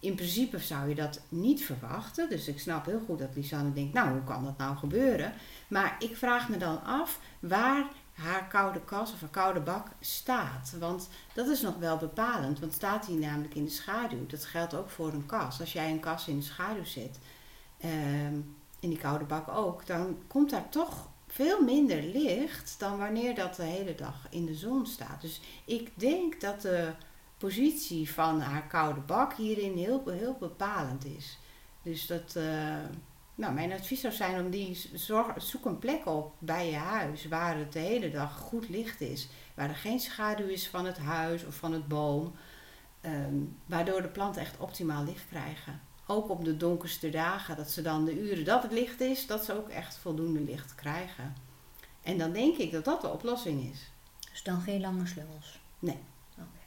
In 0.00 0.14
principe 0.14 0.58
zou 0.58 0.88
je 0.88 0.94
dat 0.94 1.20
niet 1.28 1.64
verwachten. 1.64 2.28
Dus 2.28 2.48
ik 2.48 2.60
snap 2.60 2.86
heel 2.86 3.02
goed 3.06 3.18
dat 3.18 3.34
Lisanne 3.34 3.72
denkt, 3.72 3.94
nou, 3.94 4.10
hoe 4.10 4.24
kan 4.24 4.44
dat 4.44 4.58
nou 4.58 4.76
gebeuren? 4.76 5.32
Maar 5.68 5.96
ik 5.98 6.16
vraag 6.16 6.48
me 6.48 6.56
dan 6.56 6.84
af 6.84 7.20
waar 7.40 7.86
haar 8.12 8.48
koude 8.48 8.80
kas 8.80 9.12
of 9.12 9.20
haar 9.20 9.28
koude 9.28 9.60
bak 9.60 9.86
staat. 10.00 10.74
Want 10.78 11.08
dat 11.34 11.46
is 11.46 11.60
nog 11.60 11.76
wel 11.76 11.96
bepalend. 11.96 12.60
Want 12.60 12.72
staat 12.72 13.06
die 13.06 13.18
namelijk 13.18 13.54
in 13.54 13.64
de 13.64 13.70
schaduw? 13.70 14.26
Dat 14.26 14.44
geldt 14.44 14.74
ook 14.74 14.90
voor 14.90 15.12
een 15.12 15.26
kas. 15.26 15.60
Als 15.60 15.72
jij 15.72 15.90
een 15.90 16.00
kas 16.00 16.28
in 16.28 16.36
de 16.36 16.44
schaduw 16.44 16.84
zet, 16.84 17.18
ehm, 17.78 18.34
in 18.80 18.88
die 18.88 18.98
koude 18.98 19.24
bak 19.24 19.48
ook, 19.48 19.86
dan 19.86 20.18
komt 20.26 20.50
daar 20.50 20.68
toch 20.68 21.08
veel 21.26 21.62
minder 21.62 22.02
licht 22.02 22.74
dan 22.78 22.98
wanneer 22.98 23.34
dat 23.34 23.56
de 23.56 23.62
hele 23.62 23.94
dag 23.94 24.26
in 24.30 24.46
de 24.46 24.54
zon 24.54 24.86
staat. 24.86 25.20
Dus 25.20 25.40
ik 25.64 25.90
denk 25.94 26.40
dat 26.40 26.60
de 26.60 26.92
positie 27.38 28.12
van 28.12 28.40
haar 28.40 28.66
koude 28.66 29.00
bak 29.00 29.34
hierin 29.34 29.76
heel, 29.76 30.02
heel 30.08 30.36
bepalend 30.40 31.04
is. 31.04 31.38
Dus 31.82 32.06
dat, 32.06 32.36
eh, 32.36 32.76
nou, 33.42 33.54
mijn 33.54 33.72
advies 33.72 34.00
zou 34.00 34.12
zijn 34.12 34.44
om 34.44 34.50
die 34.50 34.90
zorg, 34.94 35.42
zoek 35.42 35.64
een 35.64 35.78
plek 35.78 36.06
op 36.06 36.34
bij 36.38 36.70
je 36.70 36.76
huis 36.76 37.28
waar 37.28 37.58
het 37.58 37.72
de 37.72 37.78
hele 37.78 38.10
dag 38.10 38.36
goed 38.36 38.68
licht 38.68 39.00
is, 39.00 39.28
waar 39.54 39.68
er 39.68 39.76
geen 39.76 40.00
schaduw 40.00 40.46
is 40.46 40.68
van 40.68 40.86
het 40.86 40.98
huis 40.98 41.44
of 41.44 41.54
van 41.54 41.72
het 41.72 41.88
boom, 41.88 42.34
ehm, 43.00 43.36
waardoor 43.66 44.02
de 44.02 44.08
planten 44.08 44.42
echt 44.42 44.58
optimaal 44.58 45.04
licht 45.04 45.28
krijgen. 45.28 45.80
Ook 46.06 46.28
op 46.28 46.44
de 46.44 46.56
donkerste 46.56 47.10
dagen, 47.10 47.56
dat 47.56 47.70
ze 47.70 47.82
dan 47.82 48.04
de 48.04 48.20
uren 48.20 48.44
dat 48.44 48.62
het 48.62 48.72
licht 48.72 49.00
is, 49.00 49.26
dat 49.26 49.44
ze 49.44 49.56
ook 49.56 49.68
echt 49.68 49.96
voldoende 49.96 50.40
licht 50.40 50.74
krijgen. 50.74 51.34
En 52.02 52.18
dan 52.18 52.32
denk 52.32 52.56
ik 52.56 52.72
dat 52.72 52.84
dat 52.84 53.00
de 53.00 53.12
oplossing 53.12 53.70
is. 53.72 53.90
Dus 54.30 54.42
dan 54.42 54.60
geen 54.60 54.80
lange 54.80 55.06
slungels. 55.06 55.60
Nee. 55.78 55.98
Oké. 56.34 56.62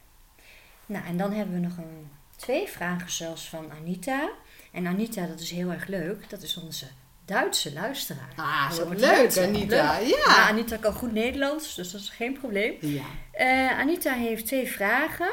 Nou, 0.85 1.05
en 1.05 1.17
dan 1.17 1.31
hebben 1.31 1.55
we 1.55 1.61
nog 1.61 1.77
een, 1.77 2.09
twee 2.35 2.67
vragen 2.67 3.11
zelfs 3.11 3.49
van 3.49 3.71
Anita. 3.71 4.29
En 4.71 4.87
Anita, 4.87 5.25
dat 5.25 5.39
is 5.39 5.51
heel 5.51 5.71
erg 5.71 5.87
leuk. 5.87 6.29
Dat 6.29 6.41
is 6.41 6.57
onze 6.57 6.85
Duitse 7.25 7.73
luisteraar. 7.73 8.33
Ah, 8.35 8.71
zo 8.71 8.89
leuk? 8.89 9.37
Anita. 9.37 9.99
Leuk. 9.99 10.09
Ja. 10.09 10.27
Maar 10.27 10.49
Anita 10.49 10.77
kan 10.77 10.93
goed 10.93 11.11
Nederlands, 11.11 11.75
dus 11.75 11.91
dat 11.91 12.01
is 12.01 12.09
geen 12.09 12.37
probleem. 12.39 12.77
Ja. 12.79 13.03
Eh, 13.31 13.79
Anita 13.79 14.13
heeft 14.13 14.45
twee 14.45 14.67
vragen. 14.67 15.31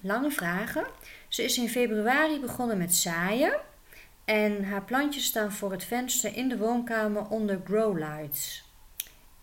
Lange 0.00 0.30
vragen. 0.30 0.86
Ze 1.28 1.44
is 1.44 1.58
in 1.58 1.68
februari 1.68 2.40
begonnen 2.40 2.78
met 2.78 2.94
zaaien. 2.94 3.60
En 4.24 4.64
haar 4.64 4.82
plantjes 4.82 5.24
staan 5.24 5.52
voor 5.52 5.72
het 5.72 5.84
venster 5.84 6.36
in 6.36 6.48
de 6.48 6.56
woonkamer 6.56 7.28
onder 7.28 7.60
grow 7.64 7.98
lights. 7.98 8.64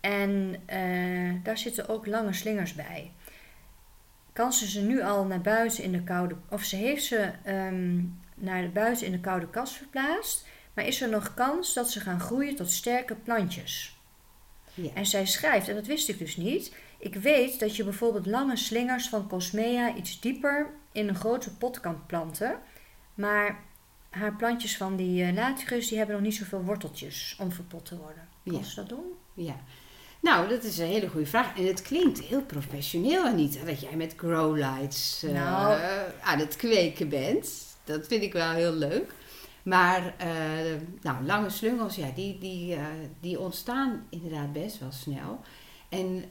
En 0.00 0.62
eh, 0.66 1.34
daar 1.42 1.58
zitten 1.58 1.88
ook 1.88 2.06
lange 2.06 2.32
slingers 2.32 2.74
bij. 2.74 3.12
Kan 4.34 4.52
ze 4.52 4.68
ze 4.70 4.80
nu 4.80 5.02
al 5.02 5.24
naar 5.24 5.40
buiten 5.40 5.84
in 5.84 5.92
de 5.92 6.02
koude... 6.02 6.36
Of 6.50 6.62
ze 6.62 6.76
heeft 6.76 7.04
ze 7.04 7.30
ehm, 7.44 8.02
naar 8.34 8.62
de 8.62 8.68
buiten 8.68 9.06
in 9.06 9.12
de 9.12 9.20
koude 9.20 9.48
kast 9.48 9.72
verplaatst. 9.74 10.46
Maar 10.74 10.86
is 10.86 11.00
er 11.00 11.08
nog 11.08 11.34
kans 11.34 11.74
dat 11.74 11.90
ze 11.90 12.00
gaan 12.00 12.20
groeien 12.20 12.56
tot 12.56 12.70
sterke 12.70 13.14
plantjes? 13.14 13.98
Ja. 14.74 14.90
En 14.94 15.06
zij 15.06 15.26
schrijft, 15.26 15.68
en 15.68 15.74
dat 15.74 15.86
wist 15.86 16.08
ik 16.08 16.18
dus 16.18 16.36
niet. 16.36 16.74
Ik 16.98 17.14
weet 17.14 17.60
dat 17.60 17.76
je 17.76 17.84
bijvoorbeeld 17.84 18.26
lange 18.26 18.56
slingers 18.56 19.08
van 19.08 19.28
Cosmea 19.28 19.94
iets 19.94 20.20
dieper 20.20 20.70
in 20.92 21.08
een 21.08 21.14
grote 21.14 21.56
pot 21.56 21.80
kan 21.80 22.06
planten. 22.06 22.58
Maar 23.14 23.62
haar 24.10 24.36
plantjes 24.36 24.76
van 24.76 24.96
die 24.96 25.32
uh, 25.32 25.56
die 25.88 25.96
hebben 25.98 26.14
nog 26.14 26.24
niet 26.24 26.34
zoveel 26.34 26.62
worteltjes 26.62 27.36
om 27.40 27.52
verpot 27.52 27.84
te 27.84 27.96
worden. 27.96 28.28
Kan 28.44 28.54
Ja. 28.54 28.62
ze 28.62 28.74
dat 28.74 28.88
doen? 28.88 29.04
Ja. 29.34 29.56
Nou, 30.24 30.48
dat 30.48 30.64
is 30.64 30.78
een 30.78 30.86
hele 30.86 31.08
goede 31.08 31.26
vraag. 31.26 31.56
En 31.58 31.66
het 31.66 31.82
klinkt 31.82 32.20
heel 32.20 32.42
professioneel, 32.42 33.24
Anita, 33.24 33.64
dat 33.64 33.80
jij 33.80 33.96
met 33.96 34.14
grow 34.16 34.56
lights 34.56 35.22
eh, 35.22 35.32
Nou. 35.32 35.80
aan 36.22 36.38
het 36.38 36.56
kweken 36.56 37.08
bent. 37.08 37.76
Dat 37.84 38.06
vind 38.06 38.22
ik 38.22 38.32
wel 38.32 38.50
heel 38.50 38.72
leuk. 38.72 39.12
Maar 39.62 40.14
eh, 40.18 40.28
nou, 41.02 41.24
lange 41.24 41.50
slungels, 41.50 41.96
ja, 41.96 42.10
die, 42.14 42.38
die, 42.38 42.74
eh, 42.74 42.84
die 43.20 43.40
ontstaan 43.40 44.06
inderdaad 44.08 44.52
best 44.52 44.78
wel 44.78 44.92
snel. 44.92 45.40
En 45.88 46.24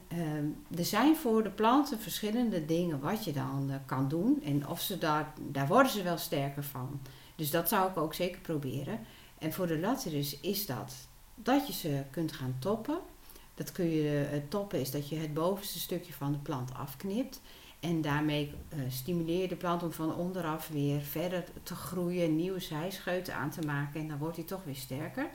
er 0.78 0.86
zijn 0.86 1.16
voor 1.16 1.44
de 1.44 1.50
planten 1.50 2.00
verschillende 2.00 2.66
dingen 2.66 3.00
wat 3.00 3.24
je 3.24 3.32
dan 3.32 3.72
kan 3.86 4.08
doen. 4.08 4.42
En 4.46 4.68
of 4.68 4.82
ze 4.82 4.98
daar, 4.98 5.34
daar 5.42 5.68
worden 5.68 5.92
ze 5.92 6.04
wel 6.04 6.18
sterker 6.18 6.64
van. 6.64 7.02
Dus 7.36 7.52
dat 7.52 7.70
zou 7.70 7.90
ik 7.90 7.98
ook 7.98 8.14
zeker 8.14 8.42
proberen. 8.42 9.00
En 9.38 9.54
voor 9.54 9.68
de 9.68 9.80
latirus 9.80 10.40
is 10.40 10.66
dat 10.66 10.94
dat 11.36 11.68
je 11.68 11.74
ze 11.74 12.04
kunt 12.12 12.32
gaan 12.32 12.56
toppen. 12.60 13.00
Dat 13.56 13.72
kun 13.72 13.90
je 13.90 14.42
toppen 14.50 14.80
is 14.80 14.92
dat 14.92 15.10
je 15.10 15.16
het 15.16 15.34
bovenste 15.34 15.80
stukje 15.80 16.14
van 16.14 16.32
de 16.32 16.38
plant 16.38 16.74
afknipt. 16.74 17.42
En 17.84 18.02
daarmee 18.02 18.54
eh, 18.70 18.80
stimuleer 18.90 19.42
je 19.42 19.48
de 19.48 19.56
plant 19.56 19.84
om 19.84 19.92
van 19.92 20.16
onderaf 20.16 20.68
weer 20.68 21.02
verder 21.02 21.44
te 21.64 21.76
groeien, 21.76 22.36
nieuwe 22.36 22.60
zijscheuten 22.60 23.36
aan 23.36 23.50
te 23.50 23.62
maken. 23.62 24.02
En 24.02 24.08
dan 24.08 24.18
wordt 24.18 24.36
hij 24.36 24.46
toch 24.46 24.64
weer 24.64 24.76
sterker. 24.76 25.30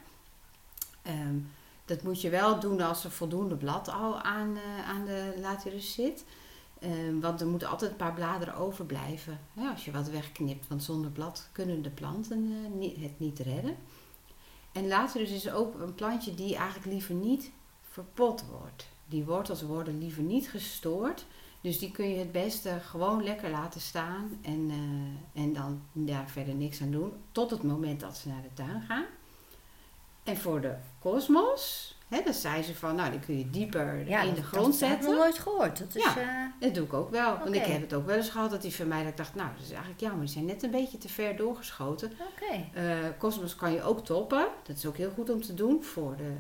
Ehm, 1.03 1.39
dat 1.85 2.03
moet 2.03 2.21
je 2.21 2.31
wel 2.31 2.61
doen 2.61 2.81
als 2.81 3.05
er 3.05 3.11
voldoende 3.11 3.57
blad 3.57 3.89
al 3.89 4.21
aan, 4.21 4.57
eh, 4.57 4.89
aan 4.89 5.05
de 5.05 5.35
latirus 5.41 5.93
zit. 5.93 6.25
Ehm, 6.81 7.21
want 7.21 7.41
er 7.41 7.47
moeten 7.47 7.69
altijd 7.69 7.91
een 7.91 7.97
paar 7.97 8.15
bladeren 8.15 8.55
overblijven 8.55 9.41
als 9.73 9.85
je 9.85 9.91
wat 9.91 10.11
wegknipt. 10.11 10.69
Want 10.69 10.83
zonder 10.83 11.11
blad 11.11 11.49
kunnen 11.53 11.83
de 11.83 11.91
planten 11.91 12.65
eh, 12.65 12.79
niet, 12.79 12.97
het 12.97 13.19
niet 13.19 13.39
redden. 13.39 13.77
En 14.73 14.89
latirus 14.89 15.31
is 15.31 15.51
ook 15.51 15.81
een 15.81 15.95
plantje 15.95 16.35
die 16.35 16.57
eigenlijk 16.57 16.87
liever 16.87 17.15
niet 17.15 17.51
verpot 18.03 18.45
wordt. 18.61 18.87
Die 19.07 19.25
wortels 19.25 19.63
worden 19.63 19.99
liever 19.99 20.23
niet 20.23 20.49
gestoord. 20.51 21.27
Dus 21.61 21.79
die 21.79 21.91
kun 21.91 22.09
je 22.09 22.19
het 22.19 22.33
beste 22.33 22.79
gewoon 22.83 23.23
lekker 23.25 23.51
laten 23.51 23.81
staan 23.81 24.39
en, 24.43 24.71
eh, 25.35 25.43
en 25.43 25.53
dan 25.53 25.83
daar 25.93 26.29
verder 26.29 26.55
niks 26.55 26.81
aan 26.83 26.91
doen. 26.91 27.13
Tot 27.33 27.51
het 27.51 27.63
moment 27.63 28.01
dat 28.01 28.17
ze 28.17 28.29
naar 28.29 28.43
de 28.43 28.63
tuin 28.63 28.83
gaan. 28.89 29.05
En 30.25 30.37
voor 30.37 30.61
de 30.61 30.75
kosmos, 30.99 31.97
dan 32.09 32.35
zei 32.35 32.63
ze 32.63 32.75
van, 32.75 32.95
nou 32.95 33.11
die 33.11 33.21
kun 33.21 33.39
je 33.39 33.51
dieper 33.51 33.95
in 33.99 34.35
de 34.35 34.43
grond 34.43 34.53
dat, 34.53 34.53
Dat 34.53 34.55
heb 34.65 34.65
ik 34.65 34.75
zetten. 34.79 35.11
nog 35.11 35.19
nooit 35.19 35.39
gehoord. 35.39 35.79
Dat 35.79 35.95
is, 35.95 36.03
Ja. 36.03 36.17
eh, 36.19 36.27
Dat 36.61 36.75
doe 36.75 36.85
ik 36.85 36.93
ook 36.93 37.11
wel. 37.11 37.39
Want 37.39 37.55
ik 37.55 37.65
heb 37.65 37.81
het 37.81 37.95
ook 37.95 38.07
wel 38.07 38.17
eens 38.17 38.29
gehad 38.29 38.51
dat 38.51 38.63
die 38.63 38.75
van 38.75 38.89
mij, 38.89 39.01
dat 39.03 39.11
ik 39.11 39.17
dacht, 39.17 39.35
nou 39.35 39.49
dat 39.55 39.63
is 39.65 39.71
eigenlijk 39.71 40.01
jammer. 40.01 40.21
Die 40.21 40.29
zijn 40.29 40.45
net 40.45 40.63
een 40.63 40.71
beetje 40.71 40.99
te 40.99 41.09
ver 41.09 41.37
doorgeschoten. 41.37 42.13
Oké. 42.33 42.65
Eh, 42.81 42.97
Cosmos 43.19 43.57
kan 43.57 43.73
je 43.73 43.83
ook 43.83 44.05
toppen. 44.05 44.47
Dat 44.63 44.77
is 44.77 44.87
ook 44.87 44.97
heel 44.97 45.11
goed 45.11 45.31
om 45.31 45.43
te 45.43 45.55
doen 45.55 45.83
voor 45.85 46.17
de 46.17 46.33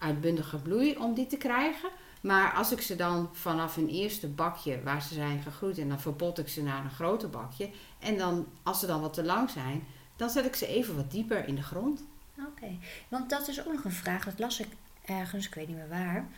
uitbundige 0.00 0.56
bloei, 0.56 0.96
om 0.96 1.14
die 1.14 1.26
te 1.26 1.36
krijgen. 1.36 1.88
Maar 2.20 2.52
als 2.52 2.72
ik 2.72 2.80
ze 2.80 2.96
dan 2.96 3.28
vanaf 3.32 3.76
een 3.76 3.88
eerste 3.88 4.28
bakje 4.28 4.82
waar 4.82 5.02
ze 5.02 5.14
zijn 5.14 5.42
gegroeid 5.42 5.78
en 5.78 5.88
dan 5.88 6.00
verpot 6.00 6.38
ik 6.38 6.48
ze 6.48 6.62
naar 6.62 6.84
een 6.84 6.90
groter 6.90 7.30
bakje. 7.30 7.70
En 7.98 8.18
dan, 8.18 8.46
als 8.62 8.80
ze 8.80 8.86
dan 8.86 9.00
wat 9.00 9.12
te 9.14 9.24
lang 9.24 9.50
zijn, 9.50 9.84
dan 10.16 10.30
zet 10.30 10.44
ik 10.44 10.54
ze 10.56 10.66
even 10.66 10.96
wat 10.96 11.10
dieper 11.10 11.48
in 11.48 11.54
de 11.54 11.62
grond. 11.62 12.04
Oké, 12.48 12.78
want 13.08 13.30
dat 13.30 13.48
is 13.48 13.60
ook 13.66 13.72
nog 13.72 13.84
een 13.84 13.92
vraag, 13.92 14.24
dat 14.24 14.38
las 14.38 14.60
ik 14.60 14.68
ergens, 15.04 15.46
ik 15.46 15.54
weet 15.54 15.66
niet 15.68 15.76
meer 15.76 15.88
waar. 15.88 16.28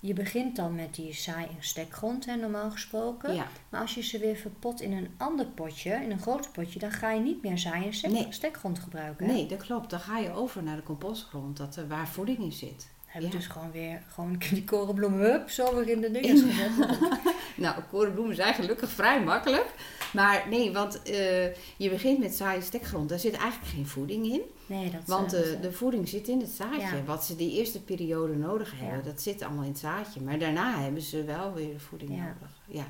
je 0.00 0.12
begint 0.14 0.56
dan 0.56 0.74
met 0.74 0.94
die 0.94 1.12
saai 1.14 1.46
en 1.46 1.56
stekgrond, 1.58 2.26
hè, 2.26 2.36
normaal 2.36 2.70
gesproken. 2.70 3.34
Ja, 3.34 3.46
Maar 3.68 3.80
als 3.80 3.94
je 3.94 4.02
ze 4.02 4.18
weer 4.18 4.36
verpot 4.36 4.80
in 4.80 4.92
een 4.92 5.14
ander 5.16 5.46
potje, 5.46 5.90
in 5.94 6.10
een 6.10 6.20
groter 6.20 6.50
potje, 6.50 6.78
dan 6.78 6.90
ga 6.90 7.10
je 7.10 7.20
niet 7.20 7.42
meer 7.42 7.58
saai 7.58 7.84
en 7.86 7.94
stek- 7.94 8.10
Nee. 8.10 8.26
stekgrond 8.30 8.78
gebruiken. 8.78 9.26
hè? 9.26 9.32
nee, 9.32 9.46
dat 9.46 9.62
klopt. 9.62 9.90
Dan 9.90 10.00
ga 10.00 10.18
je 10.18 10.30
over 10.32 10.62
naar 10.62 10.76
de 10.76 10.82
compostgrond, 10.82 11.56
dat, 11.56 11.76
waar 11.88 12.08
voeding 12.08 12.38
in 12.38 12.52
zit. 12.52 12.88
Ja. 13.18 13.28
dus 13.30 13.46
gewoon 13.46 13.70
weer 13.70 14.02
gewoon 14.08 14.38
die 14.52 14.64
korenbloemen, 14.64 15.20
hup, 15.20 15.50
zo 15.50 15.74
weer 15.74 15.88
in 15.88 16.00
de 16.00 16.10
dingen 16.10 16.36
gezet. 16.38 16.70
Nou, 17.56 17.82
korenbloemen 17.90 18.34
zijn 18.34 18.54
gelukkig 18.54 18.90
vrij 18.90 19.22
makkelijk. 19.22 19.66
Maar 20.12 20.44
nee, 20.48 20.72
want 20.72 21.02
eh, 21.02 21.44
je 21.76 21.90
begint 21.90 22.18
met 22.18 22.34
saaie 22.34 22.60
stekgrond. 22.60 23.08
Daar 23.08 23.18
zit 23.18 23.34
eigenlijk 23.36 23.70
geen 23.72 23.86
voeding 23.86 24.26
in. 24.26 24.40
Nee, 24.66 24.90
dat 24.90 25.00
Want 25.06 25.32
eh, 25.34 25.42
de, 25.42 25.50
dat, 25.50 25.62
de 25.62 25.72
voeding 25.72 26.08
zit 26.08 26.28
in 26.28 26.40
het 26.40 26.50
zaadje. 26.50 26.80
Ja. 26.96 27.04
Wat 27.04 27.24
ze 27.24 27.36
die 27.36 27.52
eerste 27.58 27.82
periode 27.82 28.36
nodig 28.36 28.72
hebben, 28.76 28.98
Ja. 28.98 29.04
dat 29.04 29.22
zit 29.22 29.42
allemaal 29.42 29.62
in 29.64 29.70
het 29.70 29.78
zaadje. 29.78 30.20
Maar 30.20 30.38
daarna 30.38 30.78
hebben 30.80 31.02
ze 31.02 31.24
wel 31.24 31.52
weer 31.54 31.72
de 31.72 31.80
voeding 31.80 32.10
nodig. 32.10 32.60
Ja, 32.66 32.84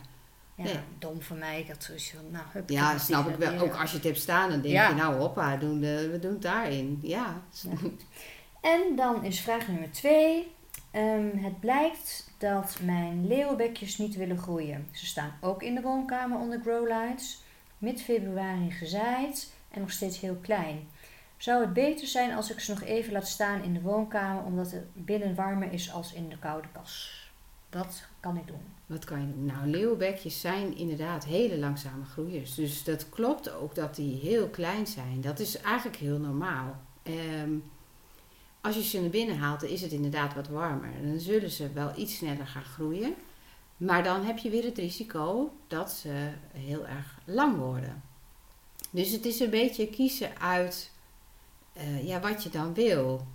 ja, 0.56 0.62
nee. 0.64 0.74
dom 0.98 1.22
voor 1.22 1.36
mij. 1.36 1.60
Ik 1.60 1.68
had 1.68 1.82
zoiets 1.82 2.10
van, 2.10 2.30
nou, 2.30 2.44
hup. 2.52 2.68
ja 2.70 2.98
snap 2.98 3.26
is 3.26 3.32
ik 3.32 3.38
wel. 3.38 3.50
weer- 3.50 3.62
Ook 3.62 3.74
als 3.74 3.90
je 3.90 3.96
het 3.96 4.06
hebt 4.06 4.18
staan, 4.20 4.50
dan 4.50 4.60
denk 4.60 4.88
je, 4.88 4.94
nou 4.94 5.14
hoppa, 5.14 5.56
doen 5.56 5.80
de, 5.80 6.08
we 6.12 6.18
doen 6.18 6.32
het 6.32 6.42
daarin. 6.42 6.98
Ja. 7.02 7.42
En 8.60 8.96
dan 8.96 9.24
is 9.24 9.40
vraag 9.40 9.68
nummer 9.68 9.90
twee. 9.90 10.52
Ehm, 10.90 11.36
het 11.36 11.60
blijkt 11.60 12.30
dat 12.38 12.78
mijn 12.82 13.26
leeuwenbekjes 13.26 13.98
niet 13.98 14.16
willen 14.16 14.38
groeien. 14.38 14.88
Ze 14.92 15.06
staan 15.06 15.32
ook 15.40 15.62
in 15.62 15.74
de 15.74 15.80
woonkamer 15.80 16.38
onder 16.38 16.60
growlights. 16.60 17.42
Mid-februari 17.78 18.70
gezaaid 18.70 19.52
en 19.70 19.80
nog 19.80 19.90
steeds 19.90 20.20
heel 20.20 20.38
klein. 20.42 20.88
Zou 21.36 21.60
het 21.60 21.72
beter 21.72 22.06
zijn 22.06 22.32
als 22.32 22.50
ik 22.50 22.60
ze 22.60 22.70
nog 22.70 22.82
even 22.82 23.12
laat 23.12 23.28
staan 23.28 23.62
in 23.62 23.72
de 23.72 23.80
woonkamer 23.80 24.44
omdat 24.44 24.70
het 24.70 24.84
binnen 24.94 25.34
warmer 25.34 25.72
is 25.72 25.92
als 25.92 26.12
in 26.12 26.28
de 26.28 26.38
koude 26.38 26.68
kas? 26.72 27.28
Wat 27.70 28.06
kan 28.20 28.36
ik 28.36 28.46
doen? 28.46 28.62
Wat 28.86 29.04
kan 29.04 29.20
je 29.20 29.26
doen? 29.26 29.44
Nou, 29.44 29.66
leeuwbekjes 29.66 30.40
zijn 30.40 30.76
inderdaad 30.76 31.24
hele 31.24 31.58
langzame 31.58 32.04
groeiers. 32.04 32.54
Dus 32.54 32.84
dat 32.84 33.08
klopt 33.08 33.52
ook 33.52 33.74
dat 33.74 33.94
die 33.94 34.20
heel 34.20 34.48
klein 34.48 34.86
zijn. 34.86 35.20
Dat 35.20 35.38
is 35.38 35.60
eigenlijk 35.60 35.96
heel 35.96 36.18
normaal. 36.18 36.80
Ehm, 37.02 37.50
als 38.60 38.74
je 38.74 38.82
ze 38.82 39.00
naar 39.00 39.10
binnen 39.10 39.38
haalt, 39.38 39.60
dan 39.60 39.70
is 39.70 39.80
het 39.80 39.92
inderdaad 39.92 40.34
wat 40.34 40.48
warmer. 40.48 40.90
Dan 41.02 41.20
zullen 41.20 41.50
ze 41.50 41.72
wel 41.72 41.92
iets 41.96 42.16
sneller 42.16 42.46
gaan 42.46 42.64
groeien. 42.64 43.14
Maar 43.76 44.02
dan 44.02 44.24
heb 44.24 44.38
je 44.38 44.50
weer 44.50 44.64
het 44.64 44.78
risico 44.78 45.52
dat 45.66 45.90
ze 45.90 46.30
heel 46.52 46.86
erg 46.86 47.18
lang 47.24 47.56
worden. 47.56 48.02
Dus 48.90 49.10
het 49.10 49.24
is 49.24 49.40
een 49.40 49.50
beetje 49.50 49.88
kiezen 49.88 50.38
uit 50.38 50.90
eh, 51.72 52.06
ja, 52.06 52.20
wat 52.20 52.42
je 52.42 52.48
dan 52.48 52.74
wil. 52.74 53.26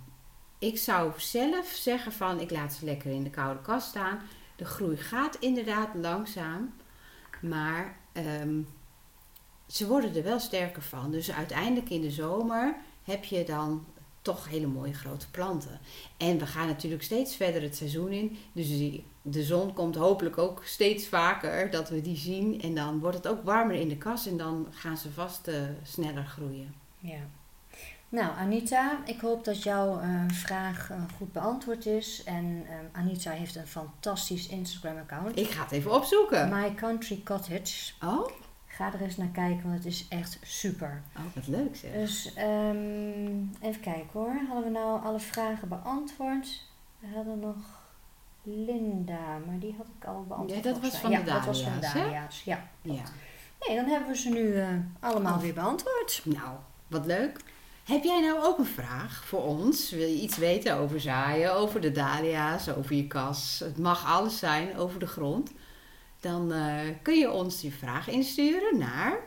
Ik 0.58 0.78
zou 0.78 1.12
zelf 1.16 1.68
zeggen 1.68 2.12
van 2.12 2.40
ik 2.40 2.50
laat 2.50 2.72
ze 2.72 2.84
lekker 2.84 3.10
in 3.10 3.22
de 3.22 3.30
koude 3.30 3.60
kast 3.60 3.88
staan. 3.88 4.20
De 4.56 4.64
groei 4.64 4.96
gaat 4.96 5.36
inderdaad 5.36 5.88
langzaam, 5.94 6.74
maar 7.40 7.98
ehm, 8.12 8.60
ze 9.66 9.86
worden 9.86 10.16
er 10.16 10.22
wel 10.22 10.40
sterker 10.40 10.82
van. 10.82 11.10
Dus 11.10 11.32
uiteindelijk 11.32 11.90
in 11.90 12.00
de 12.00 12.10
zomer 12.10 12.76
heb 13.04 13.24
je 13.24 13.44
dan 13.44 13.84
toch 14.26 14.48
hele 14.48 14.66
mooie 14.66 14.94
grote 14.94 15.30
planten. 15.30 15.80
En 16.16 16.38
we 16.38 16.46
gaan 16.46 16.66
natuurlijk 16.66 17.02
steeds 17.02 17.36
verder 17.36 17.62
het 17.62 17.76
seizoen 17.76 18.12
in. 18.12 18.36
Dus 18.52 18.68
de 19.22 19.42
zon 19.42 19.72
komt 19.72 19.94
hopelijk 19.94 20.38
ook 20.38 20.62
steeds 20.64 21.06
vaker 21.06 21.70
dat 21.70 21.88
we 21.88 22.00
die 22.00 22.16
zien. 22.16 22.60
En 22.60 22.74
dan 22.74 22.98
wordt 22.98 23.16
het 23.16 23.28
ook 23.28 23.44
warmer 23.44 23.76
in 23.76 23.88
de 23.88 23.96
kas 23.96 24.26
en 24.26 24.36
dan 24.36 24.66
gaan 24.70 24.96
ze 24.96 25.10
vast 25.10 25.48
eh, 25.48 25.54
sneller 25.82 26.24
groeien. 26.24 26.74
Ja. 26.98 27.20
Nou, 28.08 28.36
Anita, 28.36 29.00
ik 29.04 29.20
hoop 29.20 29.44
dat 29.44 29.62
jouw 29.62 30.00
eh, 30.00 30.22
vraag 30.28 30.90
eh, 30.90 30.96
goed 31.16 31.32
beantwoord 31.32 31.86
is. 31.86 32.22
En 32.24 32.64
ehm, 32.68 32.84
Anita 32.92 33.30
heeft 33.30 33.56
een 33.56 33.66
fantastisch 33.66 34.48
Instagram-account. 34.48 35.38
Ik 35.38 35.50
ga 35.50 35.62
het 35.62 35.72
even 35.72 35.94
opzoeken. 35.94 36.48
My 36.48 36.74
Country 36.74 37.20
Cottage. 37.24 37.92
Oh, 38.02 38.28
Ga 38.76 38.92
er 38.92 39.00
eens 39.02 39.16
naar 39.16 39.28
kijken, 39.32 39.62
want 39.62 39.74
het 39.74 39.86
is 39.92 40.06
echt 40.08 40.38
super. 40.42 41.02
oh 41.16 41.22
wat 41.34 41.46
leuk 41.46 41.76
zeg. 41.76 41.92
Dus 41.92 42.34
ehm, 42.34 43.42
even 43.60 43.80
kijken 43.80 44.08
hoor. 44.12 44.40
Hadden 44.48 44.64
we 44.64 44.78
nou 44.78 45.04
alle 45.04 45.20
vragen 45.20 45.68
beantwoord? 45.68 46.62
We 46.98 47.06
hadden 47.14 47.38
nog 47.38 47.56
Linda, 48.42 49.38
maar 49.46 49.58
die 49.58 49.74
had 49.78 49.86
ik 49.98 50.04
al 50.08 50.24
beantwoord. 50.28 50.64
Ja, 50.64 50.70
dat 50.72 50.80
was 50.80 50.96
van 50.98 51.10
de 51.10 51.16
ja, 51.16 51.22
dat 51.22 51.44
was 51.44 51.62
van 51.62 51.72
de? 51.72 51.80
Dahlia's. 51.80 52.42
Ja. 52.44 52.68
Ja. 52.82 53.02
Nee, 53.66 53.76
dan 53.76 53.84
hebben 53.86 54.08
we 54.08 54.16
ze 54.16 54.28
nu 54.28 54.54
eh, 54.54 54.68
allemaal 55.00 55.34
Oh. 55.34 55.40
weer 55.40 55.54
beantwoord. 55.54 56.20
Nou, 56.24 56.56
wat 56.86 57.06
leuk. 57.06 57.40
Heb 57.84 58.02
jij 58.04 58.20
nou 58.20 58.44
ook 58.44 58.58
een 58.58 58.64
vraag 58.66 59.24
voor 59.24 59.42
ons? 59.42 59.90
Wil 59.90 60.06
je 60.08 60.20
iets 60.20 60.36
weten 60.36 60.76
over 60.76 61.00
zaaien, 61.00 61.54
over 61.54 61.80
de 61.80 61.92
dahlia's, 61.92 62.68
over 62.68 62.94
je 62.94 63.06
kas? 63.06 63.58
Het 63.64 63.78
mag 63.78 64.06
alles 64.06 64.38
zijn 64.38 64.76
over 64.76 64.98
de 64.98 65.06
grond. 65.06 65.50
Dan 66.26 66.52
eh, 66.52 66.80
kun 67.02 67.18
je 67.18 67.30
ons 67.30 67.60
die 67.60 67.74
vraag 67.74 68.08
insturen 68.08 68.78
naar... 68.78 69.18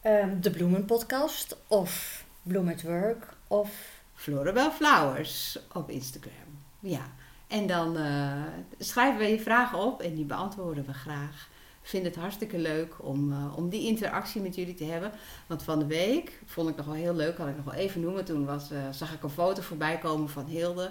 Ehm, 0.00 0.40
de 0.40 0.50
Bloemenpodcast 0.50 1.56
of 1.66 2.24
Bloem 2.42 2.68
at 2.68 2.82
Work 2.82 3.36
of 3.46 4.00
Florabel 4.14 4.70
Flowers 4.70 5.58
op 5.72 5.90
Instagram. 5.90 6.58
Ja, 6.80 7.12
en 7.46 7.66
dan 7.66 7.96
eh, 7.96 8.42
schrijven 8.78 9.18
we 9.18 9.26
je 9.26 9.40
vragen 9.40 9.78
op 9.78 10.00
en 10.00 10.14
die 10.14 10.24
beantwoorden 10.24 10.86
we 10.86 10.92
graag. 10.92 11.48
Ik 11.82 11.88
vind 11.88 12.04
het 12.04 12.16
hartstikke 12.16 12.58
leuk 12.58 12.94
om, 12.98 13.32
eh, 13.32 13.56
om 13.56 13.68
die 13.68 13.86
interactie 13.86 14.40
met 14.40 14.54
jullie 14.54 14.74
te 14.74 14.84
hebben. 14.84 15.12
Want 15.46 15.62
van 15.62 15.78
de 15.78 15.86
week 15.86 16.42
vond 16.44 16.68
ik 16.68 16.76
nog 16.76 16.86
wel 16.86 16.94
heel 16.94 17.14
leuk, 17.14 17.38
had 17.38 17.48
ik 17.48 17.56
nog 17.56 17.64
wel 17.64 17.74
even 17.74 18.00
noemen. 18.00 18.24
Toen 18.24 18.44
was, 18.44 18.70
zag 18.90 19.12
ik 19.12 19.22
een 19.22 19.30
foto 19.30 19.62
voorbij 19.62 19.98
komen 19.98 20.28
van 20.28 20.46
Hilde. 20.46 20.90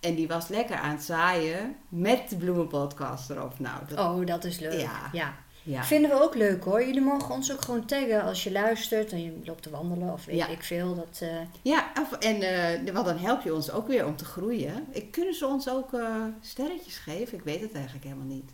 En 0.00 0.14
die 0.14 0.28
was 0.28 0.48
lekker 0.48 0.76
aan 0.76 0.90
het 0.90 1.02
zaaien 1.02 1.76
met 1.88 2.28
de 2.28 2.36
bloemenpodcast 2.36 3.30
erop. 3.30 3.58
Nou, 3.58 3.78
dat, 3.88 3.98
Oh, 3.98 4.26
dat 4.26 4.44
is 4.44 4.58
leuk. 4.58 4.80
Ja. 4.80 5.10
ja. 5.12 5.34
ja. 5.62 5.84
Vinden 5.84 6.10
we 6.10 6.22
ook 6.22 6.34
leuk 6.34 6.64
hoor. 6.64 6.84
Jullie 6.84 7.00
mogen 7.00 7.34
ons 7.34 7.52
ook 7.52 7.62
gewoon 7.62 7.84
taggen 7.86 8.22
als 8.22 8.44
je 8.44 8.52
luistert 8.52 9.12
en 9.12 9.22
je 9.22 9.40
loopt 9.44 9.62
te 9.62 9.70
wandelen 9.70 10.12
of 10.12 10.24
weet 10.24 10.36
Ja. 10.36 10.46
ik 10.46 10.62
veel. 10.62 10.94
Dat, 10.94 11.18
eh, 11.20 11.28
Ja, 11.62 11.86
of- 12.02 12.12
en 12.18 12.40
eh, 12.86 12.92
want 12.92 13.06
dan 13.06 13.18
help 13.18 13.42
je 13.42 13.54
ons 13.54 13.70
ook 13.70 13.86
weer 13.86 14.06
om 14.06 14.16
te 14.16 14.24
groeien. 14.24 14.86
Ik, 14.90 15.10
kunnen 15.10 15.34
ze 15.34 15.46
ons 15.46 15.68
ook 15.70 15.92
eh, 15.92 16.14
sterretjes 16.40 16.96
geven? 16.98 17.38
Ik 17.38 17.44
weet 17.44 17.60
het 17.60 17.72
eigenlijk 17.74 18.04
helemaal 18.04 18.26
niet. 18.26 18.50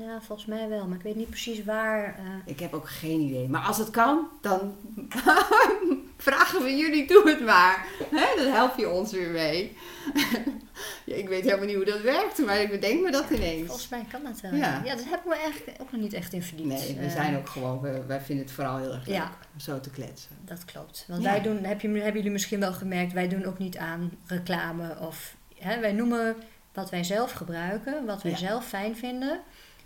Ja, 0.00 0.20
volgens 0.20 0.46
mij 0.48 0.68
wel, 0.68 0.86
maar 0.86 0.96
ik 0.96 1.02
weet 1.02 1.16
niet 1.16 1.28
precies 1.30 1.64
waar. 1.64 2.04
eh, 2.18 2.24
Ik 2.44 2.60
heb 2.60 2.72
ook 2.72 2.88
geen 2.88 3.20
idee. 3.20 3.48
Maar 3.48 3.62
als 3.62 3.78
het 3.78 3.90
kan, 3.90 4.28
dan 4.40 4.74
vragen 6.16 6.62
we 6.62 6.76
jullie, 6.76 7.06
doe 7.06 7.28
het 7.28 7.40
maar. 7.44 7.86
Hè? 8.10 8.42
Dan 8.44 8.52
help 8.52 8.76
je 8.78 8.90
ons 8.90 9.12
weer 9.12 9.28
mee. 9.30 9.76
ja, 11.04 11.14
ik 11.14 11.28
weet 11.28 11.42
helemaal 11.44 11.66
niet 11.66 11.74
hoe 11.76 11.84
dat 11.84 12.00
werkt, 12.00 12.38
maar 12.38 12.60
ik 12.60 12.70
bedenk 12.70 13.00
me 13.02 13.10
dat 13.10 13.30
ineens. 13.30 13.66
volgens 13.66 13.88
mij 13.88 14.04
kan 14.10 14.22
dat 14.22 14.40
wel. 14.40 14.54
Ja. 14.54 14.80
Ja, 14.84 14.94
dat 14.94 15.04
hebben 15.04 15.28
we 15.32 15.36
eigenlijk 15.38 15.80
ook 15.80 15.92
nog 15.92 16.00
niet 16.00 16.12
echt 16.12 16.32
in 16.32 16.42
verdiept. 16.42 16.68
Nee, 16.68 16.94
we 16.98 17.04
Eh, 17.04 17.10
zijn 17.10 17.36
ook 17.36 17.48
gewoon, 17.48 17.80
we, 17.80 18.02
wij 18.06 18.20
vinden 18.20 18.44
het 18.44 18.54
vooral 18.54 18.78
heel 18.78 18.92
erg 18.92 19.06
leuk 19.06 19.22
om 19.54 19.60
zo 19.60 19.80
te 19.80 19.90
kletsen. 19.90 20.30
Dat 20.44 20.64
klopt. 20.64 21.04
Want 21.08 21.22
wij 21.22 21.40
doen, 21.42 21.64
heb 21.64 21.80
je, 21.80 21.88
hebben 21.88 22.14
jullie 22.14 22.30
misschien 22.30 22.60
wel 22.60 22.72
gemerkt, 22.72 23.12
wij 23.12 23.28
doen 23.28 23.44
ook 23.44 23.58
niet 23.58 23.76
aan 23.78 24.10
reclame 24.26 24.96
of 24.98 25.34
hè, 25.58 25.80
wij 25.80 25.92
noemen 25.92 26.36
wat 26.72 26.90
wij 26.90 27.04
zelf 27.04 27.32
gebruiken, 27.32 28.06
wat 28.06 28.22
wij 28.22 28.36
zelf 28.36 28.66
fijn 28.66 28.96
vinden. 28.96 29.40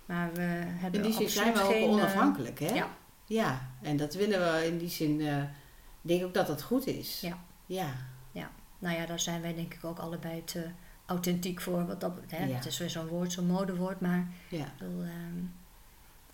Maar 0.07 0.33
we 0.33 0.43
hebben 0.67 1.01
In 1.01 1.07
die 1.07 1.17
zin 1.17 1.29
zijn 1.29 1.53
we 1.53 1.63
ook 1.63 1.71
geen, 1.73 1.83
eh, 1.83 1.91
onafhankelijk, 1.91 2.59
hè? 2.59 2.75
ja. 2.75 2.89
Ja, 3.25 3.69
en 3.83 3.97
dat 3.97 4.15
willen 4.15 4.53
we 4.53 4.67
in 4.67 4.79
die 4.79 4.89
zin, 4.89 5.21
eh, 5.21 5.43
ik 5.43 5.49
denk 6.01 6.25
ook 6.25 6.35
dat 6.35 6.47
dat 6.47 6.63
goed 6.63 6.87
is. 6.87 7.21
Ja. 7.21 7.39
Ja. 7.67 7.87
Nou 8.79 8.97
ja, 8.99 9.07
daar 9.07 9.21
zijn 9.21 9.41
wij 9.43 9.55
denk 9.55 9.75
ik 9.75 9.85
ook 9.85 9.99
allebei 9.99 10.45
te 10.45 10.67
authentiek 11.07 11.61
voor. 11.61 11.87
Wat 11.87 12.01
dat, 12.01 12.13
hè, 12.27 12.45
Ja. 12.45 12.55
Het 12.55 12.67
is 12.67 12.79
weer 12.79 12.91
zo'n 12.91 13.07
woord, 13.07 13.33
zo'n 13.33 13.47
modewoord, 13.47 14.01
maar 14.01 14.27
ja. 14.49 14.65
ik 14.65 14.73
bedoel, 14.79 15.03
ehm, 15.03 15.45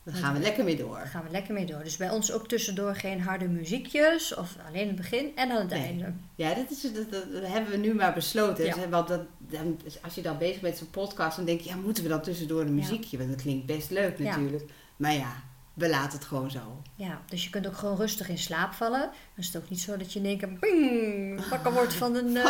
Daar 0.05 0.15
gaan 0.15 0.35
we 0.35 0.41
lekker 0.41 0.65
mee 0.65 0.77
door. 0.77 0.97
daar 0.97 1.07
gaan 1.07 1.25
we 1.25 1.31
lekker 1.31 1.55
mee 1.55 1.67
door. 1.67 1.85
Dus 1.85 1.97
bij 1.97 2.11
ons 2.11 2.33
ook 2.33 2.49
tussendoor 2.49 2.95
geen 2.95 3.21
harde 3.21 3.49
muziekjes, 3.49 4.35
of 4.35 4.57
alleen 4.69 4.87
het 4.87 4.97
begin 4.97 5.31
en 5.37 5.49
dan 5.49 5.57
het 5.59 5.69
Nee. 5.71 5.83
einde. 5.83 6.13
Ja, 6.35 6.55
dat, 6.55 6.71
is, 6.71 6.81
dat, 6.81 7.11
dat- 7.11 7.25
hebben 7.51 7.71
we 7.71 7.77
nu 7.77 7.95
maar 7.95 8.13
besloten. 8.15 8.65
Ja. 8.65 8.89
Want 8.89 9.09
dat, 9.09 9.21
dan, 9.39 9.81
als 10.03 10.15
je 10.15 10.23
dan 10.23 10.39
bezig 10.39 10.61
bent 10.61 10.63
met 10.73 10.79
zo'n 10.79 10.91
podcast, 10.91 11.37
dan 11.37 11.45
denk 11.45 11.61
je, 11.61 11.69
ja, 11.69 11.77
moeten 11.77 12.03
we 12.03 12.09
dan 12.09 12.21
tussendoor 12.23 12.61
een 12.61 12.75
muziekje? 12.75 13.19
Want 13.19 13.31
dat 13.31 13.43
klinkt 13.43 13.67
best 13.67 13.91
leuk 13.91 14.19
Ja. 14.19 14.25
natuurlijk. 14.25 14.65
Maar 14.97 15.15
ja, 15.15 15.33
we 15.75 15.89
laten 15.89 16.19
het 16.19 16.27
gewoon 16.27 16.51
zo. 16.51 16.83
Ja, 16.95 17.21
dus 17.29 17.45
je 17.45 17.51
kunt 17.51 17.67
ook 17.67 17.77
gewoon 17.77 17.97
rustig 17.97 18.29
in 18.29 18.39
slaap 18.39 18.73
vallen. 18.73 19.01
Dan 19.01 19.11
is 19.37 19.47
het 19.47 19.57
ook 19.63 19.69
niet 19.71 19.81
zo 19.81 19.97
dat 19.97 20.13
je 20.13 20.19
in 20.19 20.25
één 20.25 20.39
keer 20.39 20.53
bing, 20.59 21.49
wakker 21.49 21.73
wordt 21.73 21.95
van 21.95 22.15
een... 22.17 22.37
eh, 22.37 22.43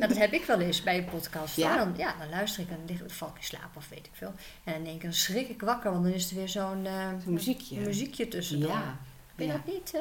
ja, 0.00 0.06
dat 0.06 0.16
heb 0.16 0.32
ik 0.32 0.44
wel 0.44 0.60
eens 0.60 0.82
bij 0.82 0.98
een 0.98 1.04
podcast. 1.04 1.56
Ja? 1.56 1.76
Dan, 1.76 1.94
ja, 1.96 2.14
dan 2.18 2.28
luister 2.28 2.62
ik 2.62 2.68
en 2.70 2.96
dan 2.98 3.10
val 3.10 3.28
ik 3.28 3.36
in 3.36 3.42
slaap 3.44 3.76
of 3.76 3.88
weet 3.88 4.06
ik 4.06 4.12
veel. 4.12 4.32
En 4.64 4.74
in 4.74 4.86
één 4.86 4.98
keer 4.98 5.12
schrik 5.12 5.48
ik 5.48 5.60
wakker, 5.60 5.90
want 5.92 6.04
dan 6.04 6.12
is 6.12 6.30
er 6.30 6.36
weer 6.36 6.48
zo'n 6.48 6.86
eh, 6.86 7.08
Zo'n 7.24 7.32
muziekje. 7.32 7.80
muziekje 7.80 8.28
tussendoor. 8.28 8.70
Ja. 8.70 8.98
Ben 9.34 9.46
je 9.46 9.52
ja. 9.52 9.58
dat 9.64 9.74
niet? 9.74 9.94
eh? 9.94 10.00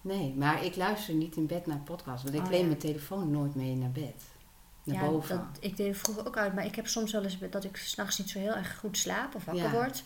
Nee, 0.00 0.34
maar 0.36 0.64
ik 0.64 0.76
luister 0.76 1.14
niet 1.14 1.36
in 1.36 1.46
bed 1.46 1.66
naar 1.66 1.78
podcasts. 1.78 2.22
Want 2.22 2.34
ik 2.34 2.42
Oh, 2.42 2.48
neem 2.48 2.60
ja. 2.60 2.66
mijn 2.66 2.78
telefoon 2.78 3.30
nooit 3.30 3.54
mee 3.54 3.74
naar 3.76 3.90
bed. 3.90 4.22
Naar 4.82 4.96
ja, 5.02 5.08
boven. 5.10 5.36
dat, 5.36 5.64
ik 5.64 5.76
deed 5.76 5.86
het 5.86 5.98
vroeger 5.98 6.26
ook 6.26 6.36
uit, 6.36 6.54
maar 6.54 6.64
ik 6.64 6.74
heb 6.74 6.86
soms 6.86 7.12
wel 7.12 7.22
eens 7.24 7.38
dat 7.50 7.64
ik 7.64 7.76
s'nachts 7.76 8.18
niet 8.18 8.30
zo 8.30 8.38
heel 8.38 8.54
erg 8.54 8.78
goed 8.78 8.98
slaap 8.98 9.34
of 9.34 9.44
wakker 9.44 9.70
word. 9.70 10.02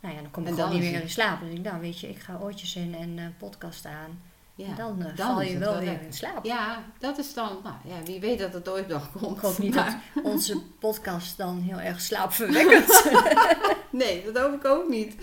Nou 0.00 0.14
ja, 0.14 0.20
dan 0.20 0.30
kom 0.30 0.42
ik 0.42 0.48
En 0.48 0.54
gewoon 0.54 0.70
dan 0.70 0.80
niet 0.80 0.90
meer 0.90 1.00
in 1.02 1.10
slaap. 1.10 1.38
Dan 1.40 1.48
denk 1.48 1.58
ik, 1.60 1.70
nou 1.70 1.80
weet 1.80 2.00
je, 2.00 2.08
ik 2.08 2.18
ga 2.18 2.38
oortjes 2.40 2.76
in 2.76 2.94
en 2.94 3.18
een 3.18 3.36
podcast 3.36 3.86
aan. 3.86 4.22
Ja, 4.54 4.66
En 4.66 4.74
dan, 4.76 5.02
eh, 5.02 5.16
dan 5.16 5.26
val 5.26 5.42
je 5.42 5.58
wel 5.58 5.72
wel 5.72 5.80
weer 5.80 6.02
in 6.02 6.12
slaap. 6.12 6.44
Ja, 6.44 6.82
dat 6.98 7.18
is 7.18 7.34
dan, 7.34 7.58
nou 7.62 7.74
ja, 7.84 8.02
wie 8.04 8.20
weet 8.20 8.38
dat 8.38 8.52
het 8.52 8.68
ooit 8.68 8.88
nog 8.88 9.12
komt. 9.12 9.36
Ik 9.36 9.42
hoop 9.42 9.58
niet 9.58 9.74
maar- 9.74 10.02
dat 10.14 10.24
onze 10.24 10.60
podcast 10.78 11.36
dan 11.36 11.60
heel 11.60 11.80
erg 11.80 12.00
slaapverwekkend 12.00 13.10
Nee, 13.90 14.24
dat 14.32 14.36
hoop 14.42 14.54
ik 14.54 14.64
ook 14.64 14.88
niet. 14.88 15.14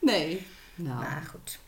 Nee. 0.00 0.46
Nou, 0.74 0.98
Maar 0.98 1.22
goed. 1.30 1.58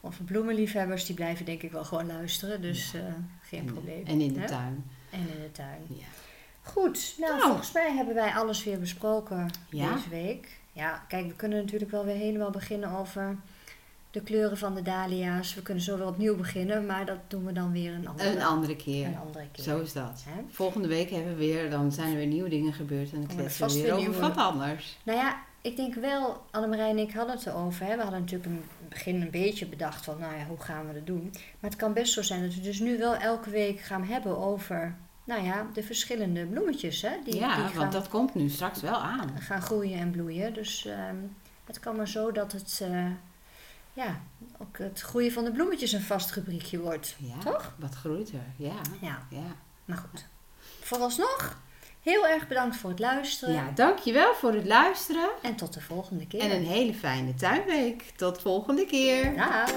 Onze 0.00 0.22
bloemenliefhebbers 0.22 1.06
die 1.06 1.14
blijven 1.14 1.44
denk 1.44 1.62
ik 1.62 1.72
wel 1.72 1.84
gewoon 1.84 2.06
luisteren. 2.06 2.60
Dus 2.62 2.94
eh, 2.94 3.00
geen 3.42 3.60
en, 3.66 3.72
probleem. 3.72 4.06
en 4.06 4.20
in 4.20 4.32
de 4.32 4.40
hè? 4.40 4.46
tuin. 4.46 4.90
En 5.10 5.18
in 5.20 5.40
de 5.42 5.52
tuin. 5.52 5.86
Ja. 5.88 6.04
Goed, 6.62 7.14
nou, 7.18 7.32
Nou. 7.32 7.46
volgens 7.46 7.72
mij 7.72 7.92
hebben 7.94 8.14
wij 8.14 8.32
alles 8.34 8.64
weer 8.64 8.78
besproken 8.78 9.50
Ja. 9.70 9.94
deze 9.94 10.08
week. 10.08 10.60
Ja, 10.72 11.04
kijk, 11.08 11.26
we 11.26 11.34
kunnen 11.34 11.58
natuurlijk 11.58 11.90
wel 11.90 12.04
weer 12.04 12.14
helemaal 12.16 12.50
beginnen 12.50 12.90
over 12.90 13.36
de 14.10 14.20
kleuren 14.22 14.58
van 14.58 14.74
de 14.74 14.82
dahlia's. 14.82 15.54
We 15.54 15.62
kunnen 15.62 15.82
zo 15.82 15.96
weer 15.96 16.06
opnieuw 16.06 16.36
beginnen, 16.36 16.86
maar 16.86 17.06
dat 17.06 17.18
doen 17.28 17.44
we 17.44 17.52
dan 17.52 17.72
weer 17.72 17.92
een 17.94 18.08
andere, 18.08 18.28
Een 18.30 18.42
andere 18.42 18.76
keer. 18.76 19.06
een 19.06 19.18
andere 19.26 19.44
keer. 19.52 19.64
Zo 19.64 19.80
is 19.80 19.92
dat. 19.92 20.24
Volgende 20.50 20.88
week 20.88 21.10
hebben 21.10 21.32
we 21.32 21.38
weer, 21.38 21.70
dan 21.70 21.92
zijn 21.92 22.10
er 22.10 22.16
weer 22.16 22.26
nieuwe 22.26 22.48
dingen 22.48 22.72
gebeurd 22.72 23.12
en 23.12 23.18
dan 23.26 23.36
kletsen 23.36 23.66
we 23.66 23.72
weer 23.74 23.94
weer 23.96 24.08
over 24.08 24.20
wat 24.20 24.36
anders. 24.36 24.98
Nou 25.02 25.18
ja, 25.18 25.36
ik 25.60 25.76
denk 25.76 25.94
wel, 25.94 26.42
Annemarij 26.50 26.90
en 26.90 26.98
ik 26.98 27.12
hadden 27.12 27.34
het 27.36 27.46
erover. 27.46 27.86
Hè? 27.86 27.96
We 27.96 28.02
hadden 28.02 28.20
natuurlijk 28.20 28.50
in 28.50 28.56
het 28.78 28.88
begin 28.88 29.20
een 29.22 29.30
beetje 29.30 29.66
bedacht 29.66 30.04
van, 30.04 30.18
nou 30.18 30.36
ja, 30.36 30.44
hoe 30.46 30.60
gaan 30.60 30.86
we 30.86 30.94
dat 30.94 31.06
doen? 31.06 31.30
Maar 31.32 31.70
het 31.70 31.76
kan 31.76 31.92
best 31.92 32.12
zo 32.12 32.22
zijn 32.22 32.42
dat 32.42 32.54
we 32.54 32.60
dus 32.60 32.80
nu 32.80 32.98
wel 32.98 33.14
elke 33.14 33.50
week 33.50 33.80
gaan 33.80 34.04
hebben 34.04 34.38
over, 34.38 34.96
nou 35.24 35.44
ja, 35.44 35.66
de 35.74 35.82
verschillende 35.82 36.46
bloemetjes, 36.46 37.02
hè? 37.02 37.10
Die, 37.24 37.34
ja, 37.34 37.56
die 37.56 37.64
gaan, 37.64 37.74
want 37.74 37.92
dat 37.92 38.08
komt 38.08 38.34
nu 38.34 38.48
straks 38.48 38.80
wel 38.80 38.96
aan. 38.96 39.30
gaan 39.40 39.62
groeien 39.62 39.98
en 39.98 40.10
bloeien. 40.10 40.54
Dus 40.54 40.84
ehm, 40.86 41.16
het 41.64 41.80
kan 41.80 41.96
maar 41.96 42.08
zo 42.08 42.32
dat 42.32 42.52
het, 42.52 42.80
eh, 42.82 43.06
ja, 43.92 44.20
ook 44.58 44.78
het 44.78 45.00
groeien 45.00 45.32
van 45.32 45.44
de 45.44 45.52
bloemetjes 45.52 45.92
een 45.92 46.02
vast 46.02 46.30
rubriekje 46.30 46.78
wordt. 46.80 47.16
Ja, 47.18 47.38
Toch? 47.38 47.74
wat 47.78 47.94
groeit 47.94 48.28
er? 48.32 48.44
Ja, 48.56 48.74
Ja, 49.00 49.26
ja. 49.30 49.56
maar 49.84 49.96
goed. 49.96 50.24
Vooralsnog, 50.80 51.58
heel 52.02 52.26
erg 52.26 52.48
bedankt 52.48 52.76
voor 52.76 52.90
het 52.90 52.98
luisteren. 52.98 53.54
Ja, 53.54 53.70
dankjewel 53.74 54.34
voor 54.34 54.52
het 54.52 54.66
luisteren 54.66 55.28
En 55.42 55.56
tot 55.56 55.74
de 55.74 55.80
volgende 55.80 56.26
keer. 56.26 56.40
en 56.40 56.50
een 56.50 56.66
hele 56.66 56.94
fijne 56.94 57.34
tuinweek. 57.34 58.02
Tot 58.16 58.40
volgende 58.40 58.86
keer. 58.86 59.36
Dag. 59.36 59.70